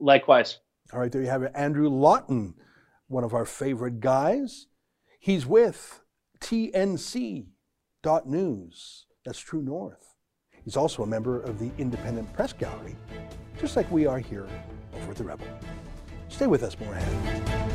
Likewise. 0.00 0.58
All 0.92 0.98
right, 1.00 1.12
there 1.12 1.22
you 1.22 1.28
have 1.28 1.42
it. 1.42 1.52
Andrew 1.54 1.88
Lawton, 1.88 2.54
one 3.06 3.24
of 3.24 3.34
our 3.34 3.44
favorite 3.44 4.00
guys. 4.00 4.66
He's 5.20 5.46
with 5.46 6.02
TNC.news. 6.40 7.46
That's 9.24 9.38
True 9.38 9.62
North. 9.62 10.14
He's 10.64 10.76
also 10.76 11.02
a 11.02 11.06
member 11.06 11.40
of 11.40 11.58
the 11.58 11.70
Independent 11.78 12.32
Press 12.32 12.52
Gallery, 12.52 12.96
just 13.60 13.76
like 13.76 13.90
we 13.90 14.06
are 14.06 14.18
here 14.18 14.48
over 14.94 15.10
at 15.10 15.16
The 15.16 15.24
Rebel. 15.24 15.46
Stay 16.28 16.46
with 16.46 16.62
us, 16.62 16.78
Moorhead. 16.78 17.67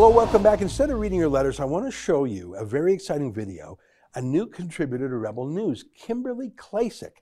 Hello, 0.00 0.16
welcome 0.16 0.42
back. 0.42 0.62
Instead 0.62 0.88
of 0.88 0.98
reading 0.98 1.18
your 1.18 1.28
letters, 1.28 1.60
I 1.60 1.66
want 1.66 1.84
to 1.84 1.92
show 1.92 2.24
you 2.24 2.54
a 2.54 2.64
very 2.64 2.94
exciting 2.94 3.34
video. 3.34 3.78
A 4.14 4.22
new 4.22 4.46
contributor 4.46 5.10
to 5.10 5.16
Rebel 5.18 5.46
News, 5.46 5.84
Kimberly 5.94 6.52
Klacik, 6.56 7.16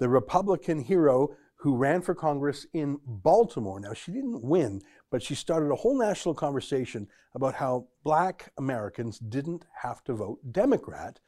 the 0.00 0.08
Republican 0.08 0.80
hero 0.80 1.28
who 1.54 1.76
ran 1.76 2.02
for 2.02 2.12
Congress 2.12 2.66
in 2.72 2.98
Baltimore. 3.06 3.78
Now, 3.78 3.92
she 3.92 4.10
didn't 4.10 4.42
win, 4.42 4.82
but 5.12 5.22
she 5.22 5.36
started 5.36 5.70
a 5.70 5.76
whole 5.76 5.96
national 5.96 6.34
conversation 6.34 7.06
about 7.36 7.54
how 7.54 7.86
black 8.02 8.50
Americans 8.58 9.20
didn't 9.20 9.64
have 9.82 10.02
to 10.02 10.14
vote 10.14 10.40
Democrat 10.50 11.20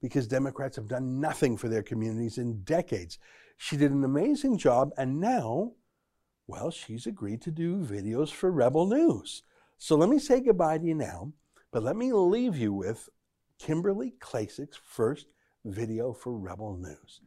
because 0.00 0.26
Democrats 0.26 0.76
have 0.76 0.88
done 0.88 1.20
nothing 1.20 1.58
for 1.58 1.68
their 1.68 1.82
communities 1.82 2.38
in 2.38 2.62
decades. 2.62 3.18
She 3.58 3.76
did 3.76 3.92
an 3.92 4.02
amazing 4.02 4.56
job, 4.56 4.92
and 4.96 5.20
now, 5.20 5.72
well, 6.46 6.70
she's 6.70 7.06
agreed 7.06 7.42
to 7.42 7.50
do 7.50 7.84
videos 7.84 8.30
for 8.30 8.50
Rebel 8.50 8.86
News. 8.86 9.42
So 9.78 9.96
let 9.96 10.08
me 10.08 10.18
say 10.18 10.40
goodbye 10.40 10.78
to 10.78 10.84
you 10.84 10.94
now, 10.94 11.32
but 11.72 11.82
let 11.82 11.96
me 11.96 12.12
leave 12.12 12.56
you 12.56 12.72
with 12.72 13.08
Kimberly 13.58 14.14
Klacik's 14.20 14.76
first 14.76 15.26
video 15.64 16.12
for 16.12 16.36
Rebel 16.36 16.76
News. 16.76 17.20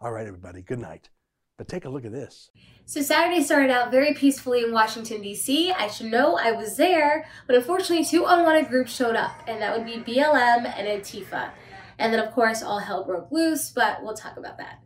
All 0.00 0.12
right, 0.12 0.26
everybody, 0.26 0.62
good 0.62 0.78
night. 0.78 1.10
But 1.58 1.68
take 1.68 1.84
a 1.84 1.90
look 1.90 2.06
at 2.06 2.12
this. 2.12 2.50
So 2.86 3.02
Saturday 3.02 3.42
started 3.42 3.70
out 3.70 3.90
very 3.90 4.14
peacefully 4.14 4.64
in 4.64 4.72
Washington, 4.72 5.20
D.C. 5.20 5.72
I 5.72 5.88
should 5.88 6.06
know 6.06 6.38
I 6.38 6.52
was 6.52 6.78
there, 6.78 7.28
but 7.46 7.54
unfortunately 7.54 8.04
two 8.04 8.24
unwanted 8.24 8.70
groups 8.70 8.94
showed 8.94 9.14
up, 9.14 9.42
and 9.46 9.60
that 9.60 9.76
would 9.76 9.84
be 9.84 9.98
BLM 9.98 10.64
and 10.64 10.88
Antifa. 10.88 11.50
And 11.98 12.14
then, 12.14 12.20
of 12.20 12.32
course, 12.32 12.62
all 12.62 12.78
hell 12.78 13.04
broke 13.04 13.30
loose, 13.30 13.68
but 13.68 14.02
we'll 14.02 14.14
talk 14.14 14.38
about 14.38 14.56
that. 14.56 14.80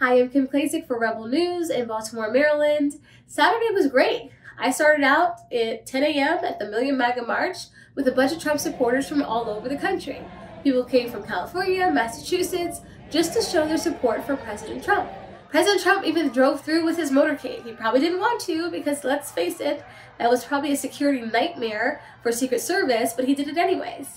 Hi, 0.00 0.18
I'm 0.18 0.28
Kim 0.28 0.48
Klacik 0.48 0.88
for 0.88 0.98
Rebel 0.98 1.28
News 1.28 1.70
in 1.70 1.86
Baltimore, 1.86 2.28
Maryland. 2.28 2.94
Saturday 3.28 3.70
was 3.72 3.86
great. 3.86 4.32
I 4.58 4.72
started 4.72 5.04
out 5.04 5.42
at 5.52 5.86
10 5.86 6.02
a.m. 6.02 6.38
at 6.44 6.58
the 6.58 6.66
Million 6.66 6.98
MAGA 6.98 7.22
March 7.22 7.58
with 7.94 8.08
a 8.08 8.12
bunch 8.12 8.32
of 8.32 8.40
Trump 8.40 8.58
supporters 8.58 9.08
from 9.08 9.22
all 9.22 9.48
over 9.48 9.68
the 9.68 9.76
country. 9.76 10.20
People 10.64 10.82
came 10.82 11.08
from 11.08 11.22
California, 11.22 11.88
Massachusetts, 11.92 12.80
just 13.08 13.34
to 13.34 13.40
show 13.40 13.68
their 13.68 13.78
support 13.78 14.26
for 14.26 14.36
President 14.36 14.82
Trump. 14.82 15.08
President 15.48 15.80
Trump 15.80 16.04
even 16.04 16.30
drove 16.30 16.60
through 16.60 16.84
with 16.84 16.96
his 16.96 17.12
motorcade. 17.12 17.62
He 17.62 17.70
probably 17.70 18.00
didn't 18.00 18.18
want 18.18 18.40
to 18.42 18.72
because 18.72 19.04
let's 19.04 19.30
face 19.30 19.60
it, 19.60 19.84
that 20.18 20.28
was 20.28 20.44
probably 20.44 20.72
a 20.72 20.76
security 20.76 21.20
nightmare 21.20 22.02
for 22.20 22.32
Secret 22.32 22.60
Service, 22.60 23.12
but 23.12 23.26
he 23.26 23.34
did 23.36 23.46
it 23.46 23.56
anyways. 23.56 24.08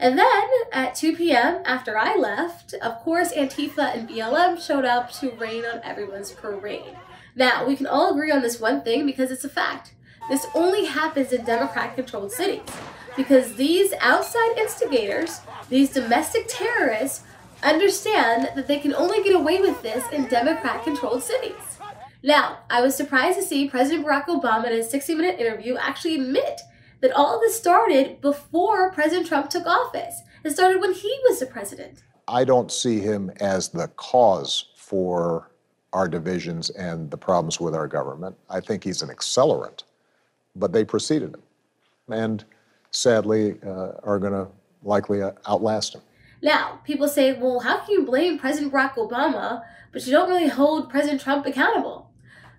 And 0.00 0.16
then 0.16 0.48
at 0.72 0.94
2 0.94 1.16
p.m., 1.16 1.60
after 1.64 1.98
I 1.98 2.14
left, 2.16 2.74
of 2.74 2.98
course, 3.00 3.32
Antifa 3.32 3.96
and 3.96 4.08
BLM 4.08 4.64
showed 4.64 4.84
up 4.84 5.10
to 5.14 5.32
rain 5.32 5.64
on 5.64 5.80
everyone's 5.82 6.30
parade. 6.30 6.96
Now, 7.34 7.66
we 7.66 7.76
can 7.76 7.86
all 7.86 8.12
agree 8.12 8.30
on 8.30 8.42
this 8.42 8.60
one 8.60 8.82
thing 8.82 9.06
because 9.06 9.30
it's 9.30 9.44
a 9.44 9.48
fact. 9.48 9.94
This 10.28 10.46
only 10.54 10.84
happens 10.84 11.32
in 11.32 11.44
Democrat 11.44 11.94
controlled 11.94 12.32
cities 12.32 12.62
because 13.16 13.54
these 13.54 13.92
outside 14.00 14.56
instigators, 14.56 15.40
these 15.68 15.90
domestic 15.90 16.46
terrorists, 16.48 17.24
understand 17.62 18.50
that 18.54 18.68
they 18.68 18.78
can 18.78 18.94
only 18.94 19.22
get 19.24 19.34
away 19.34 19.60
with 19.60 19.82
this 19.82 20.04
in 20.12 20.28
Democrat 20.28 20.84
controlled 20.84 21.22
cities. 21.24 21.78
Now, 22.22 22.58
I 22.70 22.82
was 22.82 22.96
surprised 22.96 23.38
to 23.38 23.44
see 23.44 23.68
President 23.68 24.06
Barack 24.06 24.26
Obama 24.26 24.66
in 24.66 24.78
a 24.78 24.82
60 24.84 25.14
minute 25.14 25.40
interview 25.40 25.76
actually 25.76 26.16
admit 26.16 26.60
that 27.00 27.12
all 27.12 27.34
of 27.34 27.40
this 27.40 27.56
started 27.56 28.20
before 28.20 28.92
President 28.92 29.26
Trump 29.26 29.50
took 29.50 29.66
office. 29.66 30.22
It 30.44 30.50
started 30.50 30.80
when 30.80 30.94
he 30.94 31.12
was 31.28 31.40
the 31.40 31.46
president. 31.46 32.02
I 32.26 32.44
don't 32.44 32.70
see 32.70 33.00
him 33.00 33.30
as 33.40 33.68
the 33.68 33.88
cause 33.96 34.66
for 34.76 35.50
our 35.92 36.08
divisions 36.08 36.70
and 36.70 37.10
the 37.10 37.16
problems 37.16 37.60
with 37.60 37.74
our 37.74 37.88
government. 37.88 38.36
I 38.50 38.60
think 38.60 38.84
he's 38.84 39.02
an 39.02 39.08
accelerant, 39.08 39.84
but 40.54 40.72
they 40.72 40.84
preceded 40.84 41.34
him 41.34 41.42
and 42.08 42.44
sadly 42.90 43.58
uh, 43.64 43.92
are 44.02 44.18
going 44.18 44.32
to 44.32 44.48
likely 44.82 45.22
uh, 45.22 45.32
outlast 45.48 45.94
him. 45.94 46.02
Now, 46.42 46.80
people 46.84 47.08
say, 47.08 47.32
well, 47.32 47.60
how 47.60 47.78
can 47.78 47.90
you 47.90 48.04
blame 48.04 48.38
President 48.38 48.72
Barack 48.72 48.94
Obama, 48.94 49.62
but 49.92 50.06
you 50.06 50.12
don't 50.12 50.28
really 50.28 50.48
hold 50.48 50.90
President 50.90 51.20
Trump 51.20 51.46
accountable? 51.46 52.10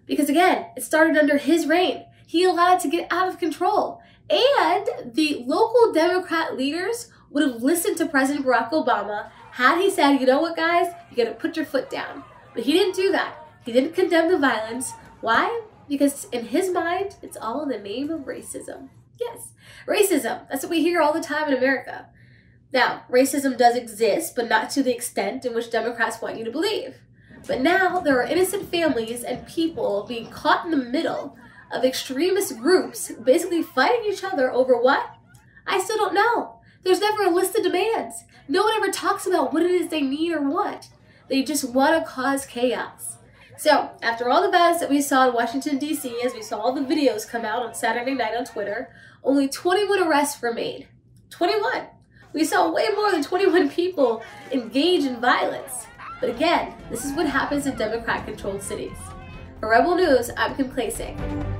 Because 0.06 0.28
again, 0.28 0.66
it 0.76 0.84
started 0.84 1.18
under 1.18 1.38
his 1.38 1.66
reign. 1.66 2.04
He 2.30 2.44
allowed 2.44 2.80
to 2.82 2.88
get 2.88 3.12
out 3.12 3.28
of 3.28 3.40
control. 3.40 4.04
And 4.30 5.16
the 5.16 5.44
local 5.48 5.92
Democrat 5.92 6.56
leaders 6.56 7.12
would 7.32 7.42
have 7.42 7.64
listened 7.64 7.98
to 7.98 8.06
President 8.06 8.46
Barack 8.46 8.70
Obama 8.70 9.32
had 9.54 9.82
he 9.82 9.90
said, 9.90 10.18
you 10.18 10.28
know 10.28 10.40
what, 10.40 10.56
guys, 10.56 10.94
you 11.10 11.18
gotta 11.18 11.36
put 11.36 11.58
your 11.58 11.66
foot 11.66 11.90
down. 11.90 12.24
But 12.54 12.66
he 12.66 12.74
didn't 12.74 12.94
do 12.94 13.12
that. 13.14 13.36
He 13.66 13.72
didn't 13.72 13.96
condemn 13.96 14.30
the 14.30 14.38
violence. 14.38 14.92
Why? 15.22 15.64
Because 15.88 16.26
in 16.26 16.46
his 16.46 16.70
mind, 16.70 17.16
it's 17.24 17.36
all 17.36 17.64
in 17.64 17.70
the 17.70 17.80
name 17.80 18.12
of 18.12 18.28
racism. 18.28 18.90
Yes, 19.20 19.54
racism. 19.88 20.48
That's 20.50 20.62
what 20.62 20.70
we 20.70 20.84
hear 20.84 21.02
all 21.02 21.14
the 21.14 21.22
time 21.22 21.48
in 21.48 21.58
America. 21.58 22.10
Now, 22.72 23.06
racism 23.10 23.58
does 23.58 23.76
exist, 23.76 24.36
but 24.36 24.48
not 24.48 24.70
to 24.70 24.84
the 24.84 24.94
extent 24.94 25.46
in 25.46 25.56
which 25.56 25.72
Democrats 25.72 26.22
want 26.22 26.38
you 26.38 26.46
to 26.46 26.52
believe. 26.52 26.98
But 27.48 27.62
now 27.62 28.00
there 28.02 28.20
are 28.22 28.24
innocent 28.24 28.70
families 28.70 29.24
and 29.24 29.48
people 29.48 30.06
being 30.08 30.30
caught 30.30 30.66
in 30.66 30.70
the 30.70 30.78
middle 30.78 31.36
of 31.72 31.84
extremist 31.84 32.58
groups 32.58 33.12
basically 33.12 33.62
fighting 33.62 34.12
each 34.12 34.24
other 34.24 34.52
over 34.52 34.80
what? 34.82 35.16
I 35.68 35.80
still 35.80 35.98
don't 35.98 36.14
know. 36.14 36.60
There's 36.84 37.00
never 37.00 37.24
a 37.24 37.30
list 37.30 37.56
of 37.56 37.64
demands. 37.64 38.24
No 38.48 38.64
one 38.64 38.74
ever 38.78 38.92
talks 38.92 39.28
about 39.28 39.54
what 39.54 39.64
it 39.64 39.72
is 39.72 39.90
they 39.90 40.02
need 40.02 40.32
or 40.32 40.42
want. 40.42 40.90
They 41.28 41.44
just 41.44 41.70
want 41.70 41.96
to 41.96 42.10
cause 42.10 42.46
chaos. 42.46 43.18
So, 43.58 43.92
after 44.02 44.30
all 44.30 44.42
the 44.42 44.50
violence 44.50 44.80
that 44.80 44.90
we 44.90 45.02
saw 45.02 45.28
in 45.28 45.34
Washington, 45.34 45.78
D.C., 45.78 46.22
as 46.24 46.34
we 46.34 46.42
saw 46.42 46.60
all 46.60 46.74
the 46.74 46.82
videos 46.82 47.28
come 47.28 47.44
out 47.44 47.62
on 47.62 47.74
Saturday 47.74 48.14
night 48.14 48.36
on 48.36 48.46
Twitter, 48.46 48.90
only 49.24 49.50
21 49.50 50.02
arrests 50.08 50.42
were 50.42 50.54
made. 50.54 50.88
21. 51.30 51.88
We 52.34 52.46
saw 52.46 52.72
way 52.72 52.88
more 52.96 53.12
than 53.12 53.22
21 53.22 53.70
people 53.70 54.24
engage 54.52 55.04
in 55.04 55.20
violence. 55.20 55.88
But 56.22 56.30
again, 56.30 56.74
this 56.90 57.06
is 57.06 57.14
what 57.14 57.28
happens 57.28 57.66
in 57.68 57.76
Democrat 57.76 58.26
controlled 58.26 58.62
cities. 58.62 58.98
For 59.60 59.70
Rebel 59.70 59.96
News, 59.96 60.32
I'm 60.38 60.56
Kim 60.56 60.72
Klacik. 60.72 61.59